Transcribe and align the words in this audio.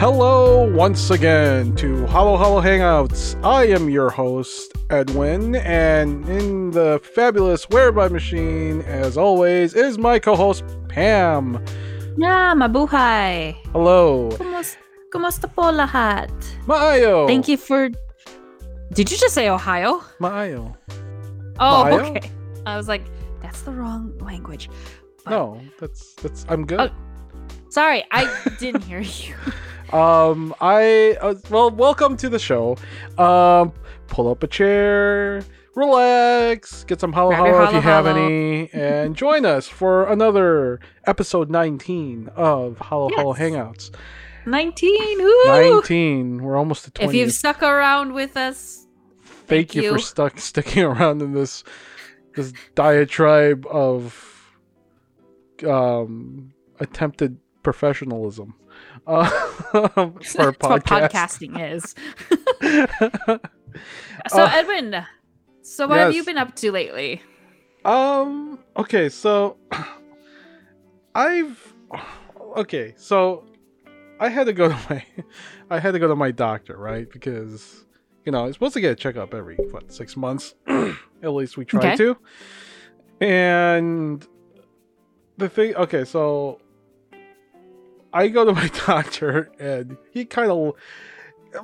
Hello 0.00 0.64
once 0.72 1.10
again 1.10 1.76
to 1.76 2.06
Halo 2.06 2.38
Halo 2.38 2.62
Hangouts. 2.62 3.36
I 3.44 3.66
am 3.66 3.90
your 3.90 4.08
host, 4.08 4.72
Edwin, 4.88 5.56
and 5.56 6.26
in 6.26 6.70
the 6.70 7.00
fabulous 7.14 7.68
Whereby 7.68 8.08
Machine, 8.08 8.80
as 8.82 9.18
always, 9.18 9.74
is 9.74 9.98
my 9.98 10.18
co-host, 10.18 10.64
Pam. 10.88 11.62
Yeah, 12.16 12.54
mabuhay. 12.56 13.54
Hello. 13.72 14.30
Kumus 14.40 14.76
kumusta 15.12 15.52
po 15.54 15.68
lahat? 15.68 16.32
Maayo. 16.66 17.26
Thank 17.28 17.46
you 17.48 17.58
for 17.58 17.90
Did 18.96 19.10
you 19.12 19.18
just 19.20 19.34
say 19.34 19.48
Ohio? 19.50 20.00
Maayo. 20.18 20.74
Oh, 21.60 21.84
Maayo? 21.84 22.16
okay. 22.16 22.30
I 22.64 22.76
was 22.80 22.88
like, 22.88 23.04
that's 23.42 23.60
the 23.68 23.70
wrong 23.70 24.16
language. 24.18 24.70
But- 25.24 25.30
No, 25.30 25.60
that's 25.78 26.14
that's 26.24 26.46
I'm 26.48 26.64
good. 26.64 26.80
Oh. 26.80 26.90
Sorry, 27.68 28.02
I 28.10 28.24
didn't 28.58 28.82
hear 28.88 29.00
you. 29.04 29.36
Um, 29.92 30.54
I 30.60 31.16
uh, 31.20 31.34
well, 31.50 31.70
welcome 31.70 32.16
to 32.18 32.28
the 32.28 32.38
show. 32.38 32.76
Um, 33.18 33.72
pull 34.06 34.28
up 34.28 34.42
a 34.42 34.46
chair, 34.46 35.42
relax, 35.74 36.84
get 36.84 37.00
some 37.00 37.12
halo 37.12 37.30
your 37.30 37.46
halo 37.46 37.64
if 37.64 37.72
you 37.74 37.80
have 37.80 38.04
halo. 38.04 38.24
any, 38.24 38.70
and 38.72 39.16
join 39.24 39.44
us 39.44 39.66
for 39.66 40.06
another 40.10 40.78
episode 41.06 41.50
19 41.50 42.28
of 42.36 42.78
Halo 42.78 43.08
Halo 43.16 43.34
Yes. 43.34 43.40
Hangouts. 43.40 43.90
19. 44.46 45.18
Woo! 45.18 45.44
19. 45.46 46.42
We're 46.42 46.56
almost 46.56 46.84
to 46.84 46.90
20. 46.92 47.08
If 47.10 47.14
you've 47.14 47.34
stuck 47.34 47.62
around 47.62 48.12
with 48.14 48.36
us, 48.36 48.86
Thank, 49.22 49.72
thank 49.72 49.74
you, 49.74 49.92
for 49.92 49.98
stuck 49.98 50.38
sticking 50.38 50.82
around 50.84 51.20
in 51.20 51.32
this 51.32 51.64
this 52.36 52.52
diatribe 52.76 53.66
of 53.66 54.54
um 55.66 56.52
attempted 56.78 57.36
professionalism. 57.64 58.54
Uh, 59.10 59.24
for 59.70 60.12
that's 60.20 60.34
what 60.36 60.56
podcast. 60.58 61.10
podcasting 61.10 61.72
is. 61.74 61.94
So, 64.28 64.42
Uh, 64.42 64.50
Edwin, 64.52 65.04
so 65.62 65.86
what 65.86 65.98
have 65.98 66.12
you 66.14 66.24
been 66.24 66.36
up 66.38 66.54
to 66.56 66.72
lately? 66.72 67.22
Um. 67.84 68.58
Okay. 68.76 69.08
So, 69.08 69.56
I've. 71.14 71.74
Okay. 72.56 72.94
So, 72.96 73.44
I 74.18 74.28
had 74.28 74.44
to 74.46 74.52
go 74.52 74.68
to 74.68 74.74
my. 74.90 75.04
I 75.70 75.78
had 75.78 75.92
to 75.92 75.98
go 75.98 76.08
to 76.08 76.16
my 76.16 76.30
doctor, 76.32 76.76
right? 76.76 77.08
Because 77.10 77.86
you 78.26 78.32
know, 78.32 78.44
I'm 78.44 78.52
supposed 78.52 78.74
to 78.74 78.80
get 78.80 78.92
a 78.92 78.96
checkup 78.96 79.32
every 79.32 79.56
what 79.56 79.90
six 79.92 80.16
months. 80.16 80.54
At 80.66 81.28
least 81.32 81.56
we 81.56 81.64
try 81.64 81.92
Okay. 81.92 81.96
to. 81.96 82.16
And 83.20 84.26
the 85.38 85.48
thing. 85.48 85.74
Okay. 85.76 86.04
So, 86.04 86.60
I 88.12 88.28
go 88.28 88.44
to 88.44 88.52
my 88.52 88.68
doctor, 88.86 89.50
and 89.58 89.96
he 90.12 90.24
kind 90.24 90.50
of. 90.50 90.74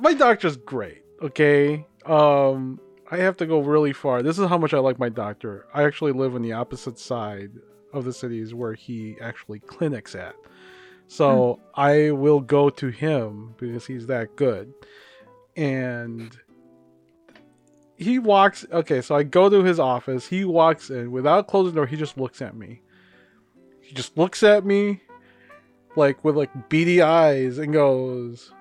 My 0.01 0.13
doctor's 0.13 0.57
great. 0.57 1.03
Okay. 1.21 1.85
Um. 2.05 2.79
I 3.09 3.17
have 3.17 3.37
to 3.37 3.45
go 3.45 3.61
really 3.61 3.93
far. 3.93 4.21
This 4.21 4.37
is 4.37 4.49
how 4.49 4.57
much 4.57 4.73
I 4.73 4.79
like 4.79 4.99
my 4.99 5.07
doctor. 5.07 5.65
I 5.73 5.83
actually 5.83 6.11
live 6.11 6.35
on 6.35 6.41
the 6.41 6.51
opposite 6.51 6.99
side 6.99 7.51
of 7.93 8.03
the 8.03 8.11
cities 8.11 8.53
where 8.53 8.73
he 8.73 9.15
actually 9.21 9.59
clinics 9.59 10.13
at. 10.13 10.35
So 11.07 11.61
I 11.73 12.11
will 12.11 12.41
go 12.41 12.69
to 12.69 12.89
him 12.89 13.55
because 13.57 13.85
he's 13.85 14.07
that 14.07 14.35
good. 14.35 14.73
And 15.55 16.37
he 17.95 18.19
walks 18.19 18.65
okay, 18.71 19.01
so 19.01 19.15
I 19.15 19.23
go 19.23 19.49
to 19.49 19.63
his 19.63 19.79
office. 19.79 20.27
He 20.27 20.43
walks 20.43 20.89
in 20.89 21.11
without 21.11 21.47
closing 21.47 21.73
the 21.73 21.79
door, 21.79 21.87
he 21.87 21.95
just 21.95 22.17
looks 22.17 22.41
at 22.41 22.55
me. 22.55 22.81
He 23.81 23.95
just 23.95 24.17
looks 24.17 24.43
at 24.43 24.65
me 24.65 25.01
like 25.97 26.23
with 26.23 26.35
like 26.37 26.69
beady 26.69 27.01
eyes 27.01 27.57
and 27.57 27.73
goes 27.73 28.51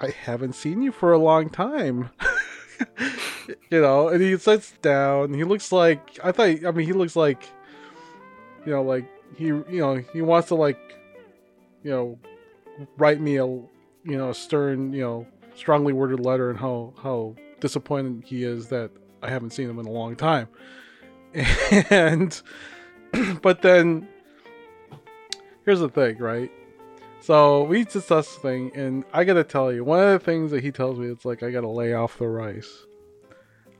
I 0.00 0.10
haven't 0.10 0.54
seen 0.54 0.82
you 0.82 0.92
for 0.92 1.12
a 1.12 1.18
long 1.18 1.50
time. 1.50 2.10
you 3.70 3.80
know, 3.80 4.08
and 4.08 4.22
he 4.22 4.36
sits 4.38 4.72
down. 4.80 5.34
He 5.34 5.44
looks 5.44 5.72
like 5.72 6.18
I 6.24 6.32
thought. 6.32 6.48
I 6.48 6.70
mean, 6.70 6.86
he 6.86 6.92
looks 6.92 7.16
like, 7.16 7.44
you 8.64 8.72
know, 8.72 8.82
like 8.82 9.04
he, 9.36 9.46
you 9.46 9.64
know, 9.68 9.96
he 9.96 10.22
wants 10.22 10.48
to 10.48 10.54
like, 10.54 10.78
you 11.82 11.90
know, 11.90 12.18
write 12.96 13.20
me 13.20 13.36
a, 13.36 13.44
you 13.44 13.68
know, 14.04 14.30
a 14.30 14.34
stern, 14.34 14.92
you 14.92 15.02
know, 15.02 15.26
strongly 15.54 15.92
worded 15.92 16.20
letter 16.20 16.48
and 16.48 16.58
how 16.58 16.94
how 17.02 17.34
disappointed 17.60 18.24
he 18.24 18.44
is 18.44 18.68
that 18.68 18.90
I 19.22 19.28
haven't 19.28 19.50
seen 19.50 19.68
him 19.68 19.78
in 19.78 19.86
a 19.86 19.90
long 19.90 20.16
time. 20.16 20.48
And, 21.90 22.40
but 23.42 23.62
then, 23.62 24.08
here's 25.70 25.78
the 25.78 25.88
thing, 25.88 26.18
right? 26.18 26.50
So 27.20 27.62
we 27.62 27.84
discussed 27.84 28.34
the 28.34 28.40
thing, 28.40 28.72
and 28.74 29.04
I 29.12 29.22
gotta 29.22 29.44
tell 29.44 29.72
you, 29.72 29.84
one 29.84 30.00
of 30.00 30.10
the 30.10 30.18
things 30.18 30.50
that 30.50 30.64
he 30.64 30.72
tells 30.72 30.98
me, 30.98 31.06
it's 31.06 31.24
like 31.24 31.44
I 31.44 31.52
gotta 31.52 31.68
lay 31.68 31.94
off 31.94 32.18
the 32.18 32.26
rice. 32.26 32.86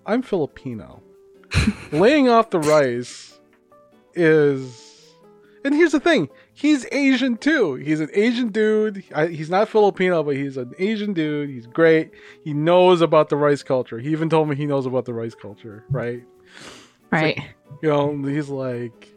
I'm 0.06 0.22
Filipino. 0.22 1.02
Laying 1.92 2.28
off 2.28 2.50
the 2.50 2.60
rice 2.60 3.40
is, 4.14 5.16
and 5.64 5.74
here's 5.74 5.90
the 5.90 5.98
thing: 5.98 6.28
he's 6.52 6.86
Asian 6.92 7.36
too. 7.36 7.74
He's 7.74 7.98
an 7.98 8.10
Asian 8.14 8.50
dude. 8.52 9.02
I, 9.12 9.26
he's 9.26 9.50
not 9.50 9.68
Filipino, 9.68 10.22
but 10.22 10.36
he's 10.36 10.56
an 10.56 10.72
Asian 10.78 11.12
dude. 11.12 11.50
He's 11.50 11.66
great. 11.66 12.12
He 12.44 12.54
knows 12.54 13.00
about 13.00 13.30
the 13.30 13.36
rice 13.36 13.64
culture. 13.64 13.98
He 13.98 14.10
even 14.10 14.30
told 14.30 14.48
me 14.48 14.54
he 14.54 14.66
knows 14.66 14.86
about 14.86 15.06
the 15.06 15.14
rice 15.14 15.34
culture, 15.34 15.84
right? 15.90 16.22
Right. 17.10 17.36
you 17.82 17.88
know 17.88 18.16
he's 18.22 18.48
like 18.48 19.12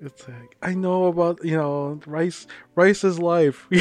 it's 0.00 0.26
like 0.28 0.56
i 0.62 0.74
know 0.74 1.06
about 1.06 1.42
you 1.44 1.56
know 1.56 2.00
rice 2.06 2.46
rice 2.74 3.04
is 3.04 3.18
life. 3.18 3.66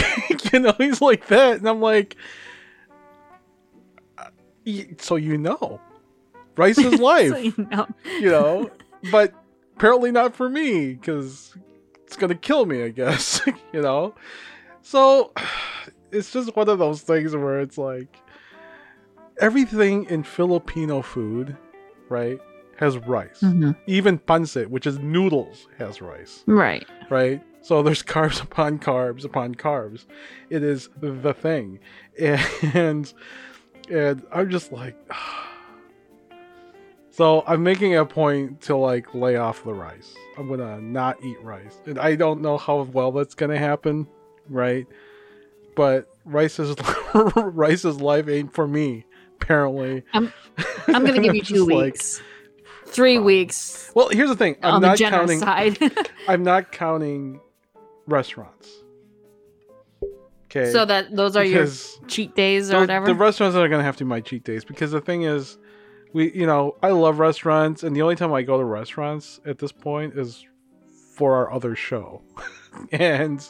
You 0.54 0.60
know 0.60 0.74
he's 0.78 1.02
like 1.02 1.28
that. 1.28 1.58
And 1.58 1.68
i'm 1.68 1.82
like 1.82 2.16
uh, 4.18 4.28
so 5.00 5.16
you 5.16 5.38
know 5.38 5.80
rice 6.56 6.78
is 6.78 7.00
life 7.00 7.32
So 7.32 7.38
you 7.38 7.54
know. 7.72 7.88
you 8.20 8.30
know 8.30 8.70
but 9.12 9.34
apparently 9.76 10.12
not 10.12 10.36
for 10.36 10.48
me 10.50 10.94
because 10.94 11.56
it's 12.06 12.16
gonna 12.16 12.36
kill 12.36 12.66
me 12.66 12.84
i 12.84 12.90
guess 12.90 13.42
you 13.74 13.82
know? 13.82 14.14
So 14.84 15.32
it's 16.12 16.32
just 16.32 16.56
one 16.56 16.70
of 16.70 16.78
those 16.78 17.02
things 17.02 17.36
where 17.36 17.60
it's 17.60 17.78
like 17.78 18.16
everything 19.40 20.06
in 20.06 20.22
filipino 20.24 21.02
food 21.02 21.58
right 22.10 22.40
has 22.78 22.98
rice 22.98 23.40
Mhm. 23.42 23.76
even 23.88 24.18
pancit, 24.20 24.68
which 24.68 24.86
is 24.88 24.98
noodles, 25.00 25.68
has 25.78 26.02
rice, 26.02 26.44
Right. 26.48 26.86
right? 27.10 27.42
So 27.62 27.82
there's 27.84 28.04
carbs 28.16 28.42
upon 28.44 28.80
carbs 28.80 29.24
upon 29.26 29.56
carbs. 29.56 30.06
It 30.50 30.64
is 30.64 30.90
the 31.00 31.34
thing, 31.34 31.80
and 32.20 33.14
and 33.90 34.24
I'm 34.32 34.50
just 34.50 34.72
like, 34.72 34.96
so 37.10 37.44
I'm 37.46 37.64
making 37.64 37.96
a 37.96 38.06
point 38.06 38.62
to 38.62 38.76
like 38.76 39.14
lay 39.14 39.36
off 39.36 39.64
the 39.64 39.74
rice. 39.74 40.16
I'm 40.38 40.50
gonna 40.50 40.82
not 40.82 41.18
eat 41.24 41.38
rice, 41.44 41.80
and 41.86 42.00
I 42.00 42.16
don't 42.16 42.42
know 42.42 42.58
how 42.58 42.82
well 42.84 43.12
that's 43.12 43.36
gonna 43.36 43.58
happen, 43.60 44.08
right? 44.50 44.88
But 45.76 46.08
rice 46.26 46.60
is 46.60 46.76
rice 47.36 47.86
is 47.86 48.02
life 48.02 48.28
ain't 48.28 48.54
for 48.54 48.68
me. 48.68 49.06
Apparently, 49.42 50.04
I'm 50.14 50.34
I'm 50.88 51.06
gonna 51.06 51.20
give 51.22 51.36
you 51.36 51.42
two 51.44 51.66
like- 51.66 52.02
three 52.94 53.18
um, 53.18 53.24
weeks 53.24 53.92
Well, 53.96 54.10
here's 54.10 54.30
the 54.30 54.36
thing. 54.36 54.56
I'm 54.64 54.76
on 54.76 54.82
not 54.82 54.98
the 54.98 55.04
counting. 55.06 55.40
side, 55.40 55.78
I'm 56.28 56.44
not 56.44 56.72
counting 56.72 57.40
restaurants. 58.08 58.70
Okay. 60.46 60.72
so 60.72 60.86
that 60.86 61.16
those 61.16 61.36
are 61.36 61.44
your 61.44 61.68
cheat 62.08 62.36
days 62.36 62.72
or 62.72 62.82
whatever. 62.82 63.08
the 63.08 63.16
restaurants 63.16 63.56
are 63.56 63.68
gonna 63.68 63.84
have 63.84 63.98
to 63.98 64.04
be 64.04 64.08
my 64.08 64.22
cheat 64.22 64.44
days 64.44 64.64
because 64.64 64.92
the 64.92 65.02
thing 65.02 65.24
is, 65.24 65.58
we 66.14 66.32
you 66.32 66.46
know 66.46 66.76
I 66.84 66.90
love 66.90 67.18
restaurants 67.18 67.82
and 67.82 67.96
the 67.96 68.04
only 68.04 68.16
time 68.16 68.32
I 68.32 68.44
go 68.44 68.60
to 68.60 68.64
restaurants 68.64 69.40
at 69.46 69.58
this 69.58 69.72
point 69.72 70.14
is 70.18 70.46
for 71.16 71.36
our 71.36 71.52
other 71.52 71.76
show, 71.76 72.22
and 72.92 73.44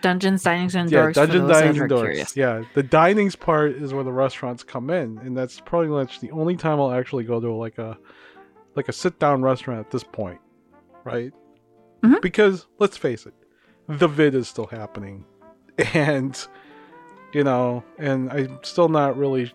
Dungeons, 0.00 0.44
dinings, 0.44 0.74
and 0.74 0.90
yeah, 0.90 1.06
for 1.06 1.12
dungeon 1.12 1.48
dining 1.48 1.80
and 1.80 1.90
curious. 1.90 2.36
Yeah, 2.36 2.62
the 2.74 2.82
dinings 2.82 3.38
part 3.38 3.72
is 3.72 3.92
where 3.92 4.04
the 4.04 4.12
restaurants 4.12 4.62
come 4.62 4.90
in, 4.90 5.18
and 5.18 5.36
that's 5.36 5.60
probably 5.60 5.88
much 5.88 6.20
the 6.20 6.30
only 6.30 6.56
time 6.56 6.80
I'll 6.80 6.92
actually 6.92 7.24
go 7.24 7.40
to 7.40 7.52
like 7.52 7.78
a 7.78 7.98
like 8.78 8.88
a 8.88 8.92
sit 8.92 9.18
down 9.18 9.42
restaurant 9.42 9.80
at 9.80 9.90
this 9.90 10.04
point, 10.04 10.40
right? 11.04 11.32
Mhm. 12.02 12.22
Because 12.22 12.66
let's 12.78 12.96
face 12.96 13.26
it, 13.26 13.34
the 13.88 14.08
vid 14.08 14.34
is 14.34 14.48
still 14.48 14.66
happening, 14.66 15.24
and 15.94 16.46
you 17.32 17.44
know, 17.44 17.84
and 17.98 18.30
I'm 18.32 18.58
still 18.62 18.88
not 18.88 19.16
really 19.18 19.52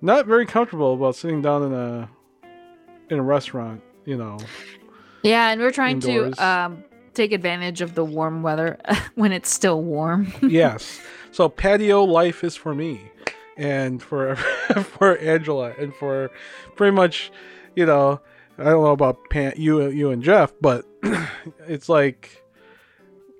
not 0.00 0.26
very 0.26 0.46
comfortable 0.46 0.94
about 0.94 1.16
sitting 1.16 1.42
down 1.42 1.62
in 1.64 1.72
a 1.72 2.10
in 3.10 3.18
a 3.18 3.22
restaurant, 3.22 3.82
you 4.04 4.16
know. 4.16 4.38
Yeah, 5.22 5.50
and 5.50 5.60
we're 5.60 5.70
trying 5.70 6.00
Indoors. 6.02 6.36
to 6.36 6.46
um, 6.46 6.84
take 7.14 7.32
advantage 7.32 7.80
of 7.80 7.94
the 7.94 8.04
warm 8.04 8.42
weather 8.42 8.78
when 9.14 9.32
it's 9.32 9.50
still 9.52 9.82
warm. 9.82 10.32
yes. 10.42 11.00
So 11.30 11.48
patio 11.48 12.04
life 12.04 12.42
is 12.42 12.56
for 12.56 12.74
me, 12.74 13.10
and 13.56 14.02
for 14.02 14.36
for 14.36 15.18
Angela, 15.18 15.72
and 15.78 15.94
for 15.94 16.30
pretty 16.76 16.94
much, 16.94 17.30
you 17.78 17.86
know, 17.86 18.20
I 18.58 18.64
don't 18.64 18.82
know 18.82 18.90
about 18.90 19.30
Pam, 19.30 19.52
you 19.56 19.88
you 19.88 20.10
and 20.10 20.20
Jeff, 20.20 20.52
but 20.60 20.84
it's 21.68 21.88
like 21.88 22.42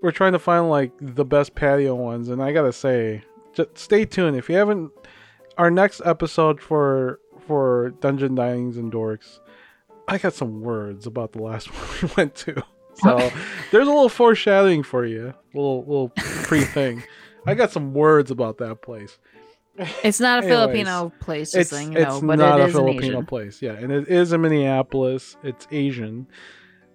we're 0.01 0.13
trying 0.13 0.33
to 0.33 0.39
find 0.39 0.71
like 0.71 0.93
the 1.01 1.25
best 1.25 1.57
patio 1.57 1.97
ones, 1.97 2.29
and 2.29 2.41
I 2.41 2.53
gotta 2.53 2.73
say, 2.73 3.23
just 3.53 3.77
stay 3.77 4.05
tuned. 4.05 4.37
If 4.37 4.49
you 4.49 4.55
haven't, 4.55 4.93
our 5.59 5.73
next 5.73 6.03
episode 6.05 6.61
for 6.61 7.19
for 7.49 7.91
Dungeon 8.01 8.37
Dinings 8.37 8.77
and 8.77 8.93
Dorks, 8.93 9.41
I 10.07 10.19
got 10.19 10.35
some 10.35 10.61
words 10.61 11.05
about 11.05 11.33
the 11.33 11.43
last 11.43 11.67
one 11.75 11.89
we 12.01 12.09
went 12.17 12.37
to. 12.37 12.63
So 12.95 13.19
there's 13.73 13.89
a 13.89 13.91
little 13.91 14.09
foreshadowing 14.09 14.85
for 14.85 15.05
you, 15.05 15.35
a 15.53 15.57
little 15.57 15.81
little 15.81 16.13
pre 16.45 16.61
thing. 16.61 17.03
I 17.47 17.55
got 17.55 17.73
some 17.73 17.93
words 17.93 18.31
about 18.31 18.59
that 18.59 18.83
place. 18.83 19.19
It's 20.03 20.21
not 20.21 20.41
a 20.41 20.43
Anyways, 20.47 20.59
Filipino 20.59 21.13
place, 21.21 21.53
just 21.53 21.73
It's 21.73 21.83
you 21.83 21.91
know, 21.91 22.17
it's 22.17 22.21
but 22.21 22.39
not 22.39 22.61
it 22.61 22.65
a 22.65 22.67
is 22.67 22.73
Filipino 22.73 23.23
place, 23.23 23.63
yeah, 23.63 23.73
and 23.73 23.93
it 23.93 24.09
is 24.09 24.33
in 24.33 24.41
Minneapolis. 24.41 25.37
It's 25.43 25.67
Asian, 25.71 26.27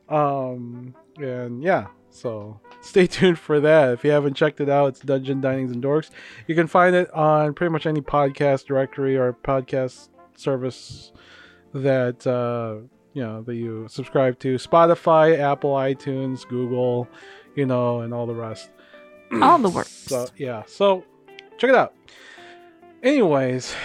um, 0.10 0.94
and 1.18 1.64
yeah. 1.64 1.88
So 2.10 2.60
stay 2.82 3.08
tuned 3.08 3.40
for 3.40 3.60
that. 3.62 3.94
If 3.94 4.04
you 4.04 4.12
haven't 4.12 4.36
checked 4.36 4.62
it 4.62 4.70
out, 4.70 4.88
it's 4.88 5.00
Dungeon 5.00 5.42
Dinings 5.42 5.72
and 5.72 5.84
Dorks. 5.84 6.10
You 6.48 6.56
can 6.56 6.68
find 6.68 6.96
it 6.96 7.12
on 7.12 7.54
pretty 7.54 7.72
much 7.72 7.86
any 7.86 8.02
podcast 8.02 8.66
directory 8.66 9.18
or 9.18 9.34
podcast 9.34 10.10
service 10.36 11.12
that 11.74 12.26
uh, 12.28 12.86
you 13.14 13.24
know 13.24 13.42
that 13.44 13.56
you 13.56 13.88
subscribe 13.90 14.40
to: 14.40 14.56
Spotify, 14.56 15.40
Apple, 15.40 15.74
iTunes, 15.74 16.48
Google, 16.48 17.08
you 17.56 17.66
know, 17.66 18.02
and 18.02 18.14
all 18.14 18.28
the 18.28 18.36
rest. 18.36 18.70
All 19.42 19.58
the 19.58 19.70
works. 19.70 19.90
So 19.90 20.28
yeah, 20.38 20.64
so 20.68 21.04
check 21.58 21.70
it 21.70 21.76
out. 21.76 21.96
Anyways, 23.04 23.76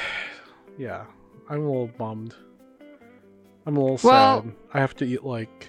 yeah, 0.78 1.04
I'm 1.48 1.62
a 1.62 1.66
little 1.66 1.88
bummed. 1.88 2.34
I'm 3.66 3.76
a 3.76 3.80
little 3.80 4.00
Well- 4.08 4.42
sad. 4.42 4.52
I 4.72 4.78
have 4.80 4.94
to 4.96 5.04
eat 5.04 5.24
like 5.24 5.68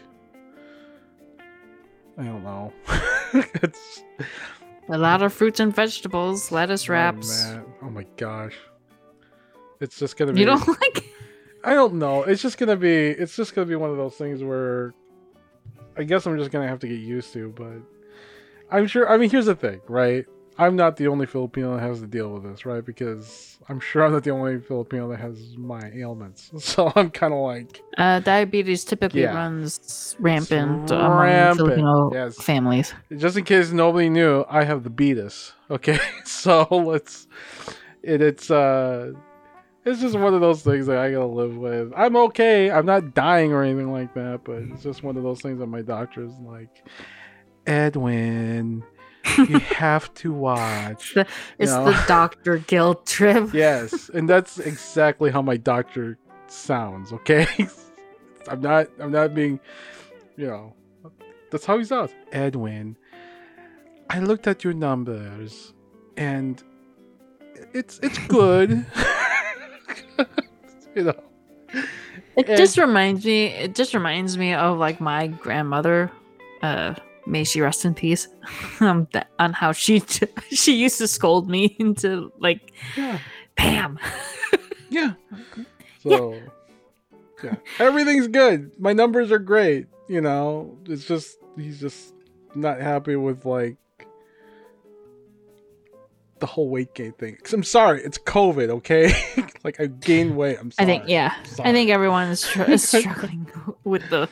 I 2.17 2.23
don't 2.23 2.43
know. 2.43 2.73
it's 3.33 4.03
A 4.89 4.97
lot 4.97 5.21
of 5.21 5.33
fruits 5.33 5.59
and 5.61 5.73
vegetables, 5.73 6.51
lettuce 6.51 6.89
oh, 6.89 6.93
wraps. 6.93 7.45
man. 7.45 7.63
Oh 7.81 7.89
my 7.89 8.05
gosh. 8.17 8.55
It's 9.79 9.97
just 9.97 10.17
gonna 10.17 10.33
be 10.33 10.41
you 10.41 10.45
don't 10.45 10.67
like? 10.81 11.05
I 11.63 11.73
don't 11.73 11.95
know. 11.95 12.23
It's 12.23 12.41
just 12.41 12.57
gonna 12.57 12.75
be 12.75 13.07
it's 13.07 13.35
just 13.35 13.55
gonna 13.55 13.67
be 13.67 13.75
one 13.75 13.89
of 13.89 13.97
those 13.97 14.15
things 14.15 14.43
where 14.43 14.93
I 15.97 16.03
guess 16.03 16.25
I'm 16.25 16.37
just 16.37 16.51
gonna 16.51 16.67
have 16.67 16.79
to 16.79 16.87
get 16.87 16.99
used 16.99 17.33
to, 17.33 17.49
but 17.55 17.81
I'm 18.69 18.85
sure 18.87 19.09
I 19.09 19.17
mean 19.17 19.29
here's 19.29 19.45
the 19.47 19.55
thing, 19.55 19.81
right? 19.87 20.25
I'm 20.59 20.75
not 20.75 20.97
the 20.97 21.07
only 21.07 21.25
Filipino 21.25 21.75
that 21.75 21.81
has 21.81 22.01
to 22.01 22.07
deal 22.07 22.29
with 22.33 22.44
this, 22.44 22.65
right? 22.65 22.85
Because 22.85 23.57
I'm 23.69 23.79
sure 23.79 24.03
I'm 24.06 24.11
not 24.11 24.23
the 24.23 24.31
only 24.31 24.59
Filipino 24.59 25.09
that 25.09 25.19
has 25.19 25.56
my 25.57 25.81
ailments. 25.95 26.51
So 26.59 26.91
I'm 26.95 27.09
kinda 27.09 27.35
like 27.38 27.81
Uh, 27.97 28.19
diabetes 28.19 28.83
typically 28.83 29.21
Yeah. 29.21 29.33
runs 29.35 30.15
rampant 30.19 30.83
It's 30.83 30.91
among 30.91 31.56
Filipino 31.57 32.11
yes. 32.13 32.35
families. 32.41 32.94
just 33.17 33.38
in 33.38 33.45
case 33.45 33.71
nobody 33.71 34.09
knew, 34.09 34.44
I 34.50 34.63
have 34.65 34.83
the 34.83 34.89
beatus. 34.91 35.53
Okay? 35.71 36.00
So 36.25 36.67
let's 36.71 37.27
it, 38.03 38.21
it's 38.21 38.50
uh 38.51 39.13
it's 39.85 40.01
just 40.01 40.17
one 40.19 40.33
of 40.33 40.41
those 40.41 40.61
things 40.61 40.88
that 40.88 40.97
I 40.97 41.11
gotta 41.11 41.25
live 41.25 41.56
with. 41.56 41.94
I'm 41.95 42.15
okay. 42.27 42.69
I'm 42.69 42.85
not 42.85 43.13
dying 43.13 43.53
or 43.53 43.63
anything 43.63 43.91
like 43.91 44.13
that, 44.15 44.41
but 44.44 44.57
it's 44.63 44.83
just 44.83 45.03
one 45.03 45.15
of 45.15 45.23
those 45.23 45.41
things 45.41 45.59
that 45.59 45.67
my 45.67 45.81
doctor's 45.81 46.33
like, 46.41 46.83
Edwin, 47.65 48.83
you 49.37 49.59
have 49.59 50.13
to 50.15 50.31
watch. 50.33 51.13
The- 51.15 51.27
It's 51.57 51.71
know? 51.71 51.85
the 51.85 52.03
doctor 52.07 52.57
guilt 52.57 53.05
trip. 53.05 53.49
yes, 53.53 54.09
and 54.13 54.27
that's 54.29 54.59
exactly 54.59 55.31
how 55.31 55.41
my 55.41 55.57
doctor 55.57 56.17
sounds. 56.47 57.11
Okay, 57.13 57.47
I'm 58.49 58.61
not. 58.61 58.87
I'm 58.99 59.11
not 59.11 59.33
being. 59.33 59.59
You 60.37 60.47
know, 60.47 60.73
that's 61.51 61.65
how 61.65 61.77
he 61.77 61.83
sounds. 61.85 62.11
Edwin, 62.31 62.95
I 64.09 64.19
looked 64.19 64.47
at 64.47 64.63
your 64.63 64.73
numbers, 64.73 65.73
and 66.17 66.61
it's 67.73 67.99
it's 68.01 68.17
good. 68.27 68.85
you 70.95 71.03
know. 71.03 71.23
It 72.35 72.47
And- 72.47 72.57
just 72.57 72.77
reminds 72.77 73.25
me. 73.25 73.47
It 73.47 73.75
just 73.75 73.93
reminds 73.93 74.37
me 74.37 74.53
of 74.53 74.77
like 74.77 75.01
my 75.01 75.27
grandmother. 75.27 76.11
Uh, 76.61 76.95
may 77.29 77.43
she 77.43 77.61
rest 77.61 77.85
in 77.85 77.93
peace. 77.93 78.27
um, 78.79 79.07
that, 79.13 79.29
on 79.39 79.53
how 79.53 79.71
she 79.71 80.01
she 80.51 80.75
used 80.75 80.97
to 80.97 81.07
scold 81.07 81.49
me 81.49 81.75
into 81.79 82.31
like, 82.39 82.71
Yeah. 82.97 83.19
Pam. 83.55 83.99
Yeah. 84.89 85.13
So, 86.01 86.39
yeah. 87.43 87.55
Everything's 87.77 88.27
good. 88.27 88.71
My 88.79 88.93
numbers 88.93 89.31
are 89.31 89.39
great. 89.39 89.87
You 90.07 90.21
know, 90.21 90.77
it's 90.85 91.05
just, 91.05 91.37
he's 91.57 91.79
just 91.79 92.13
not 92.55 92.79
happy 92.79 93.15
with, 93.17 93.45
like, 93.45 93.75
the 96.39 96.45
whole 96.45 96.69
weight 96.69 96.93
gain 96.95 97.11
thing. 97.11 97.35
'Cause 97.43 97.51
I'm 97.53 97.63
sorry, 97.63 98.01
it's 98.01 98.17
COVID, 98.17 98.69
okay? 98.69 99.11
like, 99.65 99.79
I 99.81 99.87
gained 99.87 100.37
weight. 100.37 100.57
I'm 100.59 100.71
sorry. 100.71 100.89
I 100.89 100.97
think 100.97 101.09
yeah. 101.09 101.35
I 101.59 101.73
think 101.73 101.89
everyone 101.91 102.29
is, 102.29 102.39
str- 102.39 102.63
is 102.63 102.87
struggling 102.87 103.45
with 103.83 104.09
the 104.09 104.29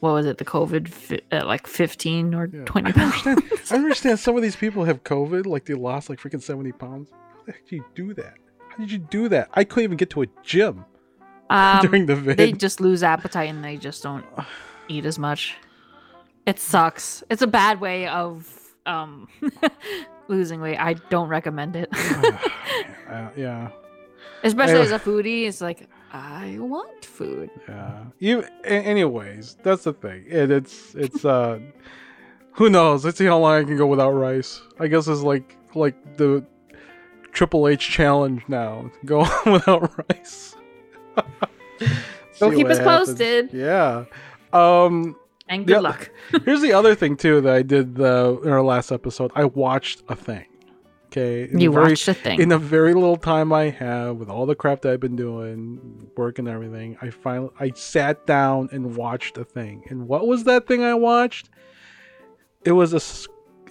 what 0.00 0.12
was 0.12 0.26
it? 0.26 0.38
The 0.38 0.44
COVID 0.44 0.88
fi- 0.88 1.20
at 1.30 1.46
like 1.46 1.66
fifteen 1.66 2.34
or 2.34 2.48
Yeah. 2.52 2.64
twenty 2.64 2.88
I 2.90 2.92
pounds. 2.92 3.26
understand, 3.26 3.60
I 3.70 3.74
understand 3.76 4.18
some 4.18 4.36
of 4.36 4.42
these 4.42 4.56
people 4.56 4.84
have 4.84 5.04
COVID, 5.04 5.46
like, 5.46 5.64
they 5.66 5.74
lost, 5.74 6.08
like, 6.10 6.18
freaking 6.20 6.42
70 6.42 6.72
pounds. 6.72 7.10
How 7.12 7.42
the 7.46 7.52
heck 7.52 7.64
did 7.66 7.72
you 7.76 7.84
do 7.94 8.14
that? 8.14 8.34
How 8.70 8.76
did 8.78 8.90
you 8.92 8.98
do 8.98 9.28
that? 9.28 9.48
I 9.54 9.64
couldn't 9.64 9.84
even 9.84 9.96
get 9.96 10.10
to 10.10 10.22
a 10.22 10.26
gym 10.42 10.84
Um, 11.50 11.80
during 11.82 12.06
the 12.06 12.14
vid. 12.16 12.36
they 12.36 12.52
just 12.52 12.80
lose 12.80 13.02
appetite 13.02 13.50
and 13.50 13.62
they 13.64 13.76
just 13.76 14.02
don't 14.02 14.24
eat 14.88 15.04
as 15.04 15.18
much. 15.18 15.56
It 16.46 16.58
sucks. 16.58 17.22
It's 17.28 17.42
a 17.42 17.46
bad 17.46 17.80
way 17.80 18.06
of 18.08 18.56
um 18.86 19.28
losing 20.28 20.60
weight. 20.60 20.78
I 20.78 20.94
don't 20.94 21.28
recommend 21.28 21.76
it. 21.76 21.88
Uh, 23.10 23.28
yeah. 23.36 23.70
Especially 24.44 24.80
as 24.80 24.92
a 24.92 24.98
foodie, 25.00 25.46
it's 25.48 25.60
like 25.60 25.88
I 26.12 26.56
want 26.58 27.04
food. 27.04 27.50
Yeah. 27.68 28.04
You. 28.18 28.44
a- 28.64 28.66
Anyways, 28.68 29.56
that's 29.62 29.84
the 29.84 29.92
thing. 29.92 30.24
It, 30.26 30.50
it's 30.50 30.94
it's 30.94 31.24
uh, 31.24 31.58
who 32.52 32.68
knows? 32.70 33.04
Let's 33.04 33.18
see 33.18 33.26
how 33.26 33.38
long 33.38 33.52
I 33.60 33.64
can 33.64 33.76
go 33.76 33.86
without 33.86 34.10
rice. 34.10 34.60
I 34.80 34.88
guess 34.88 35.06
it's 35.08 35.20
like 35.22 35.56
like 35.74 36.16
the 36.16 36.44
Triple 37.32 37.68
H 37.68 37.88
challenge 37.88 38.42
now. 38.48 38.90
Go 39.04 39.20
without 39.46 39.92
rice. 40.10 40.56
Go 42.40 42.50
See 42.50 42.56
keep 42.56 42.66
us 42.68 42.78
happens. 42.78 43.08
posted. 43.08 43.52
Yeah. 43.52 44.04
Um. 44.52 45.16
And 45.48 45.66
good 45.66 45.74
Yeah. 45.74 45.78
luck. 45.80 46.10
Here's 46.44 46.60
the 46.62 46.72
other 46.72 46.94
thing 46.94 47.16
too 47.16 47.40
that 47.42 47.54
I 47.54 47.62
did 47.62 47.94
the 47.96 48.40
in 48.44 48.50
our 48.50 48.62
last 48.62 48.90
episode. 48.92 49.30
I 49.34 49.44
watched 49.44 50.02
a 50.08 50.16
thing. 50.16 50.46
Okay. 51.10 51.48
In 51.50 51.58
You 51.58 51.72
very- 51.72 51.90
watched 51.90 52.06
a 52.08 52.14
thing. 52.14 52.40
in 52.40 52.48
the 52.50 52.58
very 52.58 52.94
little 52.94 53.16
time 53.16 53.52
I 53.52 53.70
have 53.70 54.16
with 54.16 54.28
all 54.28 54.46
the 54.46 54.54
crap 54.54 54.82
that 54.82 54.92
I've 54.92 55.00
been 55.00 55.16
doing, 55.16 56.08
work 56.16 56.38
and 56.38 56.46
everything, 56.48 56.96
I 57.02 57.10
finally 57.10 57.50
I 57.58 57.72
sat 57.74 58.26
down 58.26 58.68
and 58.72 58.96
watched 58.96 59.36
a 59.38 59.44
thing. 59.44 59.82
And 59.88 60.06
what 60.06 60.26
was 60.26 60.44
that 60.44 60.66
thing 60.68 60.82
I 60.84 60.94
watched? 60.94 61.50
It 62.64 62.72
was 62.72 62.94
a 62.94 63.00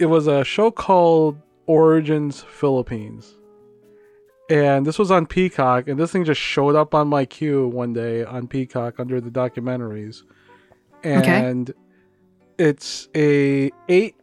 it 0.01 0.07
was 0.07 0.27
a 0.27 0.43
show 0.43 0.71
called 0.71 1.37
Origins 1.65 2.41
Philippines. 2.41 3.35
And 4.49 4.85
this 4.85 4.97
was 4.97 5.11
on 5.11 5.27
Peacock, 5.27 5.87
and 5.87 5.99
this 5.99 6.11
thing 6.11 6.25
just 6.25 6.41
showed 6.41 6.75
up 6.75 6.95
on 6.95 7.07
my 7.07 7.23
queue 7.23 7.67
one 7.67 7.93
day 7.93 8.23
on 8.25 8.47
Peacock 8.47 8.99
under 8.99 9.21
the 9.21 9.29
documentaries. 9.29 10.23
Okay. 11.05 11.45
And 11.45 11.71
it's 12.57 13.07
a 13.15 13.69
eight 13.87 14.15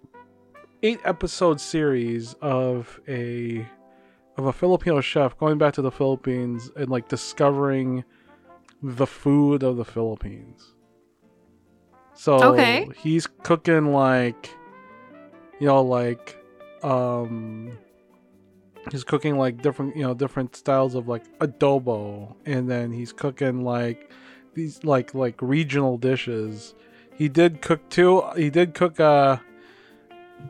eight 0.86 1.00
episode 1.04 1.60
series 1.60 2.34
of 2.34 3.00
a 3.08 3.66
of 4.36 4.46
a 4.46 4.52
Filipino 4.52 5.00
chef 5.00 5.36
going 5.36 5.58
back 5.58 5.74
to 5.74 5.82
the 5.82 5.90
Philippines 5.90 6.70
and 6.76 6.88
like 6.88 7.08
discovering 7.08 8.04
the 8.80 9.06
food 9.06 9.64
of 9.64 9.76
the 9.76 9.84
Philippines. 9.84 10.74
So 12.14 12.50
Okay. 12.50 12.88
he's 12.96 13.26
cooking 13.26 13.92
like 13.92 14.48
you 15.58 15.66
know 15.66 15.82
like 15.82 16.40
um 16.84 17.76
he's 18.92 19.02
cooking 19.02 19.36
like 19.36 19.60
different 19.62 19.96
you 19.96 20.02
know 20.04 20.14
different 20.14 20.54
styles 20.54 20.94
of 20.94 21.08
like 21.08 21.24
adobo 21.40 22.32
and 22.44 22.70
then 22.70 22.92
he's 22.92 23.12
cooking 23.12 23.64
like 23.64 24.12
these 24.54 24.84
like 24.84 25.14
like 25.14 25.34
regional 25.42 25.98
dishes. 25.98 26.76
He 27.16 27.28
did 27.28 27.60
cook 27.60 27.80
two 27.90 28.22
He 28.36 28.50
did 28.50 28.74
cook 28.74 29.00
uh 29.00 29.38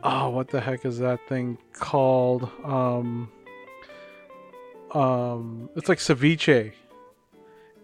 oh 0.03 0.29
what 0.29 0.49
the 0.49 0.59
heck 0.61 0.85
is 0.85 0.99
that 0.99 1.19
thing 1.27 1.57
called? 1.73 2.49
Um 2.63 3.31
um 4.91 5.69
it's 5.75 5.89
like 5.89 5.99
ceviche. 5.99 6.73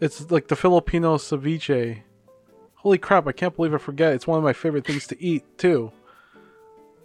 It's 0.01 0.29
like 0.32 0.48
the 0.48 0.55
Filipino 0.55 1.17
ceviche. 1.17 2.01
Holy 2.75 2.98
crap, 2.98 3.27
I 3.27 3.32
can't 3.32 3.55
believe 3.55 3.74
I 3.74 3.77
forget. 3.77 4.13
It's 4.13 4.27
one 4.27 4.38
of 4.38 4.43
my 4.43 4.53
favorite 4.53 4.86
things 4.86 5.08
to 5.08 5.22
eat 5.22 5.43
too. 5.58 5.91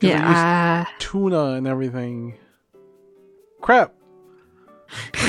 yeah. 0.00 0.86
tuna 0.98 1.52
and 1.52 1.66
everything. 1.66 2.34
Crap. 3.60 3.92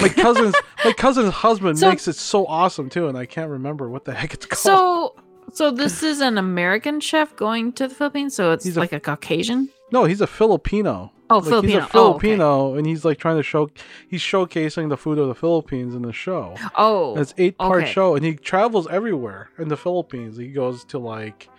My 0.01 0.07
cousin's 0.09 0.55
my 0.85 0.93
cousin's 0.93 1.33
husband 1.33 1.77
So- 1.79 1.89
makes 1.89 2.07
it 2.07 2.15
so 2.15 2.45
awesome 2.47 2.89
too, 2.89 3.07
and 3.07 3.17
I 3.17 3.25
can't 3.25 3.49
remember 3.51 3.89
what 3.89 4.05
the 4.05 4.13
heck 4.13 4.33
it's 4.33 4.45
called. 4.45 4.59
So 4.59 5.15
So 5.53 5.71
this 5.71 6.03
is 6.03 6.21
an 6.21 6.37
American 6.37 6.99
chef 6.99 7.35
going 7.35 7.73
to 7.73 7.87
the 7.87 7.95
Philippines. 7.95 8.35
So 8.35 8.51
it's 8.51 8.65
He's 8.65 8.77
a- 8.77 8.79
like 8.79 8.93
a 8.93 8.99
Caucasian. 8.99 9.69
No, 9.91 10.05
he's 10.05 10.21
a 10.21 10.27
Filipino. 10.27 11.11
Oh, 11.31 11.37
Like, 11.39 11.47
Filipino. 11.49 11.73
He's 11.81 11.93
a 11.93 11.97
Oh, 11.97 12.09
okay. 12.13 12.19
Filipino, 12.27 12.73
and 12.75 12.87
he's 12.87 13.05
like 13.05 13.17
trying 13.19 13.37
to 13.37 13.43
show. 13.43 13.69
He's 14.09 14.21
showcasing 14.21 14.89
the 14.89 14.97
food 14.97 15.17
of 15.19 15.27
the 15.27 15.35
Philippines 15.35 15.93
in 15.95 16.01
the 16.01 16.13
show. 16.13 16.55
Oh, 16.75 17.15
It's 17.19 17.33
eight 17.37 17.57
part 17.57 17.83
okay. 17.83 17.91
show, 17.91 18.15
and 18.15 18.25
he 18.25 18.35
travels 18.35 18.87
everywhere 18.89 19.49
in 19.59 19.67
the 19.67 19.77
Philippines. 19.77 20.37
He 20.37 20.47
goes 20.47 20.83
to 20.85 20.97
like, 20.99 21.49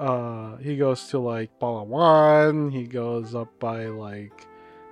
uh, 0.00 0.56
he 0.56 0.76
goes 0.76 1.06
to 1.08 1.18
like 1.20 1.50
Palawan. 1.60 2.72
He 2.72 2.84
goes 2.84 3.34
up 3.36 3.48
by 3.60 3.86
like 3.86 4.46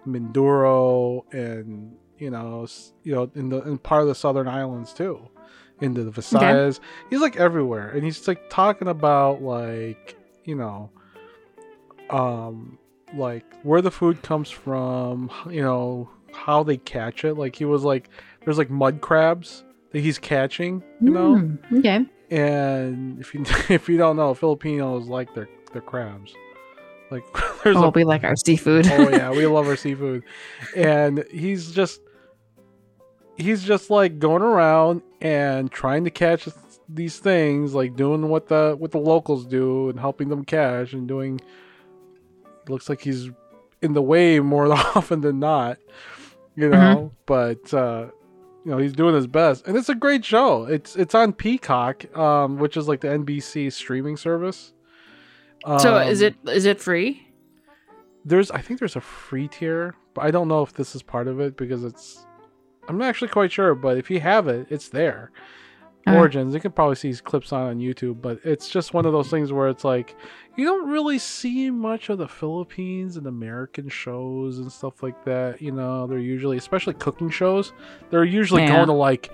Mindoro, 0.07 1.23
and 1.33 1.97
you 2.19 2.31
know, 2.31 2.67
you 3.03 3.15
know, 3.15 3.31
in 3.35 3.49
the 3.49 3.61
in 3.63 3.79
part 3.79 4.03
of 4.03 4.09
the 4.09 4.15
southern 4.15 4.49
islands 4.49 4.93
too, 4.93 5.29
into 5.81 6.05
the 6.05 6.11
Visayas. 6.11 6.81
He's 7.11 7.21
like 7.21 7.37
everywhere, 7.37 7.91
and 7.91 8.03
he's 8.05 8.27
like 8.29 8.49
talking 8.51 8.89
about 8.89 9.43
like 9.43 10.17
you 10.45 10.55
know, 10.55 10.91
um, 12.11 12.79
like 13.15 13.45
where 13.63 13.83
the 13.83 13.91
food 13.91 14.23
comes 14.23 14.51
from. 14.51 15.31
You 15.51 15.63
know 15.63 16.11
how 16.33 16.63
they 16.63 16.77
catch 16.77 17.25
it. 17.25 17.35
Like 17.35 17.57
he 17.57 17.65
was 17.65 17.83
like, 17.83 18.09
there's 18.45 18.59
like 18.59 18.71
mud 18.71 19.01
crabs 19.01 19.65
that 19.93 20.01
he's 20.01 20.19
catching. 20.19 20.83
You 21.01 21.11
know, 21.11 21.37
Hmm, 21.39 21.79
okay. 21.79 22.05
and 22.31 23.21
if 23.21 23.35
you 23.35 23.45
if 23.69 23.89
you 23.89 23.97
don't 23.99 24.17
know, 24.17 24.35
Filipinos 24.35 25.07
like 25.09 25.35
their 25.35 25.49
their 25.73 25.83
crabs. 25.83 26.35
Like 27.11 27.25
there's 27.65 27.77
Oh, 27.77 27.85
a 27.85 27.91
we 27.91 28.05
like 28.05 28.25
our 28.25 28.35
seafood. 28.37 28.87
oh 28.91 29.09
yeah, 29.11 29.31
we 29.31 29.47
love 29.47 29.69
our 29.69 29.77
seafood, 29.77 30.23
and 30.75 31.25
he's 31.31 31.71
just 31.71 32.01
he's 33.37 33.63
just 33.63 33.91
like 33.91 34.19
going 34.19 34.43
around 34.43 35.03
and 35.21 35.71
trying 35.71 36.05
to 36.05 36.11
catch 36.11 36.49
these 36.89 37.19
things, 37.19 37.75
like 37.75 37.97
doing 37.97 38.29
what 38.29 38.49
the 38.49 38.75
what 38.79 38.91
the 38.93 38.99
locals 38.99 39.45
do 39.47 39.89
and 39.89 39.99
helping 39.99 40.29
them 40.29 40.45
catch 40.45 40.93
and 40.93 41.07
doing. 41.09 41.41
Looks 42.69 42.89
like 42.89 43.01
he's 43.01 43.31
in 43.83 43.93
the 43.93 44.03
way 44.03 44.41
more 44.41 44.73
often 44.73 45.21
than 45.21 45.39
not, 45.39 45.79
you 46.55 46.69
know. 46.69 47.13
But 47.27 47.73
uh, 47.73 48.07
you 48.65 48.71
know 48.73 48.79
he's 48.79 48.93
doing 48.93 49.15
his 49.15 49.27
best, 49.27 49.67
and 49.67 49.77
it's 49.77 49.89
a 49.89 49.95
great 49.95 50.25
show. 50.25 50.65
It's 50.65 50.97
it's 50.97 51.15
on 51.15 51.33
Peacock, 51.33 52.17
um, 52.17 52.59
which 52.59 52.77
is 52.77 52.89
like 52.89 53.01
the 53.01 53.09
NBC 53.09 53.73
streaming 53.73 54.17
service. 54.17 54.73
so 55.79 55.99
is 55.99 56.23
Um, 56.23 56.29
it 56.29 56.51
is 56.51 56.65
it 56.65 56.81
free? 56.81 57.23
there's 58.25 58.51
I 58.51 58.61
think 58.61 58.81
there's 58.81 58.97
a 58.97 59.01
free 59.01 59.47
tier, 59.47 59.95
but 60.15 60.25
I 60.25 60.31
don't 60.33 60.49
know 60.49 60.63
if 60.63 60.73
this 60.73 60.97
is 60.97 61.03
part 61.03 61.29
of 61.29 61.39
it 61.41 61.57
because 61.57 61.85
it's 61.85 62.27
I'm 62.89 62.99
not 62.99 63.09
actually 63.09 63.29
quite 63.29 63.53
sure, 63.53 63.75
but 63.75 63.97
if 63.99 64.11
you 64.11 64.21
have 64.21 64.49
it, 64.49 64.67
it's 64.71 64.89
there. 64.89 65.31
Okay. 66.09 66.17
Origins, 66.17 66.55
you 66.55 66.61
can 66.61 66.71
probably 66.71 66.95
see 66.95 67.09
these 67.09 67.21
clips 67.21 67.53
on 67.53 67.63
on 67.69 67.79
YouTube, 67.81 68.23
but 68.23 68.39
it's 68.45 68.69
just 68.69 68.95
one 68.95 69.07
of 69.07 69.13
those 69.13 69.29
things 69.29 69.53
where 69.53 69.67
it's 69.69 69.83
like 69.85 70.15
you 70.57 70.65
don't 70.65 70.89
really 70.89 71.19
see 71.19 71.69
much 71.71 72.09
of 72.11 72.19
the 72.19 72.29
Philippines 72.29 73.17
and 73.17 73.27
American 73.27 73.89
shows 73.89 74.59
and 74.59 74.71
stuff 74.71 75.03
like 75.03 75.25
that. 75.25 75.61
You 75.61 75.73
know, 75.73 76.07
they're 76.07 76.19
usually, 76.21 76.59
especially 76.59 76.95
cooking 76.95 77.29
shows, 77.29 77.73
they're 78.11 78.23
usually 78.25 78.63
Yeah. 78.63 78.77
going 78.77 78.87
to 78.87 78.93
like, 78.93 79.31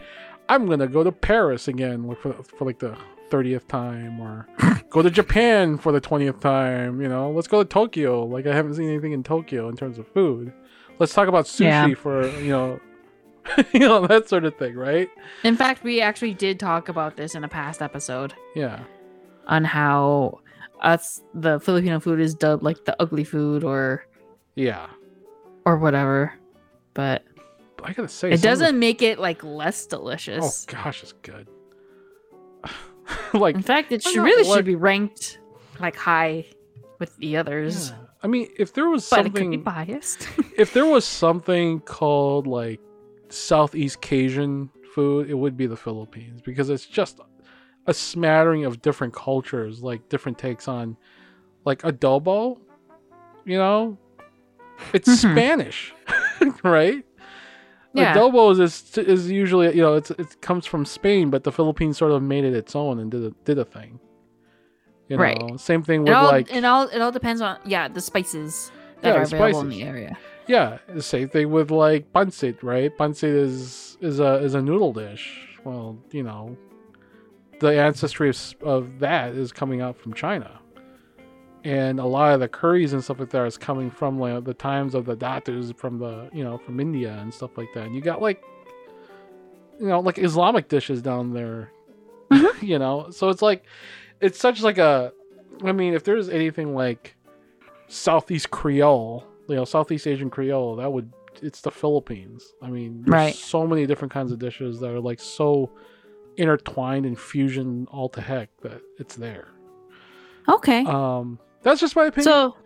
I'm 0.49 0.67
gonna 0.67 0.87
go 0.87 1.05
to 1.05 1.13
Paris 1.13 1.69
again 1.69 2.05
like, 2.05 2.19
for 2.21 2.33
for 2.33 2.65
like 2.65 2.79
the 2.79 2.97
thirtieth 3.31 3.69
time, 3.69 4.19
or 4.19 4.47
go 4.89 5.03
to 5.03 5.11
Japan 5.11 5.77
for 5.77 5.93
the 5.93 6.01
twentieth 6.01 6.41
time. 6.41 7.03
You 7.03 7.09
know, 7.09 7.31
let's 7.33 7.49
go 7.49 7.63
to 7.63 7.69
Tokyo. 7.69 8.25
Like 8.25 8.47
I 8.47 8.55
haven't 8.55 8.75
seen 8.75 8.89
anything 8.89 9.13
in 9.13 9.23
Tokyo 9.23 9.69
in 9.69 9.77
terms 9.77 9.99
of 9.99 10.09
food. 10.09 10.55
Let's 10.99 11.13
talk 11.13 11.29
about 11.29 11.45
sushi 11.45 11.61
Yeah. 11.65 11.95
for 11.95 12.27
you 12.39 12.49
know, 12.51 12.81
you 13.73 13.81
know 13.81 14.07
that 14.07 14.29
sort 14.29 14.45
of 14.45 14.57
thing, 14.57 14.75
right? 14.75 15.09
In 15.45 15.57
fact, 15.57 15.83
we 15.85 16.01
actually 16.01 16.35
did 16.35 16.59
talk 16.61 16.89
about 16.89 17.17
this 17.17 17.35
in 17.35 17.45
a 17.45 17.49
past 17.49 17.83
episode 17.83 18.35
Yeah. 18.55 18.81
on 19.47 19.65
how 19.65 20.41
us 20.81 21.21
the 21.35 21.59
Filipino 21.61 22.01
food 22.01 22.21
is 22.21 22.35
dubbed 22.35 22.63
like 22.63 22.85
the 22.85 22.97
ugly 23.01 23.25
food 23.25 23.65
or 23.65 24.07
Yeah. 24.55 24.87
or 25.65 25.77
whatever. 25.79 26.33
But 26.95 27.25
I 27.85 27.93
gotta 27.93 28.09
say, 28.09 28.29
it 28.31 28.35
of 28.35 28.43
the- 28.43 28.49
doesn't 28.49 28.79
make 28.79 29.03
it 29.03 29.19
like 29.19 29.43
less 29.43 29.87
delicious. 29.87 30.67
Oh 30.69 30.73
gosh, 30.73 31.03
it's 31.03 31.13
good. 31.13 31.49
like, 33.35 33.55
In 33.57 33.63
fact, 33.63 33.93
it 33.93 34.03
should, 34.03 34.23
really 34.23 34.49
like- 34.49 34.57
should 34.57 34.65
be 34.65 34.77
ranked 34.77 35.39
like 35.81 35.97
high 35.97 36.47
with 36.99 37.17
the 37.17 37.37
others. 37.37 37.91
yeah. 37.91 37.97
I 38.23 38.29
mean, 38.29 38.49
if 38.57 38.73
there 38.75 38.89
was 38.89 39.09
But 39.11 39.21
it 39.21 39.23
could 39.25 39.35
be 39.35 39.41
something, 39.41 39.63
biased. 39.63 40.29
if 40.57 40.73
there 40.73 40.87
was 40.87 41.05
something 41.05 41.81
called 41.81 42.47
like 42.47 42.81
Southeast 43.33 44.01
Cajun 44.01 44.71
food, 44.95 45.29
it 45.31 45.35
would 45.35 45.57
be 45.57 45.67
the 45.67 45.77
Philippines 45.77 46.41
because 46.43 46.71
it's 46.71 46.87
just 46.87 47.21
a 47.87 47.95
smattering 47.95 48.65
of 48.65 48.83
different 48.83 49.13
cultures, 49.15 49.83
like 49.83 50.09
different 50.09 50.39
takes 50.39 50.69
on, 50.69 50.97
like 51.65 51.83
adobo. 51.83 52.59
You 53.45 53.59
know, 53.59 53.99
it's 54.93 55.09
Mhm. 55.09 55.33
Spanish, 55.33 55.95
right? 56.63 57.05
Yeah. 57.95 58.15
Adobo 58.15 58.59
is 58.59 58.97
is 58.97 59.31
usually 59.31 59.75
you 59.75 59.83
know 59.83 59.95
it's 59.97 60.11
it 60.13 60.41
comes 60.41 60.65
from 60.67 60.85
Spain, 60.85 61.29
but 61.31 61.45
the 61.45 61.53
Philippines 61.53 61.99
sort 61.99 62.13
of 62.13 62.23
made 62.23 62.45
it 62.45 62.55
its 62.55 62.75
own 62.77 62.99
and 63.01 63.11
did 63.11 63.25
a, 63.25 63.31
did 63.45 63.59
a 63.59 63.65
thing. 63.65 63.99
You 65.09 65.17
know, 65.19 65.23
Right. 65.23 65.61
same 65.61 65.83
thing 65.83 66.01
it 66.03 66.05
with 66.05 66.15
all 66.15 66.27
like 66.31 66.51
it 66.55 66.65
all 66.65 66.85
it 66.89 67.01
all 67.03 67.13
depends 67.13 67.43
on 67.43 67.59
yeah 67.67 67.89
the 67.89 68.01
spices 68.01 68.71
that 69.03 69.09
Yeah, 69.15 69.21
are 69.21 69.23
available 69.25 69.61
in 69.61 69.69
the 69.69 69.83
area. 69.83 70.17
Yeah, 70.47 70.79
the 70.89 71.03
same 71.03 71.29
thing 71.29 71.51
with 71.51 71.71
like 71.71 72.13
pancit, 72.13 72.63
right? 72.63 72.97
Pancit 72.97 73.35
is 73.35 73.97
is 74.01 74.21
a 74.21 74.35
is 74.37 74.55
a 74.55 74.63
noodle 74.63 74.93
dish. 74.93 75.49
Well, 75.65 75.99
you 76.11 76.23
know, 76.23 76.57
the 77.61 77.81
ancestry 77.81 78.29
of, 78.29 78.55
of 78.63 78.99
that 78.99 79.35
is 79.35 79.53
coming 79.53 79.81
out 79.81 79.97
from 79.97 80.13
China. 80.13 80.59
And 81.65 82.01
a 82.01 82.05
lot 82.05 82.35
of 82.35 82.41
the 82.41 82.49
curries 82.49 82.93
and 82.93 83.03
stuff 83.05 83.21
like 83.21 83.31
that 83.31 83.47
is 83.47 83.57
coming 83.57 83.89
from 83.89 84.19
like 84.19 84.43
the 84.45 84.55
times 84.55 84.97
of 84.97 85.07
the 85.07 85.15
datus 85.15 85.73
from 85.77 85.99
the 85.99 86.29
you 86.33 86.43
know 86.43 86.59
from 86.59 86.81
India 86.81 87.17
and 87.21 87.33
stuff 87.33 87.57
like 87.57 87.69
that. 87.75 87.87
And 87.87 87.95
you 87.95 88.01
got 88.01 88.21
like 88.21 88.43
you 89.79 89.87
know 89.87 90.01
like 90.01 90.19
Islamic 90.19 90.69
dishes 90.69 91.03
down 91.03 91.33
there, 91.33 91.71
mm-hmm. 92.31 92.65
you 92.67 92.79
know. 92.79 93.11
So 93.11 93.29
it's 93.29 93.43
like 93.43 93.65
it's 94.21 94.39
such 94.39 94.63
like 94.63 94.79
a. 94.79 95.13
I 95.65 95.71
mean, 95.71 95.95
if 95.95 96.03
there's 96.03 96.29
anything 96.29 96.75
like 96.75 97.15
Southeast 97.87 98.51
Creole, 98.51 99.25
you 99.53 99.59
know, 99.59 99.65
Southeast 99.65 100.07
Asian 100.07 100.31
Creole, 100.31 100.77
that 100.77 100.93
would 100.93 101.13
it's 101.41 101.61
the 101.63 101.71
Philippines. 101.71 102.45
I 102.63 102.69
mean, 102.71 103.03
there's 103.03 103.13
Right. 103.13 103.35
so 103.35 103.67
many 103.67 103.87
different 103.87 104.13
kinds 104.13 104.33
of 104.33 104.39
dishes 104.39 104.81
that 104.81 104.91
are 104.91 105.01
like 105.01 105.19
so 105.21 105.71
intertwined 106.37 107.07
and 107.07 107.19
fusion 107.19 107.87
all 107.91 108.09
to 108.11 108.21
heck 108.21 108.49
that 108.63 108.81
it's 108.99 109.17
there. 109.17 109.49
Okay. 110.49 110.85
Um, 110.85 111.39
that's 111.63 111.81
just 111.81 111.97
my 111.97 112.07
opinion. 112.07 112.25
so 112.25 112.57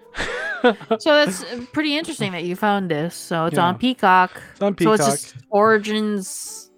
so 0.98 1.12
that's 1.12 1.44
pretty 1.72 1.96
interesting 1.96 2.32
that 2.32 2.44
you 2.44 2.56
found 2.56 2.90
this. 2.90 3.14
So 3.14 3.46
it's 3.46 3.56
Yeah. 3.56 3.66
on 3.66 3.78
Peacock. 3.78 4.40
it's 4.52 4.62
on 4.62 4.74
Peacock. 4.74 4.98
So 5.00 5.12
it's 5.12 5.22
just 5.32 5.36
origins 5.50 6.70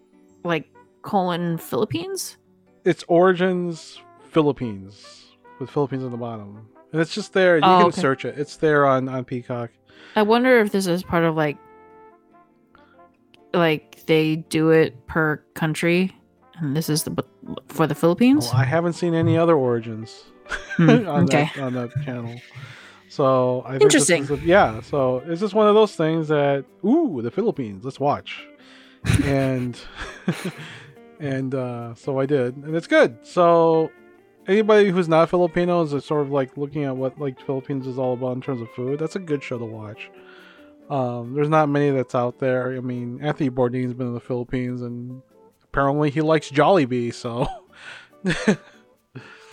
like 0.44 0.68
colon 1.02 1.56
Philippines. 1.58 2.36
it's 2.84 3.04
Origins 3.08 4.00
Philippines 4.30 5.26
with 5.60 5.70
Philippines 5.70 6.04
on 6.04 6.10
the 6.10 6.16
bottom, 6.16 6.68
and 6.92 7.00
it's 7.00 7.14
just 7.14 7.32
there. 7.32 7.56
You 7.56 7.62
Oh, 7.64 7.78
can 7.78 7.86
okay. 7.88 8.00
search 8.00 8.24
it. 8.24 8.38
It's 8.38 8.56
there 8.56 8.86
on 8.86 9.08
on 9.08 9.24
Peacock. 9.24 9.70
I 10.16 10.22
wonder 10.22 10.58
if 10.60 10.72
this 10.72 10.86
is 10.86 11.02
part 11.02 11.24
of 11.24 11.36
like 11.36 11.56
like 13.54 14.04
they 14.06 14.36
do 14.36 14.70
it 14.70 15.06
per 15.06 15.36
country 15.54 16.14
and 16.58 16.76
this 16.76 16.88
is 16.88 17.04
the 17.04 17.24
for 17.68 17.86
the 17.86 17.94
Philippines. 17.94 18.46
Well, 18.46 18.56
I 18.60 18.64
haven't 18.64 18.94
seen 18.94 19.14
any 19.14 19.36
other 19.36 19.56
Origins. 19.56 20.24
Hmm, 20.76 20.90
on 21.08 21.24
okay. 21.24 21.50
that 21.54 21.62
on 21.62 21.74
that 21.74 21.90
channel. 22.04 22.40
So 23.08 23.62
I 23.66 23.72
think 23.72 23.82
Interesting. 23.82 24.30
a- 24.30 24.36
yeah. 24.36 24.80
So 24.80 25.22
it's 25.26 25.40
just 25.40 25.54
one 25.54 25.68
of 25.68 25.74
those 25.74 25.94
things 25.94 26.28
that 26.28 26.64
ooh, 26.84 27.20
the 27.22 27.30
Philippines. 27.30 27.84
Let's 27.84 28.00
watch, 28.00 28.46
and 29.24 29.78
and 31.20 31.54
uh, 31.54 31.94
so 31.94 32.18
I 32.18 32.26
did, 32.26 32.56
and 32.56 32.74
it's 32.74 32.86
good. 32.86 33.18
So 33.26 33.90
anybody 34.48 34.90
who's 34.90 35.08
not 35.08 35.30
Filipino 35.30 35.82
is 35.82 36.04
sort 36.04 36.22
of 36.22 36.30
like 36.30 36.56
looking 36.56 36.84
at 36.84 36.96
what 36.96 37.18
like 37.18 37.40
Philippines 37.44 37.86
is 37.86 37.98
all 37.98 38.14
about 38.14 38.36
in 38.36 38.40
terms 38.40 38.60
of 38.60 38.70
food. 38.70 38.98
That's 38.98 39.16
a 39.16 39.20
good 39.20 39.42
show 39.42 39.58
to 39.58 39.64
watch. 39.64 40.10
Um, 40.90 41.34
there's 41.34 41.48
not 41.50 41.68
many 41.68 41.90
that's 41.90 42.14
out 42.14 42.38
there. 42.38 42.76
I 42.76 42.80
mean, 42.80 43.20
Anthony 43.22 43.50
Bourdain's 43.50 43.92
been 43.92 44.08
in 44.08 44.14
the 44.14 44.20
Philippines, 44.20 44.80
and 44.80 45.22
apparently 45.64 46.10
he 46.10 46.22
likes 46.22 46.50
Jollibee. 46.50 47.12
So. 47.12 47.46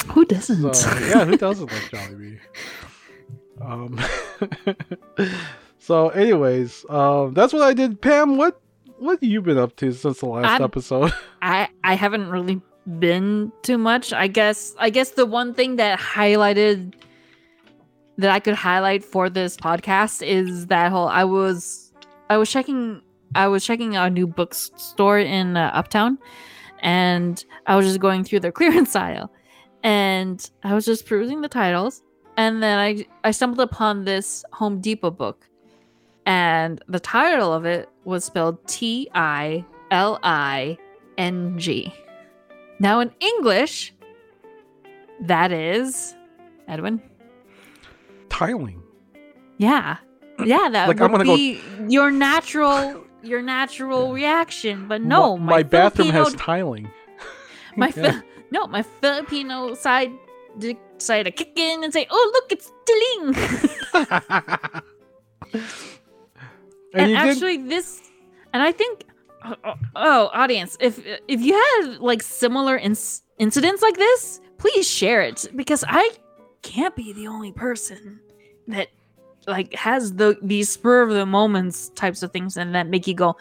Who 0.08 0.25
doesn't? 0.25 0.75
So 0.75 0.90
yeah, 1.00 1.25
who 1.25 1.38
doesn't 1.38 1.72
like 1.72 1.82
Jollibee? 1.92 2.40
Um. 3.62 4.00
so, 5.80 6.10
anyways, 6.10 6.86
um, 6.90 7.34
that's 7.34 7.54
what 7.54 7.64
I 7.64 7.74
did. 7.74 8.02
Pam, 8.02 8.38
what 8.38 8.62
what 9.00 9.20
have 9.22 9.30
you 9.30 9.42
been 9.42 9.58
up 9.58 9.75
to 9.78 9.92
since 9.94 10.20
the 10.20 10.28
last 10.28 10.46
I'm- 10.46 10.64
episode? 10.64 11.12
I 11.42 11.70
I 11.84 11.96
haven't 11.96 12.30
really 12.30 12.62
been 13.00 13.51
too 13.63 13.77
much. 13.77 14.13
I 14.13 14.27
guess 14.27 14.75
I 14.77 14.89
guess 14.89 15.12
the 15.12 15.25
one 15.25 15.54
thing 15.54 15.77
that 15.77 16.00
highlighted 16.00 16.94
that 18.18 18.32
I 18.32 18.39
could 18.39 18.56
highlight 18.56 19.04
for 19.04 19.30
this 19.30 19.58
podcast 19.58 20.25
is 20.25 20.68
that 20.68 20.92
whole 20.92 21.08
I 21.08 21.24
was 21.24 21.92
I 22.30 22.38
was 22.38 22.50
checking 22.50 23.01
I 23.34 23.48
was 23.48 23.65
checking 23.65 23.96
a 23.96 24.10
new 24.10 24.27
bookstore 24.27 25.20
in 25.20 25.58
uh, 25.58 25.72
Uptown 25.74 26.18
and 26.80 27.44
I 27.68 27.75
was 27.75 27.86
just 27.86 28.00
going 28.00 28.24
through 28.24 28.39
their 28.42 28.51
clearance 28.60 28.96
aisle 28.96 29.32
and 29.86 30.50
I 30.63 30.74
was 30.74 30.84
just 30.84 31.06
perusing 31.06 31.42
the 31.42 31.48
titles, 31.48 32.01
and 32.38 32.62
then 32.62 32.80
I 32.80 33.06
I 33.24 33.30
stumbled 33.30 33.62
upon 33.62 34.04
this 34.04 34.44
Home 34.54 34.82
Depot 34.82 35.12
book, 35.12 35.48
and 36.25 36.84
the 36.88 37.00
title 37.00 37.54
of 37.54 37.65
it 37.65 37.88
was 38.04 38.25
spelled 38.25 38.68
T 38.68 39.08
I 39.13 39.63
L 39.92 40.20
I 40.24 40.80
N 41.20 41.60
G. 41.60 41.94
Now 42.79 43.00
in 43.00 43.12
English, 43.20 43.94
that 45.22 45.51
is 45.51 46.15
Edwin. 46.67 47.01
Tiling. 48.29 48.82
Yeah, 49.58 49.98
yeah, 50.44 50.70
that 50.70 50.88
Like, 50.88 50.88
would 50.88 50.98
gonna 50.98 51.24
go- 51.24 51.36
be 51.36 51.62
your 51.88 52.12
natural 52.12 53.01
your 53.24 53.41
natural 53.41 54.13
reaction. 54.13 54.88
But 54.88 55.01
no, 55.01 55.38
my, 55.38 55.53
my, 55.58 55.63
bathroom 55.63 56.12
Filipino, 56.12 56.24
has 56.25 56.34
tiling. 56.36 56.91
my 57.77 57.88
Yeah. 57.96 58.12
Fi- 58.12 58.24
no, 58.51 58.67
my 58.67 58.84
Filipino 58.84 59.74
side 59.74 60.12
decided 60.60 61.24
to 61.25 61.32
kick 61.32 61.58
in 61.58 61.84
and 61.84 61.91
say, 61.94 62.08
"Oh, 62.10 62.32
look, 62.34 62.51
it's 62.51 62.72
tiling." 62.86 63.36
and, 65.53 65.63
and 66.94 67.10
you 67.12 67.17
did 67.17 67.27
actually, 67.27 67.58
this, 67.58 68.01
and 68.53 68.62
I 68.62 68.72
think, 68.72 69.05
oh, 69.64 69.75
oh, 69.96 70.30
audience, 70.34 70.78
if 70.80 71.00
if 71.28 71.42
you 71.42 71.54
had 71.54 71.98
like 72.00 72.22
similar 72.24 72.80
inc- 72.80 73.22
incidents 73.38 73.82
like 73.82 73.98
this, 73.98 74.42
please 74.58 74.90
share 74.90 75.22
it 75.22 75.48
because 75.56 75.84
I 75.88 76.10
can't 76.62 76.96
be 76.96 77.14
the 77.14 77.28
only 77.28 77.52
person 77.52 78.20
that 78.68 78.88
like 79.48 79.74
has 79.75 80.14
the 80.16 80.38
these 80.42 80.70
spur 80.70 81.02
of 81.04 81.10
the 81.10 81.25
moments 81.25 81.90
types 81.90 82.24
of 82.24 82.32
things 82.32 82.58
and 82.58 82.74
that 82.75 82.88
make 82.88 83.06
you 83.08 83.14
go, 83.14 83.38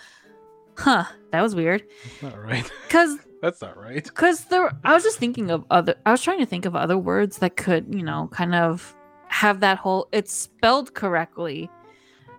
"Huh, 0.76 1.04
that 1.30 1.40
was 1.40 1.54
weird." 1.54 1.82
That's 2.20 2.34
not 2.34 2.42
right. 2.42 2.70
Because 2.88 3.18
That's 3.40 3.60
not 3.60 3.76
right. 3.76 4.02
because 4.04 4.44
there 4.46 4.72
i 4.84 4.94
was 4.94 5.02
just 5.02 5.18
thinking 5.18 5.50
of 5.50 5.64
other 5.70 5.94
i 6.06 6.10
was 6.12 6.22
trying 6.22 6.38
to 6.38 6.46
think 6.46 6.64
of 6.64 6.74
other 6.74 6.96
words 6.96 7.38
that 7.38 7.56
could 7.56 7.84
you 7.94 8.02
know 8.02 8.28
kind 8.32 8.54
of 8.54 8.94
have 9.28 9.60
that 9.60 9.76
whole 9.76 10.08
it's 10.12 10.32
spelled 10.32 10.94
correctly 10.94 11.68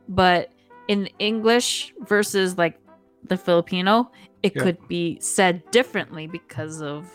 but 0.10 0.50
in 0.88 1.06
english 1.20 1.94
versus 2.08 2.58
like 2.58 2.80
the 3.28 3.38
filipino 3.38 4.10
it 4.44 4.54
Yeah. 4.56 4.64
could 4.64 4.88
be 4.88 5.18
said 5.20 5.64
differently 5.72 6.28
because 6.28 6.82
of 6.82 7.10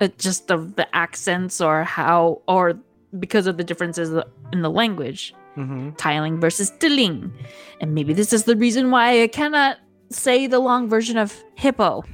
it 0.00 0.18
just 0.18 0.50
of 0.50 0.76
the 0.76 0.86
accents 0.94 1.60
or 1.60 1.84
how 1.84 2.42
or 2.48 2.78
because 3.18 3.46
of 3.46 3.56
the 3.56 3.64
differences 3.64 4.10
in 4.52 4.62
the 4.62 4.70
language. 4.70 5.34
Hmm 5.54 5.90
tiling 5.96 6.38
versus 6.40 6.70
tiling. 6.78 7.32
And 7.80 7.94
maybe 7.94 8.12
this 8.12 8.32
is 8.32 8.44
the 8.44 8.54
reason 8.56 8.90
why 8.92 9.22
i 9.22 9.26
cannot 9.28 9.78
say 10.10 10.46
the 10.46 10.58
long 10.60 10.88
version 10.88 11.16
of 11.18 11.34
hippo. 11.56 12.04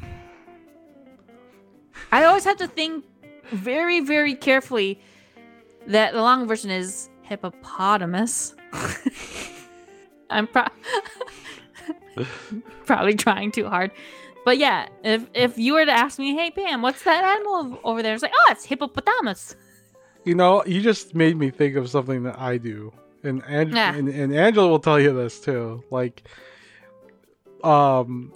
I 2.13 2.25
always 2.25 2.45
have 2.45 2.57
to 2.59 2.67
think 2.69 3.05
very 3.53 4.01
very 4.01 4.35
carefully 4.35 5.01
that 5.87 6.13
the 6.15 6.23
long 6.23 6.47
version 6.47 6.71
is 6.71 7.09
hippopotamus. 7.23 8.55
I'm 10.31 10.47
pro- 10.47 10.65
probably 12.87 13.15
trying 13.15 13.51
too 13.51 13.69
hard 13.69 13.91
but 14.45 14.57
yeah 14.59 14.87
if 15.03 15.27
if 15.35 15.59
you 15.59 15.73
were 15.75 15.85
to 15.85 15.93
ask 15.93 16.19
me 16.19 16.35
hey 16.35 16.51
pam 16.51 16.81
what's 16.83 17.03
that 17.05 17.25
animal 17.25 17.79
over 17.85 18.03
there 18.03 18.15
it's 18.15 18.23
like 18.23 18.33
oh 18.35 18.49
it's 18.51 18.65
hippopotamus 18.65 19.57
You 20.25 20.35
know, 20.35 20.65
you 20.65 20.81
just 20.81 21.15
made 21.15 21.37
me 21.37 21.51
think 21.51 21.77
of 21.77 21.91
something 21.91 22.23
that 22.23 22.39
I 22.41 22.57
do, 22.57 22.93
and 23.23 23.43
Ang- 23.47 23.77
Yeah. 23.77 23.95
and, 23.95 24.09
and 24.09 24.35
Angela 24.35 24.69
will 24.69 24.79
tell 24.81 24.99
you 24.99 25.13
this 25.13 25.39
too. 25.39 25.85
Like, 25.91 26.23
um, 27.63 28.33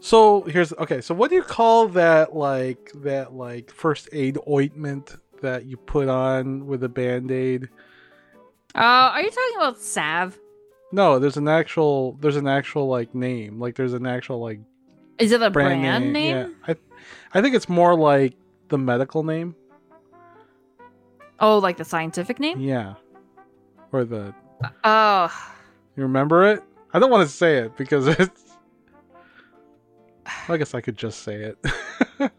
so 0.00 0.42
here's 0.42 0.72
okay. 0.74 1.00
So 1.00 1.14
what 1.14 1.30
do 1.30 1.36
you 1.36 1.42
call 1.42 1.88
that? 1.88 2.34
Like 2.36 2.92
that? 3.02 3.32
Like 3.34 3.70
first 3.72 4.08
aid 4.12 4.38
ointment 4.48 5.16
that 5.42 5.64
you 5.64 5.76
put 5.76 6.08
on 6.08 6.66
with 6.66 6.84
a 6.84 6.88
band 6.88 7.30
aid? 7.30 7.68
uh 8.74 9.08
are 9.14 9.22
you 9.22 9.30
talking 9.30 9.56
about 9.56 9.78
salve 9.80 10.38
No, 10.96 11.18
there's 11.18 11.36
an 11.36 11.46
actual. 11.46 12.16
There's 12.22 12.36
an 12.36 12.48
actual 12.48 12.88
like 12.88 13.14
name. 13.14 13.60
Like 13.60 13.74
there's 13.76 13.92
an 13.92 14.06
actual 14.06 14.40
like 14.40 14.60
is 15.18 15.30
it 15.30 15.42
a 15.42 15.50
brand, 15.50 15.82
brand, 15.82 16.12
name, 16.12 16.36
Yeah, 16.36 16.48
I, 16.66 16.76
I 17.38 17.42
think 17.42 17.54
it's 17.54 17.68
more 17.68 17.94
like 17.94 18.34
the 18.68 18.78
medical 18.78 19.22
name. 19.22 19.54
oh 21.38 21.58
like 21.58 21.76
the 21.76 21.84
scientific 21.84 22.40
name 22.40 22.60
Yeah, 22.60 22.94
or 23.92 24.04
the 24.06 24.34
uh, 24.64 24.70
oh 24.84 25.52
You 25.96 26.02
remember 26.04 26.46
it? 26.46 26.62
I 26.94 26.98
don't 26.98 27.10
want 27.10 27.28
to 27.28 27.34
say 27.34 27.58
it 27.58 27.76
because 27.76 28.06
it's. 28.18 28.42
I 30.48 30.56
guess 30.56 30.74
I 30.74 30.80
could 30.80 30.96
just 30.96 31.24
say 31.24 31.34
it. 31.52 31.58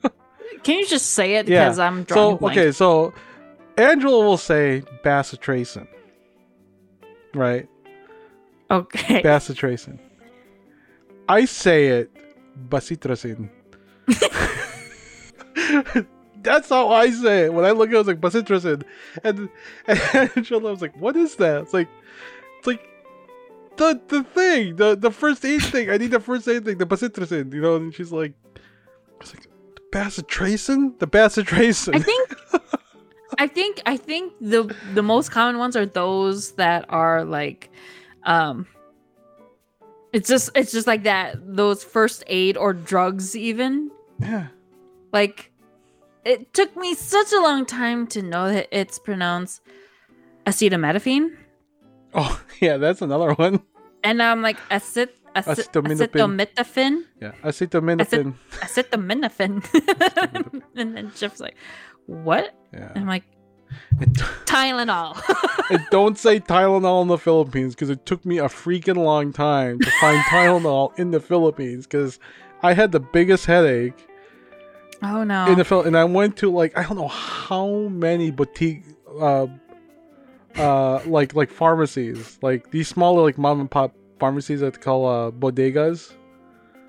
Can 0.63 0.79
you 0.79 0.87
just 0.87 1.11
say 1.11 1.35
it? 1.35 1.47
Yeah. 1.47 1.65
Because 1.65 1.77
I'm 1.77 2.07
so 2.07 2.15
drawing 2.15 2.33
a 2.33 2.37
blank. 2.39 2.57
okay, 2.57 2.71
so 2.71 3.13
Angela 3.77 4.25
will 4.25 4.37
say 4.37 4.81
bacitracin, 5.03 5.87
right? 7.35 7.69
Okay. 8.69 9.21
Bacitracin. 9.21 9.99
I 11.29 11.45
say 11.45 11.87
it 11.87 12.11
bacitracin. 12.69 13.49
That's 16.41 16.69
how 16.69 16.89
I 16.89 17.09
say 17.09 17.45
it. 17.45 17.53
When 17.53 17.65
I 17.65 17.71
look 17.71 17.89
at 17.89 17.93
it, 17.93 17.95
I 17.95 17.99
was 17.99 18.07
like 18.07 18.21
bacitracin, 18.21 18.83
and, 19.23 19.49
and 19.87 20.31
Angela 20.35 20.71
was 20.71 20.81
like, 20.81 20.95
"What 20.97 21.17
is 21.17 21.35
that?" 21.37 21.63
It's 21.63 21.73
like, 21.73 21.89
it's 22.59 22.67
like 22.67 22.87
the 23.75 23.99
the 24.07 24.23
thing, 24.23 24.77
the 24.77 24.95
the 24.95 25.11
first 25.11 25.43
aid 25.43 25.63
thing. 25.63 25.89
I 25.89 25.97
need 25.97 26.11
the 26.11 26.19
first 26.19 26.47
aid 26.47 26.65
thing, 26.65 26.77
the 26.77 26.85
bacitracin. 26.85 27.53
You 27.53 27.61
know, 27.61 27.75
and 27.75 27.93
she's 27.93 28.11
like, 28.11 28.33
I 28.55 28.59
was 29.19 29.33
like, 29.33 29.47
bacitracin, 29.91 30.97
the 30.99 31.07
bacitracin. 31.07 31.95
I 31.95 31.99
think 31.99 32.35
I 33.39 33.47
think 33.47 33.81
I 33.85 33.97
think 33.97 34.33
the 34.39 34.73
the 34.93 35.03
most 35.03 35.31
common 35.31 35.57
ones 35.57 35.75
are 35.75 35.85
those 35.85 36.51
that 36.53 36.85
are 36.89 37.25
like 37.25 37.69
um 38.27 38.67
it's 40.13 40.29
just 40.29 40.51
it's 40.55 40.71
just 40.71 40.85
like 40.87 41.03
that 41.03 41.35
those 41.43 41.83
first 41.83 42.23
aid 42.27 42.55
or 42.57 42.73
drugs 42.73 43.35
even 43.35 43.89
yeah. 44.19 44.47
like 45.11 45.51
it 46.25 46.53
took 46.53 46.75
me 46.77 46.93
such 46.93 47.31
a 47.33 47.39
long 47.41 47.65
time 47.65 48.05
to 48.07 48.21
know 48.21 48.51
that 48.51 48.67
it's 48.71 48.99
pronounced 48.99 49.61
acetaminophen 50.45 51.35
Oh 52.13 52.41
yeah, 52.61 52.77
that's 52.77 53.01
another 53.01 53.33
one. 53.33 53.61
and 54.03 54.21
I'm 54.23 54.41
like 54.41 54.57
acet, 54.69 55.09
acet 55.35 55.67
Acetaminophen. 55.71 56.37
acetaminophen 56.39 57.03
Yeah, 57.21 57.31
acetaminophen. 57.43 58.33
acetaminophen 58.63 60.61
and 60.75 60.95
then 60.97 61.11
Jeff's 61.15 61.39
like 61.39 61.55
what 62.05 62.55
Yeah. 62.73 62.89
and 62.95 62.99
I'm 63.03 63.07
like 63.07 63.23
Tylenol 64.45 65.19
and 65.69 65.85
don't 65.91 66.17
say 66.17 66.39
Tylenol 66.39 67.01
in 67.01 67.07
the 67.07 67.17
Philippines 67.17 67.75
because 67.75 67.89
it 67.89 68.05
took 68.05 68.25
me 68.25 68.37
a 68.37 68.45
freaking 68.45 68.97
long 68.97 69.33
time 69.33 69.79
to 69.79 69.91
find 69.99 70.23
Tylenol 70.29 70.97
in 70.99 71.11
the 71.11 71.19
Philippines 71.19 71.85
because 71.85 72.19
I 72.61 72.73
had 72.73 72.91
the 72.91 72.99
biggest 72.99 73.45
headache 73.45 74.07
oh 75.03 75.23
no 75.23 75.45
in 75.47 75.57
the 75.57 75.65
Phil, 75.65 75.83
and 75.83 75.97
I 75.97 76.03
went 76.03 76.37
to 76.37 76.51
like 76.51 76.77
I 76.77 76.83
don't 76.83 76.97
know 76.97 77.07
how 77.07 77.67
many 77.89 78.31
boutique, 78.31 78.83
uh, 79.19 79.47
uh, 80.55 81.01
like 81.05 81.35
like 81.35 81.51
pharmacies, 81.51 82.39
like 82.41 82.71
these 82.71 82.87
smaller 82.87 83.23
like 83.23 83.37
mom 83.37 83.59
and 83.59 83.69
pop 83.69 83.93
pharmacies 84.19 84.61
that 84.61 84.73
they 84.73 84.79
call 84.79 85.05
uh 85.05 85.31
bodegas. 85.31 86.13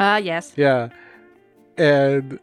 Ah, 0.01 0.17
yes. 0.17 0.53
Yeah, 0.57 0.89
and 1.77 2.39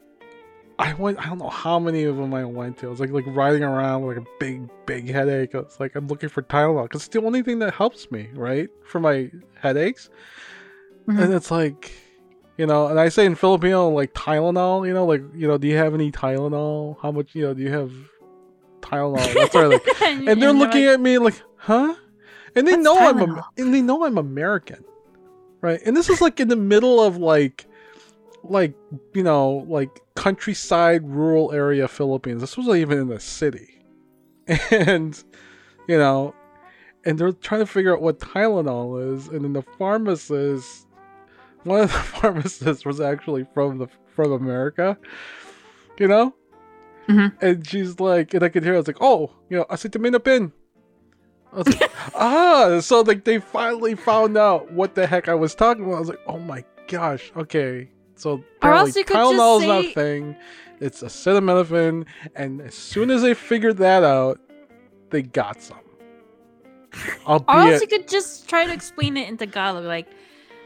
I 0.77 0.93
went. 0.93 1.19
I 1.19 1.29
don't 1.29 1.38
know 1.38 1.49
how 1.49 1.79
many 1.79 2.03
of 2.03 2.17
them 2.17 2.33
I 2.33 2.43
went 2.45 2.77
to. 2.79 2.88
I 2.88 2.89
was 2.89 2.99
like 2.99 3.11
like 3.11 3.25
riding 3.27 3.63
around 3.63 4.03
with 4.05 4.17
like 4.17 4.25
a 4.25 4.29
big 4.39 4.69
big 4.85 5.09
headache. 5.09 5.53
It's 5.53 5.79
like 5.79 5.95
I'm 5.95 6.07
looking 6.07 6.29
for 6.29 6.41
Tylenol 6.41 6.83
because 6.83 7.05
it's 7.05 7.13
the 7.13 7.21
only 7.23 7.43
thing 7.43 7.59
that 7.59 7.73
helps 7.73 8.11
me 8.11 8.29
right 8.33 8.69
for 8.83 8.99
my 8.99 9.31
headaches. 9.59 10.09
Mhm. 11.07 11.23
And 11.23 11.33
it's 11.33 11.49
like, 11.51 11.93
you 12.57 12.65
know, 12.65 12.88
and 12.88 12.99
I 12.99 13.09
say 13.09 13.25
in 13.25 13.35
Filipino 13.35 13.89
like 13.89 14.13
Tylenol. 14.13 14.85
You 14.85 14.93
know, 14.93 15.05
like 15.05 15.23
you 15.33 15.47
know, 15.47 15.57
do 15.57 15.67
you 15.67 15.77
have 15.77 15.93
any 15.93 16.11
Tylenol? 16.11 16.97
How 17.01 17.11
much? 17.11 17.33
You 17.35 17.43
know, 17.43 17.53
do 17.53 17.61
you 17.61 17.71
have 17.71 17.93
Tylenol? 18.81 19.33
That's 19.33 19.55
right. 19.55 19.67
Like, 19.67 20.01
and 20.27 20.41
they're 20.41 20.51
looking 20.51 20.83
at 20.85 20.99
me 20.99 21.17
like, 21.19 21.41
huh? 21.57 21.95
And 22.55 22.67
they 22.67 22.71
What's 22.73 22.83
know 22.83 22.97
I'm 22.97 23.41
and 23.57 23.73
they 23.73 23.81
know 23.81 24.05
I'm 24.05 24.17
American, 24.17 24.83
right? 25.61 25.79
And 25.85 25.95
this 25.95 26.09
is 26.09 26.21
like 26.21 26.39
in 26.39 26.47
the 26.47 26.55
middle 26.55 27.01
of 27.01 27.17
like, 27.17 27.65
like 28.49 28.73
you 29.13 29.23
know, 29.23 29.65
like 29.67 30.01
countryside, 30.15 31.08
rural 31.08 31.51
area 31.51 31.88
Philippines. 31.88 32.41
This 32.41 32.58
wasn't 32.58 32.77
even 32.77 32.97
in 32.99 33.08
the 33.08 33.19
city, 33.19 33.81
and 34.71 35.21
you 35.88 35.97
know, 35.97 36.34
and 37.05 37.17
they're 37.17 37.31
trying 37.31 37.62
to 37.62 37.67
figure 37.67 37.93
out 37.93 38.01
what 38.01 38.19
Tylenol 38.19 39.15
is, 39.15 39.27
and 39.27 39.43
then 39.43 39.53
the 39.53 39.62
pharmacist, 39.62 40.88
one 41.63 41.81
of 41.81 41.91
the 41.91 41.97
pharmacists 41.99 42.86
was 42.86 42.99
actually 43.01 43.45
from 43.53 43.77
the 43.77 43.88
from 44.15 44.31
America, 44.31 44.97
you 45.99 46.08
know. 46.08 46.34
Mhm. 47.08 47.34
And 47.41 47.67
she's 47.67 47.99
like, 47.99 48.34
and 48.34 48.43
I 48.43 48.49
could 48.49 48.63
hear, 48.63 48.73
I 48.73 48.77
was 48.77 48.88
like, 48.88 48.97
oh, 48.99 49.29
you 49.49 49.58
know, 49.58 49.65
acetaminophen. 49.65 50.51
I 51.53 51.58
was 51.58 51.67
like, 51.67 51.91
ah, 52.15 52.79
so 52.81 53.01
like 53.01 53.23
they 53.25 53.39
finally 53.39 53.93
found 53.95 54.38
out 54.38 54.71
what 54.71 54.95
the 54.95 55.05
heck 55.05 55.27
I 55.27 55.36
was 55.36 55.53
talking 55.53 55.84
about. 55.86 55.97
I 55.97 55.99
was 55.99 56.10
like, 56.10 56.21
oh 56.27 56.39
my 56.39 56.65
gosh, 56.88 57.31
okay, 57.38 57.89
So 58.15 58.43
Or 58.62 58.73
else 58.73 58.95
you 58.95 59.04
could 59.04 59.13
just 59.15 59.34
Tylenol 59.34 59.62
is 59.62 59.67
not 59.67 59.80
a 59.80 59.84
say- 59.84 59.93
thing. 59.93 60.36
It's 60.82 61.01
acetaminophen, 61.04 62.06
and 62.36 62.62
as 62.62 62.75
soon 62.75 63.10
as 63.10 63.21
they 63.21 63.34
figured 63.34 63.78
that 63.78 64.04
out, 64.04 64.39
they 65.10 65.21
got 65.21 65.62
some. 65.62 65.80
Or 67.28 67.41
else 67.47 67.80
you 67.82 67.88
could 67.88 68.08
just 68.08 68.49
try 68.49 68.65
to 68.65 68.73
explain 68.73 69.15
it 69.15 69.30
in 69.30 69.38
Tagalog, 69.38 69.86
like, 69.86 70.08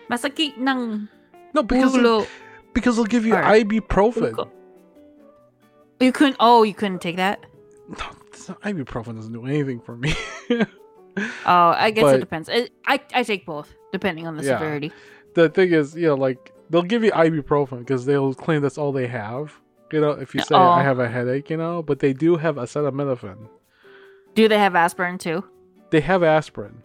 masakit 0.09 0.57
ng 0.57 1.07
no, 1.53 1.61
because 1.63 1.93
ulo. 1.93 2.25
because 2.73 2.95
they'll 2.95 3.05
give 3.05 3.25
you 3.25 3.35
Or- 3.35 3.41
ibuprofen. 3.43 4.49
You 5.99 6.11
couldn't. 6.11 6.37
Oh, 6.39 6.63
you 6.63 6.73
couldn't 6.73 7.01
take 7.01 7.17
that. 7.17 7.45
No, 7.87 7.97
not- 7.97 8.61
ibuprofen 8.61 9.15
doesn't 9.15 9.33
do 9.33 9.45
anything 9.45 9.79
for 9.79 9.95
me. 9.97 10.13
Oh, 11.45 11.73
I 11.75 11.91
guess 11.91 12.03
But- 12.03 12.15
it 12.15 12.19
depends. 12.19 12.47
It, 12.47 12.71
I 12.87 13.01
I 13.13 13.23
take 13.23 13.45
both 13.45 13.73
depending 13.91 14.25
on 14.25 14.37
the 14.37 14.43
Yeah. 14.43 14.57
severity. 14.57 14.91
the 15.35 15.49
thing 15.49 15.73
is, 15.73 15.93
you 15.95 16.07
know, 16.07 16.15
like 16.15 16.53
they'll 16.69 16.81
give 16.83 17.03
you 17.03 17.11
ibuprofen 17.11 17.79
because 17.79 18.05
they'll 18.05 18.33
claim 18.33 18.61
that's 18.61 18.77
all 18.77 18.91
they 18.91 19.07
have. 19.07 19.53
You 19.91 20.01
know, 20.01 20.11
if 20.11 20.35
you 20.35 20.41
say 20.41 20.55
I 20.55 20.79
Oh. 20.81 20.83
have 20.83 20.99
a 20.99 21.07
headache, 21.09 21.49
you 21.49 21.57
know, 21.57 21.81
but 21.81 21.99
they 21.99 22.13
do 22.13 22.35
have 22.37 22.55
acetaminophen. 22.57 23.37
Do 24.35 24.47
they 24.47 24.59
have 24.59 24.75
aspirin 24.75 25.17
too? 25.17 25.43
They 25.89 26.01
have 26.01 26.21
aspirin, 26.21 26.83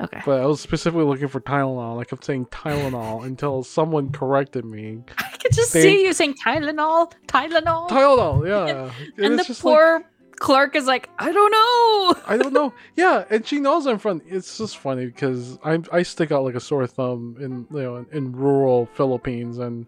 Okay. 0.00 0.22
but 0.24 0.40
I 0.40 0.46
was 0.46 0.60
specifically 0.60 1.04
looking 1.04 1.28
for 1.28 1.40
Tylenol. 1.40 2.00
I 2.00 2.04
kept 2.04 2.24
saying 2.24 2.46
Tylenol 2.46 3.24
until 3.26 3.62
someone 3.62 4.10
corrected 4.10 4.64
me. 4.64 5.04
I 5.18 5.36
could 5.36 5.52
just 5.52 5.74
They- 5.74 5.82
see 5.82 6.04
you 6.06 6.14
saying 6.14 6.36
Tylenol, 6.44 7.12
Tylenol, 7.28 7.90
Tylenol, 7.90 8.48
yeah. 8.48 8.90
and 9.24 9.34
it's 9.38 9.48
the 9.48 9.54
poor 9.62 9.98
like, 9.98 10.06
clerk 10.42 10.74
is 10.76 10.86
like, 10.86 11.08
I 11.18 11.30
don't 11.32 11.50
know. 11.52 12.22
I 12.26 12.36
don't 12.36 12.52
know. 12.52 12.74
Yeah, 12.96 13.24
and 13.30 13.46
she 13.46 13.60
knows 13.60 13.86
I'm 13.86 13.98
from. 13.98 14.20
It's 14.26 14.58
just 14.58 14.76
funny 14.78 15.06
because 15.06 15.58
I 15.64 15.78
I 15.92 16.02
stick 16.02 16.32
out 16.32 16.42
like 16.44 16.54
a 16.56 16.60
sore 16.60 16.86
thumb 16.86 17.36
in 17.40 17.66
you 17.76 17.82
know 17.84 17.96
in, 17.96 18.06
in 18.12 18.32
rural 18.32 18.86
Philippines 18.94 19.58
and 19.58 19.86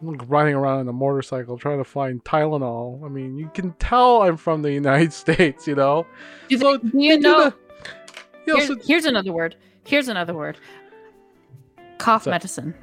I'm 0.00 0.08
like 0.08 0.22
riding 0.28 0.54
around 0.54 0.80
on 0.80 0.88
a 0.88 0.92
motorcycle 0.92 1.56
trying 1.58 1.78
to 1.78 1.84
find 1.84 2.24
Tylenol. 2.24 3.04
I 3.04 3.08
mean, 3.08 3.36
you 3.38 3.48
can 3.54 3.72
tell 3.74 4.22
I'm 4.22 4.36
from 4.36 4.62
the 4.62 4.72
United 4.72 5.12
States, 5.24 5.66
you 5.68 5.74
know. 5.76 6.06
Do, 6.48 6.58
So 6.58 6.78
you 6.92 7.18
know? 7.20 7.50
the- 7.50 7.54
you 8.46 8.54
know, 8.54 8.56
Here's, 8.58 8.66
so- 8.68 8.76
here's 8.86 9.04
another 9.04 9.32
word. 9.32 9.54
Here's 9.84 10.08
another 10.08 10.34
word. 10.34 10.56
Cough 11.98 12.26
medicine, 12.26 12.74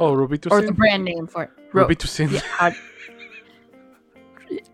oh, 0.00 0.12
or 0.16 0.26
the 0.26 0.36
Robitussin. 0.38 0.74
brand 0.76 1.04
name 1.04 1.26
for 1.28 1.44
it. 1.44 1.50
Ro- 1.72 1.86
Robitussin. 1.86 2.32
Yeah, 2.32 2.72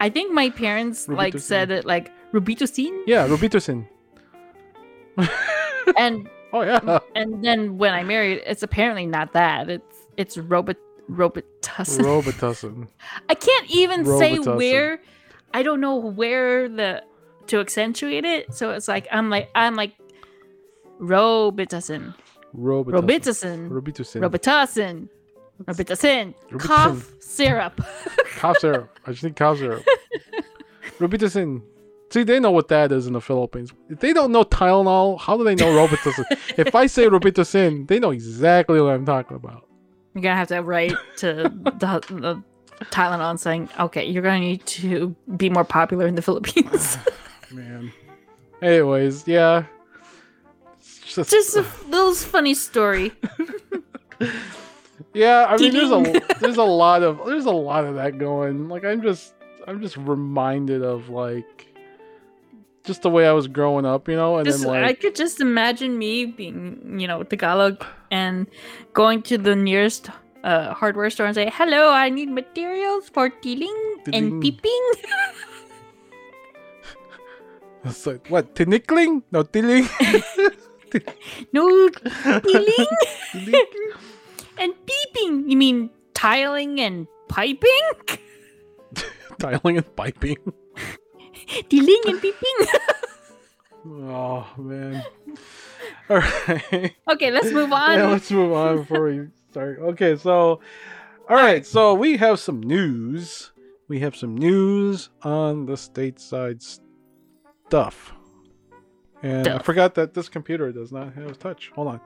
I- 0.01 0.11
think 0.11 0.33
my 0.33 0.51
parents 0.51 1.09
like 1.09 1.39
said 1.39 1.71
it 1.71 1.85
like 1.85 2.11
Robitussin, 2.33 3.03
Yeah, 3.07 3.27
Robitussin. 3.29 3.87
and 5.97 6.29
Oh 6.53 6.63
yeah, 6.63 6.99
and 7.15 7.45
then 7.45 7.79
when 7.79 7.95
I 7.95 8.03
married, 8.03 8.43
it's 8.45 8.65
apparently 8.65 9.07
not 9.07 9.33
that. 9.35 9.71
It's 9.71 9.97
it's 10.17 10.37
Robit 10.37 10.75
Robitussin. 11.09 12.03
Robitussin. 12.03 12.89
I 13.29 13.35
can't 13.35 13.71
even 13.71 14.05
say 14.05 14.35
Robitussin. 14.37 14.57
where. 14.57 15.01
I 15.55 15.63
don't 15.63 15.81
know 15.81 15.95
where 15.97 16.69
the 16.69 17.05
to 17.49 17.61
accentuate 17.61 18.25
it. 18.25 18.53
So 18.53 18.71
it's 18.73 18.89
like 18.89 19.07
I'm 19.13 19.31
like 19.31 19.49
I'm 19.55 19.77
like 19.77 19.95
Robitussin, 21.01 22.15
Robitussin. 22.57 23.01
Robitussin, 23.01 23.69
Robitussin. 23.71 24.21
Robitussin, 24.21 25.09
Robitussin, 25.65 26.35
Robitussin. 26.51 26.59
cough 26.61 27.13
syrup. 27.21 27.81
cough 28.37 28.59
syrup. 28.59 28.99
I 29.07 29.13
just 29.13 29.25
need 29.25 29.37
cough 29.37 29.59
syrup. 29.59 29.85
Robitussin. 30.99 31.63
See, 32.11 32.25
they 32.25 32.41
know 32.41 32.51
what 32.51 32.69
that 32.69 32.91
is 32.91 33.07
in 33.07 33.13
the 33.13 33.21
Philippines. 33.21 33.73
If 33.89 34.01
they 34.01 34.13
don't 34.13 34.33
know 34.33 34.43
Tylenol, 34.43 35.21
how 35.21 35.37
do 35.37 35.45
they 35.45 35.55
know 35.55 35.67
Robitussin? 35.67 36.25
if 36.59 36.75
I 36.75 36.87
say 36.87 37.05
Robitussin, 37.05 37.87
they 37.87 38.01
know 38.01 38.11
exactly 38.11 38.81
what 38.81 38.95
I'm 38.95 39.07
talking 39.07 39.37
about. 39.37 39.69
You're 40.15 40.23
gonna 40.23 40.37
have 40.37 40.49
to 40.49 40.61
write 40.61 40.95
to 41.19 41.35
the, 41.35 42.01
the 42.09 42.43
Tylenol 42.87 43.39
saying, 43.39 43.69
okay, 43.79 44.05
you're 44.07 44.25
gonna 44.25 44.41
need 44.41 44.67
to 44.67 45.15
be 45.37 45.51
more 45.51 45.65
popular 45.65 46.07
in 46.07 46.17
the 46.17 46.23
Philippines. 46.23 46.99
Man. 47.53 47.93
Anyways, 48.61 49.29
yeah. 49.29 49.65
It's 50.81 51.15
just, 51.15 51.31
Just 51.31 51.57
a 51.57 51.65
little 51.89 52.15
funny 52.15 52.55
story. 52.55 53.13
Yeah. 55.15 55.47
I 55.49 55.57
mean, 55.57 55.73
there's 55.73 55.91
a 55.91 56.21
there's 56.41 56.57
a 56.57 56.63
lot 56.63 57.03
of 57.03 57.21
there's 57.27 57.47
a 57.47 57.51
lot 57.51 57.85
of 57.85 57.97
that 57.97 58.19
going. 58.19 58.69
Like, 58.69 58.85
I'm 58.85 59.03
just 59.03 59.35
I'm 59.67 59.81
just 59.81 59.97
reminded 59.97 60.83
of 60.83 61.09
like 61.09 61.69
just 62.85 63.03
the 63.03 63.11
way 63.11 63.27
I 63.27 63.33
was 63.33 63.47
growing 63.47 63.85
up, 63.85 64.09
you 64.09 64.17
know, 64.17 64.39
and 64.39 64.47
just 64.47 64.63
then 64.63 64.69
like 64.69 64.85
I 64.85 64.93
could 64.95 65.15
just 65.15 65.41
imagine 65.41 65.99
me 65.99 66.27
being, 66.27 66.99
you 66.99 67.07
know, 67.07 67.23
Tagalog 67.23 67.85
and 68.11 68.47
going 68.95 69.23
to 69.23 69.39
the 69.39 69.55
nearest 69.55 70.11
uh, 70.45 70.73
hardware 70.75 71.11
store 71.11 71.27
and 71.27 71.35
say, 71.35 71.51
"Hello, 71.53 71.91
I 71.91 72.09
need 72.09 72.31
materials 72.31 73.09
for 73.09 73.29
tiling 73.29 73.97
and 74.13 74.41
peeping." 74.41 74.83
it's 77.85 78.07
like 78.07 78.27
what 78.29 78.55
tinikling? 78.55 79.23
No 79.31 79.43
tiling. 79.43 79.89
no 81.53 81.89
Tiling? 81.91 82.87
And 84.61 84.75
peeping. 84.87 85.51
You 85.51 85.57
mean 85.57 85.91
tiling 86.15 86.81
and 86.81 87.07
piping? 87.29 87.81
Tiling 89.39 89.79
and 89.79 89.97
piping. 89.97 90.37
tiling 91.69 92.03
and 92.07 92.21
peeping. 92.21 92.59
Oh 93.87 94.47
man. 94.59 95.03
All 96.11 96.19
right. 96.19 96.95
okay, 97.09 97.31
let's 97.31 97.51
move 97.51 97.73
on. 97.73 97.99
yeah, 97.99 98.09
let's 98.09 98.31
move 98.31 98.53
on 98.53 98.77
before 98.77 99.05
we 99.05 99.29
start. 99.51 99.79
Okay, 99.81 100.17
so 100.17 100.61
all 101.31 101.37
right, 101.37 101.65
so 101.65 101.95
we 101.95 102.19
have 102.19 102.39
some 102.39 102.61
news. 102.61 103.53
We 103.89 104.01
have 104.01 104.15
some 104.15 104.37
news 104.37 105.09
on 105.23 105.65
the 105.65 105.75
stateside 105.75 106.63
stuff. 107.67 108.13
And 109.23 109.49
I 109.49 109.59
forgot 109.61 109.95
that 109.95 110.13
this 110.13 110.29
computer 110.29 110.73
does 110.73 110.93
not 110.93 111.15
have 111.15 111.39
touch. 111.39 111.71
Hold 111.75 111.89
on. 111.89 112.01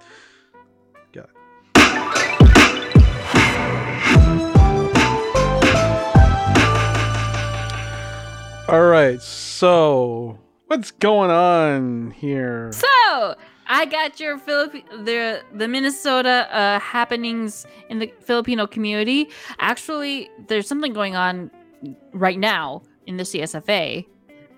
All 8.67 8.87
right, 8.87 9.21
so 9.21 10.39
what's 10.69 10.91
going 10.91 11.31
on 11.31 12.13
here? 12.13 12.73
So 12.73 13.35
I 13.67 13.85
got 13.85 14.19
your 14.19 14.39
Philippi- 14.39 14.85
the 14.91 15.43
the 15.53 15.69
Minnesota 15.69 16.49
uh, 16.51 16.81
happenings 16.81 17.67
in 17.91 17.99
the 17.99 18.11
Filipino 18.21 18.67
community. 18.67 19.29
Actually, 19.59 20.31
there's 20.49 20.67
something 20.67 20.95
going 20.95 21.15
on 21.15 21.51
right 22.15 22.39
now 22.39 22.83
in 23.07 23.19
the 23.19 23.23
CSFA. 23.25 24.07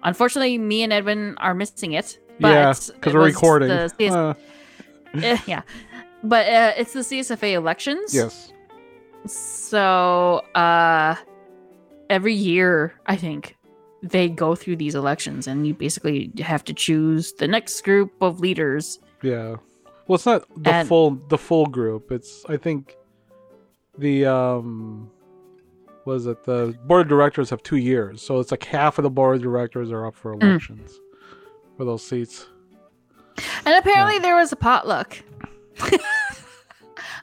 Unfortunately, 0.05 0.57
me 0.57 0.85
and 0.85 0.93
Edwin 0.93 1.35
are 1.39 1.53
missing 1.53 1.93
it. 1.93 2.19
But 2.39 2.49
yeah, 2.53 2.73
because 2.95 3.13
we're 3.13 3.25
recording. 3.25 3.69
CS- 3.99 4.13
Uh, 4.15 4.35
eh, 5.15 5.39
yeah, 5.47 5.63
but 6.23 6.47
uh, 6.47 6.73
it's 6.79 6.93
the 6.93 7.01
CSFA 7.01 7.55
elections. 7.55 8.15
yes. 8.15 8.53
So 9.29 10.43
uh, 10.55 11.17
every 12.11 12.35
year, 12.35 12.95
I 13.07 13.17
think 13.17 13.57
they 14.03 14.29
go 14.29 14.55
through 14.55 14.77
these 14.77 14.95
elections, 14.95 15.47
and 15.47 15.67
you 15.67 15.75
basically 15.75 16.31
have 16.39 16.65
to 16.65 16.75
choose 16.75 17.33
the 17.35 17.49
next 17.49 17.81
group 17.83 18.13
of 18.21 18.41
leaders. 18.41 18.99
Yeah. 19.23 19.57
Well, 20.07 20.15
it's 20.17 20.27
not 20.27 20.45
the 20.63 20.71
And- 20.73 20.89
full 20.89 21.19
the 21.29 21.39
full 21.39 21.67
group. 21.67 22.13
It's 22.13 22.45
I 22.49 22.57
think 22.57 22.97
the 23.99 24.27
um 24.27 25.11
was 26.05 26.27
it 26.27 26.45
the 26.45 26.77
board 26.85 27.03
of 27.03 27.09
directors 27.09 27.51
have 27.51 27.63
two 27.65 27.77
years, 27.79 28.23
so 28.23 28.39
it's 28.39 28.51
like 28.53 28.65
half 28.65 28.99
of 28.99 29.03
the 29.03 29.11
board 29.11 29.37
of 29.37 29.43
directors 29.43 29.91
are 29.91 30.07
up 30.07 30.15
for 30.15 30.37
Mm. 30.37 30.43
elections 30.45 31.01
for 31.77 31.85
those 31.85 32.07
seats. 32.07 32.47
And 33.65 33.75
apparently 33.75 34.19
there 34.21 34.37
was 34.37 34.53
a 34.53 34.57
potluck. 34.57 35.19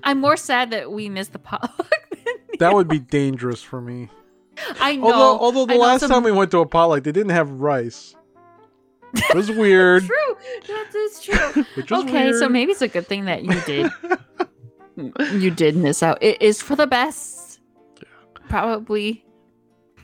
I'm 0.03 0.19
more 0.19 0.37
sad 0.37 0.71
that 0.71 0.91
we 0.91 1.09
missed 1.09 1.33
the 1.33 1.39
potluck. 1.39 1.89
That 2.59 2.75
would 2.75 2.87
be 2.87 2.99
dangerous 2.99 3.63
for 3.63 3.81
me. 3.81 4.09
I 4.79 4.95
know. 4.95 5.05
Although 5.11 5.39
although 5.43 5.65
the 5.65 5.73
know 5.73 5.79
last 5.79 6.01
some- 6.01 6.11
time 6.11 6.23
we 6.23 6.31
went 6.31 6.51
to 6.51 6.59
a 6.59 6.67
potluck, 6.67 7.03
they 7.03 7.11
didn't 7.11 7.31
have 7.31 7.49
rice. 7.61 8.15
It 9.15 9.35
was 9.35 9.49
weird. 9.49 10.03
True. 10.07 10.37
That 10.67 10.95
is 10.95 11.19
true. 11.21 11.65
Okay, 12.03 12.31
so 12.33 12.47
maybe 12.47 12.71
it's 12.71 12.81
a 12.83 12.87
good 12.87 13.07
thing 13.07 13.25
that 13.25 13.43
you 13.43 13.59
did. 13.61 13.91
you 15.41 15.49
did 15.49 15.75
miss 15.75 16.03
out. 16.03 16.21
It 16.21 16.41
is 16.41 16.61
for 16.61 16.75
the 16.75 16.85
best. 16.87 17.59
Probably. 18.49 19.25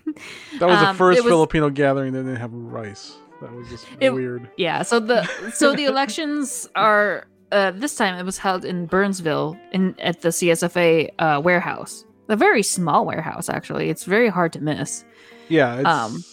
that 0.05 0.67
was 0.67 0.79
the 0.79 0.87
um, 0.87 0.95
first 0.95 1.23
was- 1.23 1.31
Filipino 1.31 1.69
gathering 1.69 2.13
that 2.13 2.23
didn't 2.23 2.37
have 2.37 2.51
rice. 2.53 3.17
That 3.41 3.53
was 3.53 3.69
just 3.69 3.85
It- 3.99 4.09
weird. 4.13 4.49
Yeah. 4.57 4.81
So 4.81 4.99
the 4.99 5.23
so 5.53 5.75
the 5.75 5.85
elections 5.85 6.67
are 6.75 7.27
uh, 7.51 7.71
this 7.71 7.95
time 7.95 8.15
it 8.19 8.23
was 8.23 8.37
held 8.37 8.63
in 8.65 8.85
Burnsville 8.85 9.57
in 9.71 9.95
at 9.99 10.21
the 10.21 10.29
CSFA 10.29 11.09
uh, 11.19 11.41
warehouse. 11.43 12.05
A 12.27 12.35
very 12.35 12.61
small 12.63 13.05
warehouse, 13.05 13.49
actually. 13.49 13.89
It's 13.89 14.03
very 14.03 14.29
hard 14.29 14.53
to 14.53 14.61
miss. 14.61 15.03
Yeah, 15.47 15.77
it's 15.79 15.87
Um, 15.89 16.23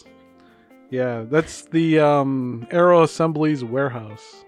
yeah, 0.91 1.25
that's 1.29 1.63
the 1.67 1.99
um 2.01 2.67
Aero 2.71 3.03
Assemblies 3.03 3.65
warehouse. 3.65 4.45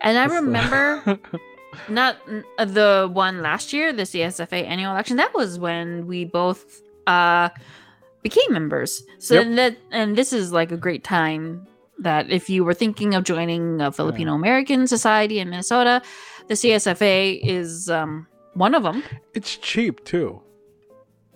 And 0.00 0.16
I 0.18 0.28
That's 0.28 0.40
the- 0.40 0.46
remember 0.46 1.18
not 1.88 2.16
uh, 2.58 2.64
the 2.64 3.10
one 3.12 3.42
last 3.42 3.72
year, 3.72 3.92
the 3.92 4.02
CSFA 4.04 4.64
annual 4.66 4.92
election. 4.92 5.16
That 5.16 5.34
was 5.34 5.58
when 5.58 6.06
we 6.06 6.24
both 6.24 6.82
uh 7.06 7.48
became 8.22 8.52
members. 8.52 9.02
So 9.18 9.34
Yep. 9.34 9.56
that 9.56 9.76
and 9.90 10.16
this 10.16 10.32
is 10.32 10.52
like 10.52 10.70
a 10.72 10.76
great 10.76 11.02
time 11.04 11.66
that 11.98 12.30
if 12.30 12.48
you 12.50 12.64
were 12.64 12.74
thinking 12.74 13.14
of 13.14 13.24
joining 13.24 13.80
a 13.80 13.90
Filipino 13.92 14.34
American 14.34 14.86
society 14.86 15.38
in 15.38 15.50
Minnesota, 15.50 16.02
the 16.48 16.54
CSFA 16.54 17.40
is 17.42 17.88
um 17.90 18.26
one 18.54 18.74
of 18.74 18.82
them. 18.82 19.02
It's 19.34 19.56
cheap 19.56 20.04
too. 20.04 20.40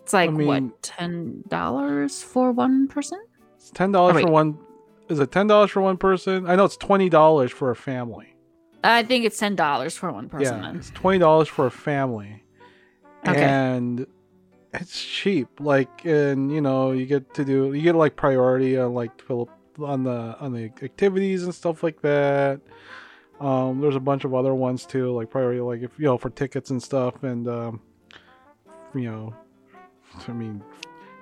It's 0.03 0.13
like 0.13 0.33
mean- 0.33 0.47
what 0.47 0.83
ten 0.83 1.43
dollars 1.49 2.23
for 2.23 2.53
one 2.53 2.89
person? 2.89 3.21
It's 3.57 3.71
ten 3.71 3.93
dollars 3.93 4.17
Oh, 4.17 4.21
for 4.27 4.31
one. 4.31 4.59
Is 5.09 5.19
it 5.19 5.33
ten 5.33 5.47
dollars 5.47 5.71
for 5.71 5.81
one 5.81 5.97
person? 5.97 6.47
I 6.47 6.57
know 6.57 6.65
it's 6.65 6.77
twenty 6.77 7.09
dollars 7.09 7.51
for 7.51 7.71
a 7.71 7.77
family. 7.77 8.35
I 8.83 9.03
think 9.03 9.25
it's 9.27 9.39
ten 9.39 9.57
dollars 9.57 9.95
for 9.97 10.11
one 10.13 10.29
person. 10.29 10.57
yeah, 10.57 10.63
then. 10.63 10.77
it's 10.77 10.91
twenty 10.91 11.19
dollars 11.19 11.49
for 11.49 11.67
a 11.67 11.71
family, 11.71 12.43
Okay. 13.29 13.43
and 13.43 14.07
it's 14.73 15.03
cheap. 15.05 15.49
Like, 15.61 16.05
and 16.07 16.51
you 16.51 16.61
know, 16.61 16.93
you 16.93 17.05
get 17.07 17.35
to 17.35 17.45
do 17.45 17.75
you 17.75 17.83
get 17.83 17.95
like 17.95 18.17
priority 18.17 18.79
on 18.79 18.95
like 18.95 19.21
Philip 19.21 19.51
on 19.83 20.05
the 20.05 20.37
on 20.41 20.53
the 20.53 20.65
activities 20.83 21.45
and 21.45 21.55
stuff 21.55 21.83
like 21.83 22.01
that. 22.03 22.61
Um, 23.41 23.81
there's 23.81 23.97
a 23.97 24.01
bunch 24.01 24.25
of 24.25 24.35
other 24.35 24.55
ones 24.55 24.85
too, 24.85 25.13
like 25.13 25.31
priority, 25.31 25.61
like 25.61 25.81
if 25.83 25.99
you 25.99 26.05
know 26.05 26.19
for 26.19 26.29
tickets 26.29 26.71
and 26.71 26.83
stuff, 26.83 27.23
and 27.23 27.49
um, 27.49 27.81
you 28.95 29.11
know, 29.11 29.35
I 30.29 30.33
mean, 30.33 30.63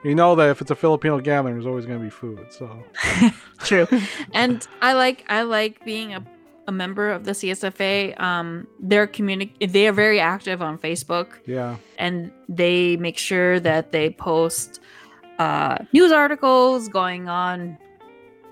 you 0.03 0.17
know 0.17 0.35
that 0.35 0.51
if 0.51 0.61
it's 0.61 0.73
a 0.73 0.75
Filipino 0.75 1.21
gathering, 1.21 1.55
there's 1.55 1.67
always 1.67 1.87
going 1.87 1.99
to 1.99 2.05
be 2.05 2.11
food. 2.11 2.47
So 2.51 2.83
True. 3.61 3.87
and 4.35 4.67
I 4.83 4.95
like 4.95 5.25
I 5.29 5.43
like 5.43 5.85
being 5.85 6.13
a, 6.13 6.25
a 6.67 6.73
member 6.73 7.09
of 7.09 7.25
the 7.25 7.33
CSFA. 7.33 8.19
Um, 8.21 8.67
they're 8.81 9.07
communi- 9.07 9.73
they 9.73 9.87
are 9.87 9.93
very 9.93 10.19
active 10.19 10.61
on 10.61 10.77
Facebook, 10.77 11.29
yeah, 11.47 11.77
and 11.99 12.33
they 12.49 12.97
make 12.97 13.17
sure 13.19 13.61
that 13.61 13.93
they 13.93 14.11
post 14.11 14.81
uh, 15.39 15.79
news 15.93 16.11
articles 16.11 16.89
going 16.89 17.29
on 17.29 17.79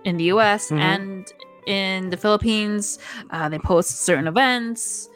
in 0.07 0.17
the 0.17 0.25
U.S. 0.35 0.71
Mhm. 0.71 0.79
and 0.79 1.33
in 1.67 2.11
the 2.11 2.17
Philippines. 2.17 2.99
Uh, 3.31 3.49
they 3.49 3.59
post 3.59 3.91
certain 4.09 4.29
events, 4.29 5.11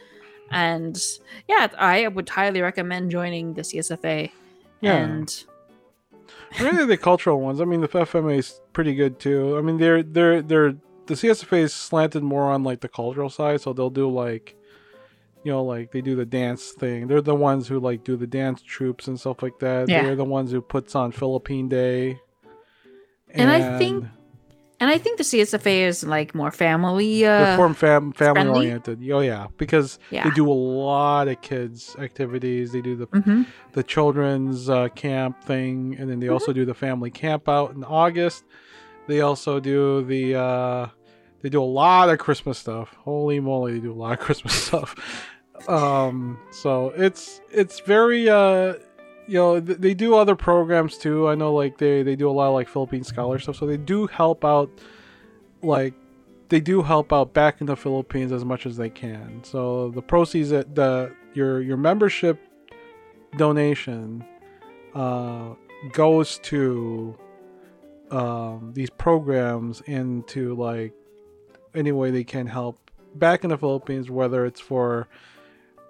and 0.50 0.98
yeah, 1.48 1.68
I 1.78 2.08
would 2.08 2.28
highly 2.28 2.60
recommend 2.60 3.10
joining 3.10 3.54
the 3.54 3.62
CSFA. 3.62 4.30
Yeah. 4.80 4.96
And 4.96 5.44
really 6.58 6.86
the 6.86 6.96
cultural 7.10 7.40
ones. 7.40 7.60
I 7.60 7.64
mean, 7.64 7.80
the 7.80 7.88
FMA 7.88 8.38
is 8.38 8.60
pretty 8.72 8.94
good 8.94 9.18
too. 9.18 9.56
I 9.56 9.62
mean, 9.62 9.78
they're 9.78 10.02
they're 10.02 10.42
they're 10.42 10.72
the 11.06 11.14
CSFA 11.14 11.58
is 11.62 11.72
slanted 11.72 12.22
more 12.22 12.50
on 12.50 12.62
like 12.64 12.80
the 12.80 12.88
cultural 12.88 13.30
side, 13.30 13.60
so 13.60 13.72
they'll 13.72 13.90
do 13.90 14.08
like, 14.10 14.56
you 15.44 15.52
know, 15.52 15.62
like 15.64 15.92
they 15.92 16.00
do 16.00 16.16
the 16.16 16.26
dance 16.26 16.72
thing. 16.72 17.06
They're 17.06 17.20
the 17.22 17.34
ones 17.34 17.68
who 17.68 17.78
like 17.78 18.02
do 18.04 18.16
the 18.16 18.26
dance 18.26 18.62
troops 18.62 19.06
and 19.08 19.18
stuff 19.18 19.42
like 19.42 19.58
that. 19.60 19.88
Yeah. 19.88 20.02
They're 20.02 20.16
the 20.16 20.24
ones 20.24 20.50
who 20.50 20.60
puts 20.60 20.94
on 20.94 21.12
Philippine 21.12 21.68
Day. 21.68 22.18
And 23.32 23.48
I 23.50 23.78
think 23.78 24.04
And 24.80 24.88
I 24.90 24.96
think 24.96 25.18
the 25.18 25.24
CSFA 25.24 25.82
is 25.86 26.04
like 26.04 26.34
more 26.34 26.50
family. 26.50 27.20
they're 27.22 27.52
Uh, 27.52 27.56
form 27.56 27.74
fam- 27.74 28.12
family 28.12 28.42
friendly? 28.42 28.66
oriented. 28.66 28.98
Oh 29.12 29.20
yeah, 29.20 29.48
because 29.58 29.98
yeah. 30.10 30.24
they 30.24 30.30
do 30.30 30.50
a 30.50 30.52
lot 30.54 31.28
of 31.28 31.40
kids 31.42 31.94
activities. 31.98 32.72
They 32.72 32.80
do 32.80 32.96
the 32.96 33.06
hmm 33.06 33.42
the 33.72 33.82
children's 33.82 34.68
uh, 34.70 34.88
camp 34.88 35.44
thing, 35.44 35.96
and 35.98 36.08
then 36.10 36.18
they 36.20 36.26
Mm-hmm. 36.26 36.32
also 36.32 36.52
do 36.52 36.64
the 36.64 36.74
family 36.74 37.10
camp 37.10 37.48
out 37.48 37.74
in 37.74 37.84
August. 37.84 38.44
They 39.06 39.20
also 39.20 39.60
do 39.60 40.02
the 40.02 40.34
uh, 40.34 40.86
they 41.42 41.48
do 41.50 41.62
a 41.62 41.72
lot 41.82 42.08
of 42.08 42.18
Christmas 42.18 42.58
stuff. 42.58 42.94
Holy 43.00 43.38
moly, 43.38 43.74
they 43.74 43.80
do 43.80 43.92
a 43.92 44.00
lot 44.04 44.12
of 44.14 44.18
Christmas 44.26 44.54
stuff. 44.54 44.94
Um, 45.68 46.38
so 46.52 46.90
it's 46.96 47.40
it's 47.52 47.80
very 47.80 48.28
uh, 48.30 48.74
you 49.30 49.36
know 49.36 49.60
th- 49.60 49.78
they 49.78 49.94
do 49.94 50.16
other 50.16 50.34
programs 50.34 50.98
too. 50.98 51.28
I 51.28 51.36
know 51.36 51.54
like 51.54 51.78
they 51.78 52.02
they 52.02 52.16
do 52.16 52.28
a 52.28 52.32
lot 52.32 52.48
of 52.48 52.54
like 52.54 52.68
Philippine 52.68 53.04
scholar 53.04 53.38
stuff. 53.38 53.56
So 53.56 53.64
they 53.64 53.76
do 53.76 54.08
help 54.08 54.44
out 54.44 54.68
like 55.62 55.94
they 56.48 56.58
do 56.60 56.82
help 56.82 57.12
out 57.12 57.32
back 57.32 57.60
in 57.60 57.68
the 57.68 57.76
Philippines 57.76 58.32
as 58.32 58.44
much 58.44 58.66
as 58.66 58.76
they 58.76 58.90
can. 58.90 59.44
So 59.44 59.90
the 59.90 60.02
proceeds 60.02 60.50
that 60.50 60.74
the 60.74 61.14
your 61.32 61.62
your 61.62 61.76
membership 61.76 62.40
donation 63.36 64.24
uh, 64.96 65.50
goes 65.92 66.40
to 66.40 67.16
um, 68.10 68.72
these 68.74 68.90
programs 68.90 69.80
and 69.86 70.26
to 70.26 70.56
like 70.56 70.92
any 71.72 71.92
way 71.92 72.10
they 72.10 72.24
can 72.24 72.48
help 72.48 72.90
back 73.14 73.44
in 73.44 73.50
the 73.50 73.58
Philippines, 73.58 74.10
whether 74.10 74.44
it's 74.44 74.60
for 74.60 75.06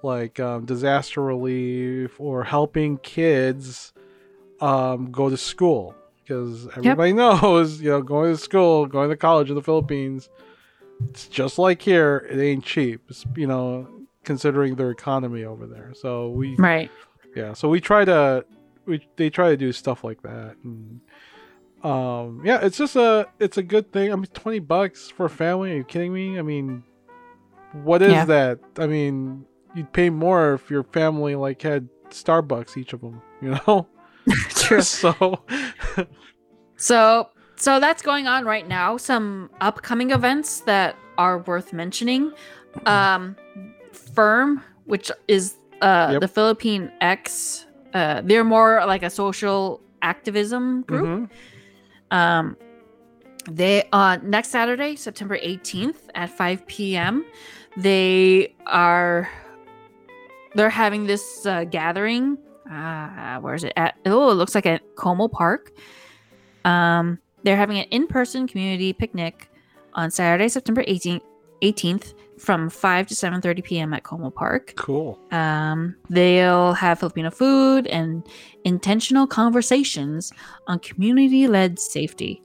like 0.02 0.38
um, 0.40 0.64
disaster 0.64 1.22
relief 1.22 2.18
or 2.20 2.44
helping 2.44 2.98
kids 2.98 3.92
um, 4.60 5.10
go 5.10 5.28
to 5.30 5.36
school. 5.36 5.94
Because 6.22 6.68
everybody 6.76 7.12
knows 7.24 7.80
you 7.80 7.90
know 7.90 8.02
going 8.02 8.32
to 8.32 8.38
school 8.40 8.86
going 8.86 9.10
to 9.10 9.16
college 9.16 9.48
in 9.48 9.56
the 9.56 9.62
philippines 9.62 10.28
it's 11.08 11.26
just 11.26 11.58
like 11.58 11.80
here 11.82 12.26
it 12.30 12.38
ain't 12.38 12.62
cheap. 12.64 13.00
It's, 13.08 13.24
you 13.34 13.46
know 13.46 13.88
considering 14.22 14.76
their 14.76 14.90
economy 14.90 15.44
over 15.44 15.66
there. 15.66 15.92
So 15.94 16.28
we 16.30 16.54
Right. 16.56 16.90
yeah 17.34 17.54
so 17.54 17.68
we 17.68 17.80
try 17.80 18.04
to 18.04 18.44
we 18.86 19.04
they 19.16 19.28
try 19.30 19.48
to 19.48 19.56
do 19.56 19.72
stuff 19.72 20.04
like 20.04 20.22
that. 20.22 20.56
And 20.62 21.00
um 21.82 22.42
yeah 22.44 22.60
it's 22.62 22.76
just 22.76 22.94
a 22.96 23.26
it's 23.40 23.56
a 23.56 23.62
good 23.62 23.90
thing. 23.92 24.12
I 24.12 24.14
mean 24.16 24.26
20 24.26 24.58
bucks 24.60 25.08
for 25.08 25.26
a 25.26 25.30
family? 25.30 25.72
Are 25.72 25.76
you 25.76 25.84
kidding 25.84 26.12
me? 26.12 26.38
I 26.38 26.42
mean 26.42 26.84
what 27.72 28.02
is 28.02 28.12
Yeah. 28.12 28.24
that? 28.26 28.58
I 28.78 28.86
mean 28.86 29.46
you'd 29.74 29.92
pay 29.92 30.10
more 30.10 30.54
if 30.54 30.70
your 30.70 30.82
family 30.84 31.34
like 31.34 31.62
had 31.62 31.88
starbucks 32.10 32.76
each 32.76 32.92
of 32.92 33.00
them 33.00 33.20
you 33.42 33.50
know 33.50 33.86
True. 34.50 34.80
so 35.00 35.42
So 36.76 37.28
so 37.56 37.78
that's 37.78 38.00
going 38.02 38.26
on 38.26 38.44
right 38.46 38.66
now. 38.66 38.96
Some 38.96 39.50
upcoming 39.60 40.10
events 40.12 40.60
that 40.62 40.96
are 41.18 41.38
worth 41.38 41.72
mentioning. 41.72 42.32
Um 42.86 43.36
Firm, 43.92 44.62
which 44.84 45.10
is 45.28 45.56
uh 45.82 46.10
Yep. 46.12 46.20
the 46.22 46.28
Philippine 46.28 46.90
X 47.00 47.66
uh 47.94 48.22
they're 48.24 48.44
more 48.44 48.84
like 48.86 49.02
a 49.02 49.10
social 49.10 49.80
activism 50.02 50.82
group. 50.82 51.30
mhm. 51.30 51.30
Um, 52.16 52.56
they 53.50 53.88
uh 53.92 54.18
next 54.22 54.48
Saturday, 54.48 54.96
September 54.96 55.38
18th 55.38 56.08
at 56.14 56.30
5 56.30 56.66
p.m. 56.66 57.24
They 57.76 58.54
are 58.66 59.28
they're 60.54 60.70
having 60.70 61.06
this 61.06 61.46
uh, 61.46 61.64
gathering. 61.64 62.38
Uh, 62.70 63.38
where 63.40 63.54
is 63.54 63.64
it 63.64 63.72
at? 63.76 63.96
Oh, 64.06 64.30
it 64.30 64.34
looks 64.34 64.54
like 64.54 64.66
at 64.66 64.82
Como 64.96 65.28
Park. 65.28 65.72
Um, 66.64 67.18
they're 67.42 67.56
having 67.56 67.78
an 67.78 67.86
in-person 67.90 68.46
community 68.46 68.92
picnic 68.92 69.50
on 69.94 70.10
Saturday, 70.10 70.48
September 70.48 70.84
18th, 70.84 71.22
18th 71.62 72.14
from 72.38 72.70
5 72.70 73.06
to 73.08 73.14
7:30 73.14 73.64
p.m. 73.64 73.92
at 73.92 74.02
Como 74.02 74.30
Park. 74.30 74.72
cool 74.76 75.18
Um, 75.30 75.96
they'll 76.08 76.72
have 76.72 76.98
Filipino 76.98 77.30
food 77.30 77.86
and 77.86 78.26
intentional 78.64 79.26
conversations 79.26 80.32
on 80.66 80.78
community 80.78 81.46
led 81.46 81.78
safety. 81.78 82.42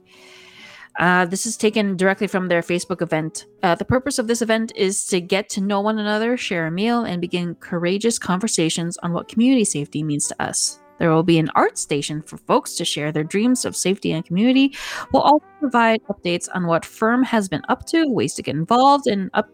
Uh, 0.98 1.26
this 1.26 1.44
is 1.46 1.56
taken 1.56 1.96
directly 1.96 2.26
from 2.26 2.48
their 2.48 2.62
Facebook 2.62 3.02
event. 3.02 3.46
Uh, 3.62 3.74
the 3.74 3.84
purpose 3.84 4.18
of 4.18 4.26
this 4.28 4.40
event 4.40 4.72
is 4.76 5.04
to 5.06 5.20
get 5.20 5.48
to 5.50 5.60
know 5.60 5.80
one 5.80 5.98
another, 5.98 6.36
share 6.36 6.66
a 6.66 6.70
meal, 6.70 7.04
and 7.04 7.20
begin 7.20 7.54
courageous 7.56 8.18
conversations 8.18 8.96
on 8.98 9.12
what 9.12 9.28
community 9.28 9.64
safety 9.64 10.02
means 10.02 10.26
to 10.28 10.42
us. 10.42 10.78
There 10.98 11.10
will 11.10 11.22
be 11.22 11.38
an 11.38 11.50
art 11.54 11.76
station 11.76 12.22
for 12.22 12.38
folks 12.38 12.74
to 12.76 12.84
share 12.86 13.12
their 13.12 13.24
dreams 13.24 13.66
of 13.66 13.76
safety 13.76 14.12
and 14.12 14.24
community. 14.24 14.74
We'll 15.12 15.22
also 15.22 15.44
provide 15.60 16.00
updates 16.08 16.48
on 16.54 16.66
what 16.66 16.86
Firm 16.86 17.22
has 17.24 17.46
been 17.48 17.62
up 17.68 17.84
to, 17.88 18.06
ways 18.08 18.32
to 18.34 18.42
get 18.42 18.54
involved, 18.54 19.06
and 19.06 19.28
up- 19.34 19.50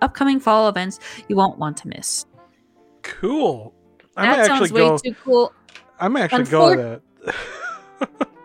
upcoming 0.00 0.38
fall 0.38 0.68
events 0.68 1.00
you 1.28 1.34
won't 1.34 1.58
want 1.58 1.76
to 1.78 1.88
miss. 1.88 2.26
cool 3.02 3.72
i 4.16 4.26
That 4.26 4.46
sounds 4.46 4.62
actually 4.62 4.82
way 4.82 4.88
go 4.88 4.98
too 4.98 5.14
cool. 5.24 5.52
i 6.00 6.08
might 6.08 6.22
actually 6.22 6.44
go 6.44 6.74
to 6.76 7.00
that 7.24 8.28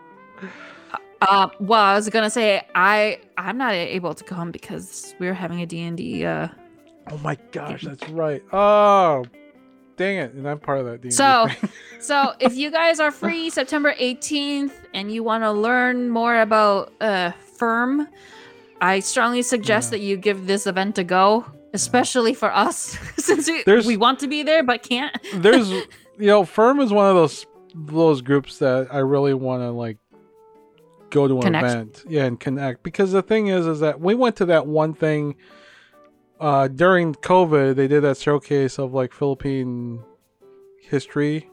Uh, 1.28 1.48
well, 1.60 1.80
I 1.80 1.94
was 1.94 2.08
gonna 2.08 2.30
say 2.30 2.66
I 2.74 3.20
I'm 3.36 3.56
not 3.58 3.72
able 3.74 4.14
to 4.14 4.24
come 4.24 4.50
because 4.50 5.14
we're 5.18 5.34
having 5.34 5.60
a 5.62 5.66
D 5.66 5.80
and 5.80 5.96
D. 5.96 6.24
Uh, 6.24 6.48
oh 7.10 7.18
my 7.18 7.36
gosh 7.50 7.82
that's 7.82 8.08
right 8.10 8.44
oh 8.52 9.24
dang 9.96 10.18
it 10.18 10.32
and 10.34 10.48
i'm 10.48 10.58
part 10.60 10.78
of 10.78 10.86
that 10.86 11.00
D&D 11.02 11.10
So- 11.10 11.48
so 12.00 12.32
if 12.38 12.54
you 12.54 12.70
guys 12.70 13.00
are 13.00 13.10
free 13.10 13.50
September 13.60 13.92
18th 13.94 14.70
and 14.94 15.10
you 15.10 15.24
want 15.24 15.42
to 15.42 15.50
learn 15.50 16.08
more 16.10 16.40
about 16.40 16.92
uh 17.00 17.32
Firm, 17.58 18.06
I 18.80 19.00
strongly 19.00 19.42
suggest 19.42 19.88
Yeah. 19.88 19.98
that 19.98 20.04
you 20.04 20.16
give 20.16 20.46
this 20.46 20.66
event 20.66 20.96
a 20.98 21.04
go, 21.04 21.44
especially 21.74 22.34
for 22.34 22.52
us 22.54 22.96
since 23.16 23.48
we, 23.48 23.62
There's- 23.64 23.84
we 23.86 23.96
want 23.96 24.20
to 24.20 24.28
be 24.28 24.42
there 24.44 24.62
but 24.62 24.82
can't. 24.84 25.16
there's 25.34 25.70
you 25.70 25.86
know 26.18 26.44
firm 26.44 26.78
is 26.80 26.92
one 26.92 27.08
of 27.10 27.16
those 27.16 27.46
those 27.74 28.20
groups 28.22 28.58
that 28.58 28.86
i 28.92 28.98
really 28.98 29.34
want 29.34 29.62
to 29.62 29.70
like 29.70 29.96
go 31.12 31.28
to 31.28 31.36
an 31.36 31.42
Connect. 31.42 31.64
event 31.64 32.04
yeah 32.08 32.24
and 32.24 32.40
connect 32.40 32.82
because 32.82 33.12
the 33.12 33.22
thing 33.22 33.46
is 33.46 33.66
is 33.66 33.80
that 33.80 34.00
we 34.00 34.14
went 34.14 34.34
to 34.36 34.46
that 34.46 34.66
one 34.66 34.94
thing 34.94 35.36
uh, 36.42 36.66
during 36.66 37.14
COVID, 37.14 37.76
they 37.76 37.86
did 37.86 38.00
that 38.00 38.18
showcase 38.18 38.76
of 38.76 38.92
like 38.92 39.12
Philippine 39.12 40.02
history, 40.80 41.48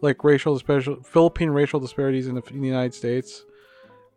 like 0.00 0.24
racial 0.24 0.58
special 0.58 1.00
Philippine 1.04 1.50
racial 1.50 1.78
disparities 1.78 2.26
in 2.26 2.34
the, 2.34 2.42
in 2.50 2.60
the 2.60 2.66
United 2.66 2.92
States, 2.92 3.44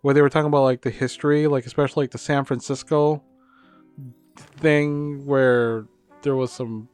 where 0.02 0.16
they 0.16 0.24
were 0.24 0.30
talking 0.30 0.48
about 0.48 0.64
like 0.64 0.82
the 0.82 0.90
history, 0.90 1.46
like 1.46 1.68
especially 1.68 2.04
like 2.04 2.12
the 2.12 2.18
San 2.18 2.44
Francisco 2.44 3.24
thing 4.58 5.28
where 5.28 5.86
there 6.24 6.36
was 6.36 6.52
some 6.52 6.90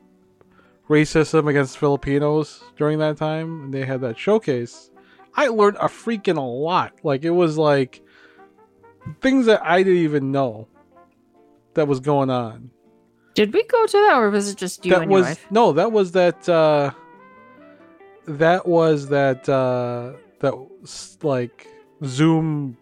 racism 0.90 1.50
against 1.50 1.78
Filipinos 1.78 2.66
during 2.76 3.00
that 3.00 3.16
time, 3.16 3.64
and 3.64 3.74
they 3.74 3.86
had 3.86 4.02
that 4.02 4.20
showcase. 4.20 4.92
I 5.36 5.48
learned 5.48 5.78
a 5.78 5.86
freaking 5.88 6.38
a 6.38 6.42
lot. 6.42 6.94
Like 7.04 7.24
it 7.24 7.32
was 7.32 7.58
like 7.58 8.02
things 9.22 9.46
that 9.48 9.64
I 9.66 9.84
didn't 9.84 10.00
even 10.00 10.32
know 10.32 10.68
that 11.74 11.88
was 11.88 12.00
going 12.00 12.30
on. 12.30 12.72
Did 13.34 13.54
we 13.54 13.64
go 13.64 13.86
to 13.86 13.92
that, 13.92 14.14
or 14.16 14.30
was 14.30 14.50
it 14.50 14.58
just 14.58 14.86
you 14.86 14.92
that 14.94 15.02
and 15.04 15.12
was 15.12 15.20
your 15.22 15.30
wife? 15.30 15.46
no, 15.52 15.72
that 15.74 15.92
was 15.92 16.14
that. 16.14 16.48
uh 16.48 16.92
That 18.28 18.68
was 18.68 19.10
that. 19.10 19.48
uh 19.50 20.14
That 20.40 20.54
like 21.22 21.68
Zoom, 22.04 22.78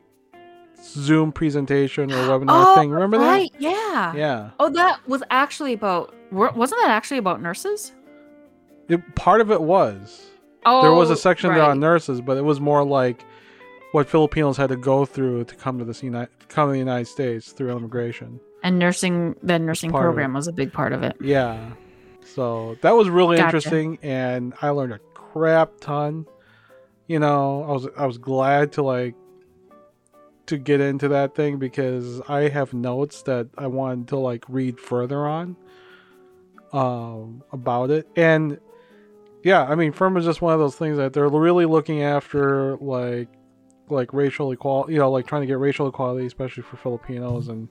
Zoom 0.80 1.32
presentation 1.32 2.12
or 2.12 2.16
webinar 2.28 2.46
Oh, 2.50 2.76
thing. 2.76 2.92
Remember 2.92 3.18
that? 3.18 3.28
right? 3.28 3.52
Yeah. 3.58 3.72
that? 4.14 4.16
Yeah. 4.16 4.50
Oh, 4.60 4.70
that 4.70 5.00
was 5.08 5.24
actually 5.32 5.74
about. 5.74 6.14
Wasn't 6.32 6.80
that 6.82 6.90
actually 6.92 7.18
about 7.18 7.42
nurses? 7.42 7.92
It, 8.90 9.16
part 9.16 9.42
of 9.42 9.50
it 9.52 9.62
was. 9.62 10.30
Oh, 10.66 10.82
there 10.82 10.94
was 10.94 11.10
a 11.10 11.16
section 11.18 11.54
there 11.54 11.64
on 11.64 11.80
nurses, 11.80 12.22
but 12.22 12.38
it 12.38 12.44
was 12.44 12.60
more 12.60 12.84
like 12.84 13.24
what 13.92 14.08
Filipinos 14.08 14.58
had 14.58 14.70
to 14.70 14.76
go 14.76 15.06
through 15.06 15.44
to 15.46 15.56
come 15.56 15.78
to 15.80 15.86
this 15.86 16.02
United, 16.02 16.30
come 16.50 16.70
to 16.70 16.74
the 16.74 16.80
United 16.80 17.06
States 17.06 17.52
through 17.52 17.76
immigration. 17.76 18.40
and 18.64 18.80
nursing. 18.80 19.36
The 19.44 19.60
nursing 19.60 19.92
program 19.92 20.34
was 20.34 20.48
a 20.48 20.54
big 20.54 20.72
part 20.74 20.94
of 20.94 21.04
it. 21.04 21.16
Yeah. 21.22 21.72
So 22.26 22.78
that 22.82 22.92
was 22.92 23.10
really 23.10 23.36
Gotcha. 23.38 23.48
interesting 23.58 24.00
and 24.02 24.54
I 24.62 24.70
learned 24.70 24.94
a 24.94 25.00
crap 25.14 25.72
ton. 25.82 26.26
You 27.08 27.20
know, 27.20 27.64
I 27.68 27.72
was 27.74 27.88
I 27.98 28.06
was 28.06 28.18
glad 28.18 28.72
to 28.74 28.84
like 28.84 29.16
to 30.48 30.58
get 30.58 30.80
into 30.82 31.10
that 31.10 31.36
thing 31.36 31.58
because 31.60 32.22
I 32.30 32.48
have 32.50 32.74
notes 32.74 33.22
that 33.24 33.48
I 33.58 33.68
wanted 33.68 34.08
to 34.10 34.18
like 34.18 34.46
read 34.48 34.80
further 34.80 35.26
on 35.28 35.56
um 36.72 37.44
about 37.52 37.92
it. 37.92 38.08
And 38.16 38.60
yeah, 39.44 39.64
I 39.64 39.76
mean 39.76 39.92
Firm 39.92 40.18
is 40.18 40.26
just 40.26 40.42
one 40.42 40.54
of 40.54 40.60
those 40.60 40.76
things 40.76 40.98
that 40.98 41.14
they're 41.14 41.28
really 41.30 41.66
looking 41.66 42.02
after 42.02 42.78
like 42.78 43.28
like 43.90 44.14
racial 44.14 44.52
equality, 44.52 44.94
you 44.94 45.00
know, 45.00 45.12
like 45.12 45.28
trying 45.28 45.42
to 45.42 45.48
get 45.48 45.60
racial 45.60 45.88
equality 45.88 46.26
especially 46.26 46.64
for 46.64 46.78
Filipinos 46.78 47.48
and 47.50 47.68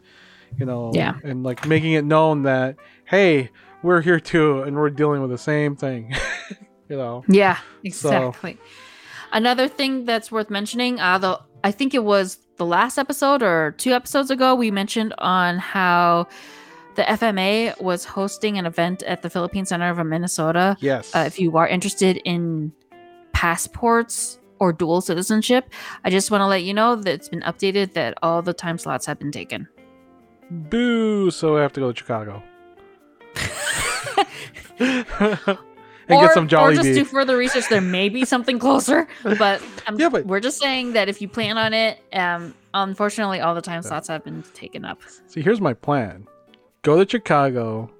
you 0.58 0.66
know, 0.66 0.90
Yeah. 0.94 1.14
and 1.24 1.42
like 1.42 1.66
making 1.66 1.92
it 1.92 2.04
known 2.04 2.42
that 2.42 2.76
hey, 3.06 3.50
we're 3.82 4.02
here 4.02 4.20
too 4.20 4.62
and 4.62 4.76
we're 4.76 4.90
dealing 4.90 5.22
with 5.22 5.30
the 5.30 5.38
same 5.38 5.74
thing. 5.76 6.14
you 6.88 6.96
know. 6.96 7.24
Yeah, 7.28 7.56
So- 7.56 8.08
exactly. 8.10 8.58
Another 9.32 9.66
thing 9.66 10.04
that's 10.04 10.30
worth 10.30 10.50
mentioning, 10.50 11.00
uh, 11.00 11.16
the 11.16 11.40
I 11.64 11.70
think 11.70 11.94
it 11.94 12.04
was 12.04 12.38
the 12.58 12.66
last 12.66 12.98
episode 12.98 13.42
or 13.42 13.74
two 13.78 13.92
episodes 13.92 14.30
ago, 14.30 14.54
we 14.54 14.70
mentioned 14.70 15.14
on 15.18 15.56
how 15.58 16.26
the 16.94 17.02
FMA 17.02 17.80
was 17.80 18.04
hosting 18.04 18.58
an 18.58 18.66
event 18.66 19.02
at 19.04 19.22
the 19.22 19.30
Philippine 19.30 19.64
Center 19.66 19.90
of 19.90 20.04
Minnesota. 20.06 20.76
Yes. 20.80 21.14
Uh, 21.14 21.20
if 21.26 21.38
you 21.38 21.56
are 21.56 21.66
interested 21.66 22.18
in 22.24 22.72
passports 23.32 24.38
or 24.58 24.72
dual 24.72 25.00
citizenship, 25.00 25.70
I 26.04 26.10
just 26.10 26.30
want 26.30 26.42
to 26.42 26.46
let 26.46 26.62
you 26.62 26.74
know 26.74 26.96
that 26.96 27.12
it's 27.12 27.28
been 27.28 27.40
updated 27.42 27.94
that 27.94 28.18
all 28.22 28.42
the 28.42 28.52
time 28.52 28.78
slots 28.78 29.06
have 29.06 29.18
been 29.18 29.32
taken. 29.32 29.68
Boo, 30.50 31.30
so 31.30 31.56
I 31.56 31.62
have 31.62 31.72
to 31.74 31.80
go 31.80 31.92
to 31.92 31.98
Chicago. 31.98 32.42
and 34.78 35.06
or, 36.08 36.26
get 36.26 36.34
some 36.34 36.48
Jolly 36.48 36.72
or 36.72 36.76
just 36.76 36.88
Bee. 36.88 36.94
do 36.94 37.04
further 37.04 37.36
research. 37.36 37.68
There 37.68 37.80
may 37.80 38.08
be 38.08 38.24
something 38.24 38.58
closer, 38.58 39.08
but, 39.22 39.62
um, 39.86 39.98
Yeah, 39.98 40.08
but- 40.08 40.26
we're 40.26 40.40
just 40.40 40.60
saying 40.60 40.92
that 40.92 41.08
if 41.08 41.20
you 41.22 41.28
plan 41.28 41.58
on 41.58 41.72
it, 41.72 42.00
um, 42.12 42.54
unfortunately, 42.74 43.40
all 43.40 43.54
the 43.54 43.62
time 43.62 43.82
slots 43.82 44.08
have 44.08 44.24
been 44.24 44.42
taken 44.54 44.84
up. 44.84 45.00
See, 45.26 45.40
here's 45.42 45.60
my 45.60 45.74
plan: 45.74 46.26
go 46.82 47.02
to 47.02 47.08
Chicago, 47.10 47.90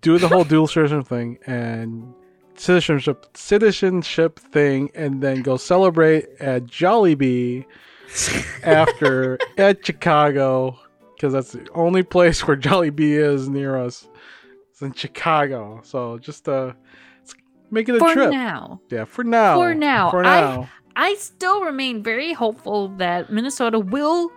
do 0.00 0.18
the 0.18 0.28
whole 0.28 0.44
dual 0.52 0.66
citizenship 0.66 1.08
thing, 1.08 1.38
and 1.46 2.12
citizenship 2.56 3.26
citizenship 3.34 4.38
thing, 4.38 4.90
and 4.94 5.22
then 5.22 5.42
go 5.42 5.56
celebrate 5.56 6.26
at 6.40 6.64
Jollibee 6.64 7.64
after 8.62 9.38
at 9.58 9.84
Chicago, 9.84 10.78
because 11.14 11.32
that's 11.32 11.52
the 11.52 11.66
only 11.74 12.02
place 12.02 12.46
where 12.46 12.56
Jollibee 12.56 13.16
is 13.16 13.48
near 13.48 13.76
us. 13.76 14.06
It's 14.70 14.82
in 14.82 14.92
Chicago, 14.92 15.80
so 15.84 16.18
just 16.18 16.48
uh, 16.48 16.72
make 17.70 17.88
it 17.88 17.94
a 17.96 17.98
For 17.98 18.12
trip. 18.12 18.30
now, 18.30 18.80
Yeah, 18.90 19.04
for 19.04 19.24
now. 19.24 19.56
For 19.56 19.74
now. 19.74 20.10
For 20.10 20.22
now. 20.22 20.30
I- 20.30 20.40
now. 20.56 20.68
I 20.94 21.14
still 21.14 21.64
remain 21.64 22.02
very 22.02 22.34
hopeful 22.34 22.88
that 22.98 23.32
Minnesota 23.32 23.78
will. 23.78 24.30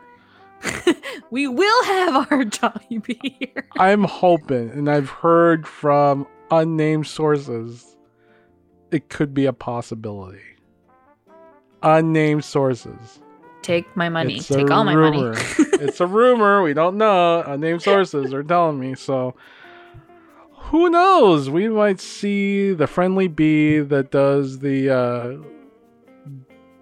we 1.31 1.47
will 1.47 1.83
have 1.85 2.15
our 2.15 2.43
Jollibee 2.45 3.35
here. 3.39 3.67
I'm 3.77 4.03
hoping, 4.03 4.69
and 4.71 4.89
I've 4.89 5.09
heard 5.09 5.67
from 5.67 6.27
unnamed 6.51 7.07
sources, 7.07 7.97
it 8.91 9.09
could 9.09 9.33
be 9.33 9.45
a 9.45 9.53
possibility. 9.53 10.41
Unnamed 11.83 12.43
sources. 12.43 13.19
Take 13.61 13.95
my 13.95 14.09
money. 14.09 14.37
It's 14.37 14.47
Take 14.47 14.69
all 14.69 14.83
my 14.83 14.93
rumor. 14.93 15.33
money. 15.33 15.41
it's 15.73 15.99
a 15.99 16.07
rumor. 16.07 16.61
We 16.61 16.73
don't 16.73 16.97
know. 16.97 17.43
Unnamed 17.45 17.81
sources 17.81 18.33
are 18.33 18.43
telling 18.43 18.79
me. 18.79 18.95
So, 18.95 19.35
who 20.51 20.89
knows? 20.89 21.49
We 21.49 21.67
might 21.69 21.99
see 21.99 22.73
the 22.73 22.87
friendly 22.87 23.27
bee 23.27 23.79
that 23.79 24.11
does 24.11 24.59
the 24.59 24.89
uh, 24.91 25.37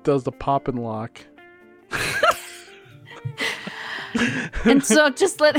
does 0.03 0.23
the 0.23 0.31
pop 0.31 0.67
and 0.67 0.83
lock. 0.83 1.19
And 4.65 4.83
so 4.83 5.09
just 5.09 5.39
let 5.39 5.57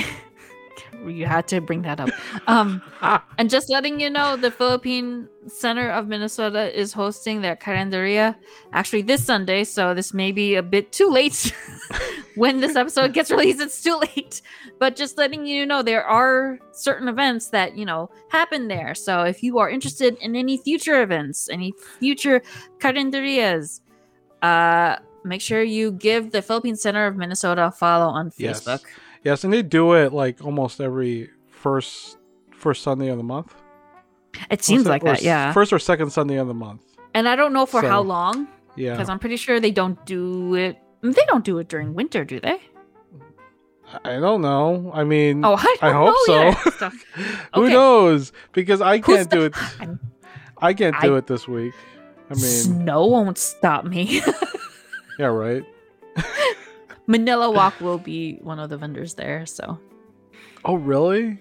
you 1.06 1.26
had 1.26 1.46
to 1.48 1.60
bring 1.60 1.82
that 1.82 2.00
up. 2.00 2.10
Um 2.46 2.82
and 3.38 3.50
just 3.50 3.68
letting 3.70 4.00
you 4.00 4.10
know 4.10 4.36
the 4.36 4.50
philippine 4.50 5.28
center 5.46 5.90
of 5.90 6.08
minnesota 6.08 6.76
is 6.78 6.94
hosting 6.94 7.42
their 7.42 7.56
carinderia 7.56 8.34
actually 8.72 9.02
this 9.02 9.24
sunday. 9.24 9.64
So 9.64 9.94
this 9.94 10.14
may 10.14 10.32
be 10.32 10.54
a 10.54 10.62
bit 10.62 10.92
too 10.92 11.08
late 11.08 11.54
when 12.36 12.60
this 12.60 12.76
episode 12.76 13.12
gets 13.12 13.30
released. 13.30 13.60
It's 13.60 13.82
too 13.82 13.96
late. 13.96 14.40
But 14.78 14.96
just 14.96 15.18
letting 15.18 15.46
you 15.46 15.66
know 15.66 15.82
there 15.82 16.04
are 16.04 16.58
certain 16.72 17.08
events 17.08 17.48
that 17.48 17.76
you 17.76 17.84
know 17.84 18.10
happen 18.30 18.68
there. 18.68 18.94
So 18.94 19.22
if 19.22 19.42
you 19.42 19.58
are 19.58 19.68
interested 19.68 20.16
in 20.20 20.34
any 20.36 20.56
future 20.56 21.02
events 21.02 21.48
any 21.50 21.74
future 21.98 22.42
carinderias 22.78 23.80
uh 24.42 24.96
make 25.24 25.40
sure 25.40 25.62
you 25.62 25.90
give 25.92 26.30
the 26.32 26.42
philippine 26.42 26.76
center 26.76 27.06
of 27.06 27.16
minnesota 27.16 27.66
a 27.66 27.70
follow 27.70 28.06
on 28.06 28.30
facebook 28.30 28.80
Yes, 28.82 28.84
yes, 29.22 29.44
and 29.44 29.52
they 29.52 29.62
do 29.62 29.94
it 29.94 30.12
like 30.12 30.44
almost 30.44 30.80
every 30.80 31.30
first 31.50 32.18
first 32.52 32.82
Sunday 32.82 33.08
of 33.08 33.16
the 33.18 33.24
month. 33.24 33.54
It 34.50 34.62
seems 34.64 34.86
like 34.86 35.02
that, 35.04 35.22
yeah. 35.22 35.52
First 35.52 35.72
or 35.72 35.78
second 35.78 36.10
Sunday 36.10 36.36
of 36.36 36.46
the 36.48 36.54
month. 36.54 36.82
and 37.14 37.28
I 37.28 37.36
don't 37.36 37.52
know 37.52 37.66
for 37.66 37.82
how 37.82 38.00
long 38.02 38.48
Yeah. 38.76 38.92
because 38.92 39.08
I'm 39.08 39.18
pretty 39.18 39.36
sure 39.36 39.60
they 39.60 39.70
don't 39.70 39.98
do 40.06 40.54
it. 40.56 40.78
They 41.02 41.24
don't 41.26 41.44
do 41.44 41.58
it 41.58 41.68
during 41.68 41.94
winter, 41.94 42.24
do 42.24 42.40
they? 42.40 42.58
I 44.04 44.18
don't 44.18 44.40
know. 44.40 44.90
I 44.94 45.04
mean, 45.04 45.44
Oh, 45.44 45.54
I, 45.58 45.76
I 45.82 45.92
hope 45.92 46.16
so. 46.26 46.70
So, 46.78 46.90
who 47.54 47.68
knows? 47.68 48.32
Because 48.52 48.80
I 48.80 48.98
can't 48.98 49.30
do 49.30 49.42
it. 49.44 49.54
I 50.58 50.72
can't 50.74 50.96
do 51.00 51.14
I- 51.14 51.18
it 51.18 51.26
this 51.26 51.46
week. 51.46 51.74
I 52.30 52.34
mean, 52.34 52.42
Snow 52.42 53.06
won't 53.06 53.36
stop 53.38 53.84
me. 53.84 54.22
yeah, 55.18 55.26
right. 55.26 55.64
Manila 57.06 57.50
Walk 57.50 57.80
will 57.80 57.98
be 57.98 58.38
one 58.42 58.58
of 58.58 58.70
the 58.70 58.76
vendors 58.76 59.14
there. 59.14 59.46
So 59.46 59.78
Oh, 60.64 60.74
really? 60.76 61.38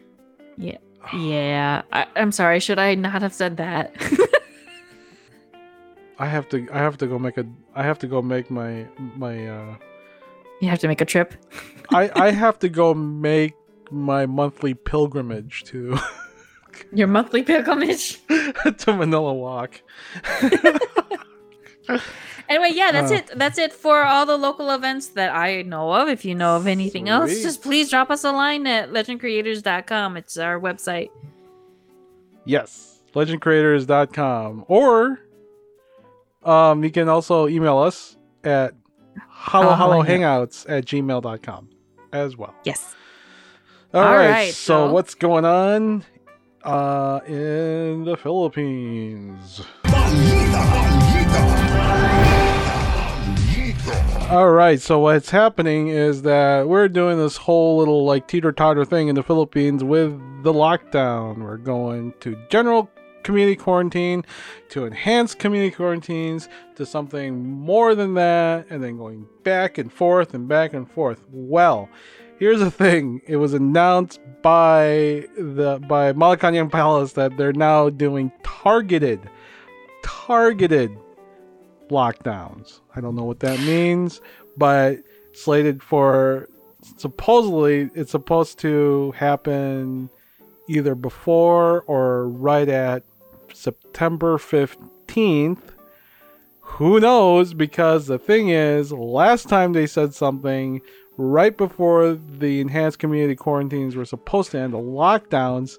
yeah, 0.58 1.82
I, 1.94 2.06
I'm 2.16 2.32
sorry. 2.32 2.60
Should 2.60 2.80
I 2.80 2.96
not 2.96 3.22
have 3.22 3.34
said 3.34 3.58
that? 3.58 3.96
I 6.20 6.28
have 6.28 6.48
to. 6.50 6.68
I 6.72 6.78
have 6.80 6.98
to 7.00 7.08
go 7.08 7.18
make 7.18 7.38
a. 7.38 7.46
I 7.76 7.84
have 7.84 7.98
to 8.00 8.08
go 8.08 8.22
make 8.22 8.50
my 8.52 8.86
my. 9.18 9.48
uh 9.48 9.76
you 10.62 10.70
have 10.70 10.80
to 10.80 10.88
make 10.88 11.02
a 11.02 11.06
trip. 11.06 11.34
I 11.92 12.10
I 12.16 12.32
have 12.44 12.60
to 12.60 12.70
go 12.70 12.94
make 12.94 13.54
my 13.92 14.26
monthly 14.26 14.74
pilgrimage 14.76 15.64
to 15.66 15.98
Your 16.94 17.08
monthly 17.08 17.44
pilgrimage. 17.44 18.20
to 18.28 18.94
Manila 18.94 19.34
Walk. 19.34 19.82
Anyway, 22.50 22.72
yeah, 22.74 22.92
that's 22.92 23.10
Uh. 23.12 23.16
it. 23.16 23.32
That's 23.38 23.58
it 23.58 23.72
for 23.72 24.04
all 24.04 24.26
the 24.26 24.36
local 24.38 24.70
events 24.72 25.08
that 25.10 25.34
I 25.34 25.62
know 25.62 25.94
of. 25.94 26.10
If 26.10 26.26
you 26.26 26.36
know 26.36 26.58
of 26.58 26.68
anything 26.68 27.08
else, 27.08 27.42
just 27.42 27.62
please 27.62 27.90
drop 27.90 28.12
us 28.12 28.26
a 28.26 28.34
line 28.34 28.68
at 28.68 28.92
legendcreators.com. 28.92 30.18
It's 30.18 30.36
our 30.38 30.60
website. 30.60 31.10
Yes, 32.46 33.00
legendcreators.com. 33.16 34.66
Or 34.68 35.22
um, 36.44 36.84
you 36.84 36.92
can 36.92 37.08
also 37.08 37.48
email 37.48 37.78
us 37.78 38.18
at 38.44 38.74
Hello, 39.30 39.74
hello, 39.74 40.02
halohalohangouts 40.04 40.66
at 40.68 40.84
gmail.com 40.86 41.70
as 42.12 42.36
well. 42.36 42.54
Yes. 42.66 42.94
All 43.94 44.02
All 44.04 44.14
right, 44.16 44.30
right, 44.30 44.54
so 44.54 44.88
so- 44.88 44.92
what's 44.94 45.16
going 45.16 45.46
on 45.46 46.04
uh, 46.66 47.22
in 47.26 48.04
the 48.04 48.18
Philippines? 48.18 49.62
All 54.30 54.50
right, 54.50 54.82
so 54.82 54.98
what's 54.98 55.30
happening 55.30 55.90
is 55.90 56.24
that 56.24 56.68
we're 56.68 56.88
doing 56.88 57.20
this 57.20 57.38
whole 57.38 57.78
little 57.78 58.04
like 58.04 58.28
teeter 58.28 58.52
totter 58.52 58.84
thing 58.84 59.08
in 59.08 59.14
the 59.14 59.22
Philippines 59.22 59.84
with 59.84 60.12
the 60.42 60.52
lockdown. 60.52 61.44
We're 61.44 61.58
going 61.58 62.16
to 62.22 62.36
general 62.50 62.90
community 63.22 63.56
quarantine, 63.56 64.26
to 64.70 64.86
enhanced 64.86 65.38
community 65.38 65.70
quarantines, 65.70 66.50
to 66.78 66.86
something 66.86 67.48
more 67.48 67.94
than 67.94 68.16
that, 68.16 68.66
and 68.72 68.84
then 68.84 68.98
going 68.98 69.28
back 69.44 69.78
and 69.78 69.94
forth 69.94 70.34
and 70.34 70.48
back 70.48 70.74
and 70.74 70.90
forth. 70.90 71.24
Well, 71.30 71.88
here's 72.40 72.60
the 72.60 72.72
thing: 72.72 73.22
it 73.28 73.36
was 73.36 73.54
announced 73.54 74.20
by 74.42 75.28
the 75.38 75.80
by 75.88 76.12
Malacanang 76.14 76.72
Palace 76.72 77.14
that 77.14 77.38
they're 77.38 77.54
now 77.54 77.90
doing 77.90 78.32
targeted, 78.42 79.30
targeted 80.02 80.98
lockdowns. 81.90 82.80
I 82.96 83.02
don't 83.02 83.16
know 83.16 83.24
what 83.24 83.40
that 83.42 83.60
means, 83.60 84.22
but 84.58 84.98
slated 85.34 85.82
for 85.82 86.48
supposedly 86.98 87.90
it's 87.96 88.12
supposed 88.12 88.60
to 88.60 89.12
happen 89.12 90.10
either 90.68 90.96
before 90.96 91.84
or 91.88 92.28
right 92.28 92.70
at 92.70 93.04
September 93.54 94.38
15th. 94.38 95.60
Who 96.62 97.00
knows? 97.00 97.54
Because 97.54 98.08
the 98.08 98.18
thing 98.18 98.50
is, 98.50 98.92
last 98.92 99.48
time 99.50 99.74
they 99.74 99.88
said 99.88 100.14
something 100.14 100.82
right 101.18 101.56
before 101.56 102.14
the 102.14 102.60
enhanced 102.62 103.00
community 103.00 103.36
quarantines 103.36 103.96
were 103.96 104.06
supposed 104.06 104.52
to 104.52 104.60
end, 104.60 104.74
the 104.74 104.78
lockdowns, 104.78 105.78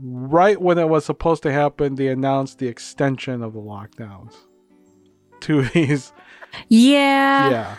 right 0.00 0.60
when 0.60 0.78
it 0.78 0.88
was 0.88 1.04
supposed 1.04 1.42
to 1.44 1.52
happen, 1.52 1.94
they 1.94 2.08
announced 2.08 2.58
the 2.58 2.66
extension 2.66 3.42
of 3.42 3.52
the 3.52 3.60
lockdowns 3.60 4.47
to 5.40 5.62
these 5.62 6.12
Yeah. 6.68 7.50
yeah. 7.50 7.76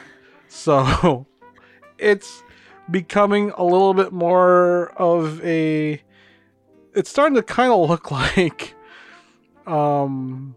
So 0.48 1.26
it's 1.98 2.44
becoming 2.90 3.52
a 3.58 3.64
little 3.64 3.94
bit 3.94 4.12
more 4.12 4.92
of 4.98 5.44
a 5.46 6.02
it's 6.96 7.10
starting 7.10 7.36
to 7.36 7.44
kind 7.44 7.72
of 7.72 7.88
look 7.90 8.12
like 8.12 8.74
um 9.68 10.56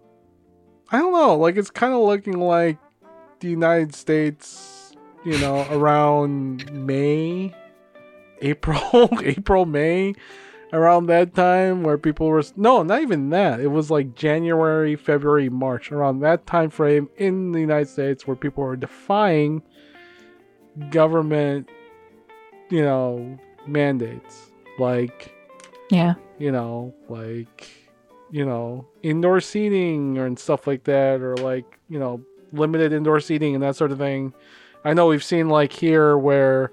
I 0.90 0.98
don't 0.98 1.12
know, 1.12 1.36
like 1.36 1.56
it's 1.56 1.70
kind 1.70 1.94
of 1.94 2.00
looking 2.00 2.38
like 2.38 2.76
the 3.40 3.48
United 3.48 3.94
States, 3.94 4.94
you 5.24 5.38
know, 5.38 5.66
around 5.70 6.70
May, 6.70 7.54
April, 8.42 9.08
April, 9.22 9.64
May, 9.64 10.14
around 10.72 11.06
that 11.06 11.34
time 11.34 11.82
where 11.82 11.98
people 11.98 12.26
were 12.28 12.42
no, 12.56 12.82
not 12.82 13.02
even 13.02 13.30
that. 13.30 13.60
It 13.60 13.68
was 13.68 13.90
like 13.90 14.14
January, 14.14 14.96
February, 14.96 15.48
March, 15.48 15.92
around 15.92 16.20
that 16.20 16.46
time 16.46 16.70
frame 16.70 17.08
in 17.16 17.52
the 17.52 17.60
United 17.60 17.88
States 17.88 18.26
where 18.26 18.36
people 18.36 18.64
were 18.64 18.76
defying 18.76 19.62
government, 20.90 21.68
you 22.70 22.82
know, 22.82 23.38
mandates. 23.66 24.50
Like 24.78 25.34
Yeah. 25.90 26.14
you 26.38 26.50
know, 26.50 26.94
like, 27.08 27.68
you 28.30 28.46
know, 28.46 28.86
indoor 29.02 29.40
seating 29.40 30.16
or 30.16 30.24
and 30.26 30.38
stuff 30.38 30.66
like 30.66 30.84
that, 30.84 31.20
or 31.20 31.36
like, 31.36 31.78
you 31.88 31.98
know, 31.98 32.22
limited 32.52 32.92
indoor 32.92 33.20
seating 33.20 33.54
and 33.54 33.62
that 33.62 33.76
sort 33.76 33.92
of 33.92 33.98
thing. 33.98 34.32
I 34.84 34.94
know 34.94 35.06
we've 35.06 35.22
seen 35.22 35.48
like 35.48 35.72
here 35.72 36.16
where 36.16 36.72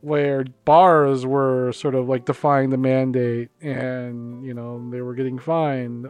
where 0.00 0.44
bars 0.64 1.26
were 1.26 1.72
sort 1.72 1.94
of 1.94 2.08
like 2.08 2.24
defying 2.24 2.70
the 2.70 2.78
mandate 2.78 3.50
and 3.60 4.44
you 4.44 4.54
know 4.54 4.90
they 4.90 5.00
were 5.00 5.14
getting 5.14 5.38
fined. 5.38 6.06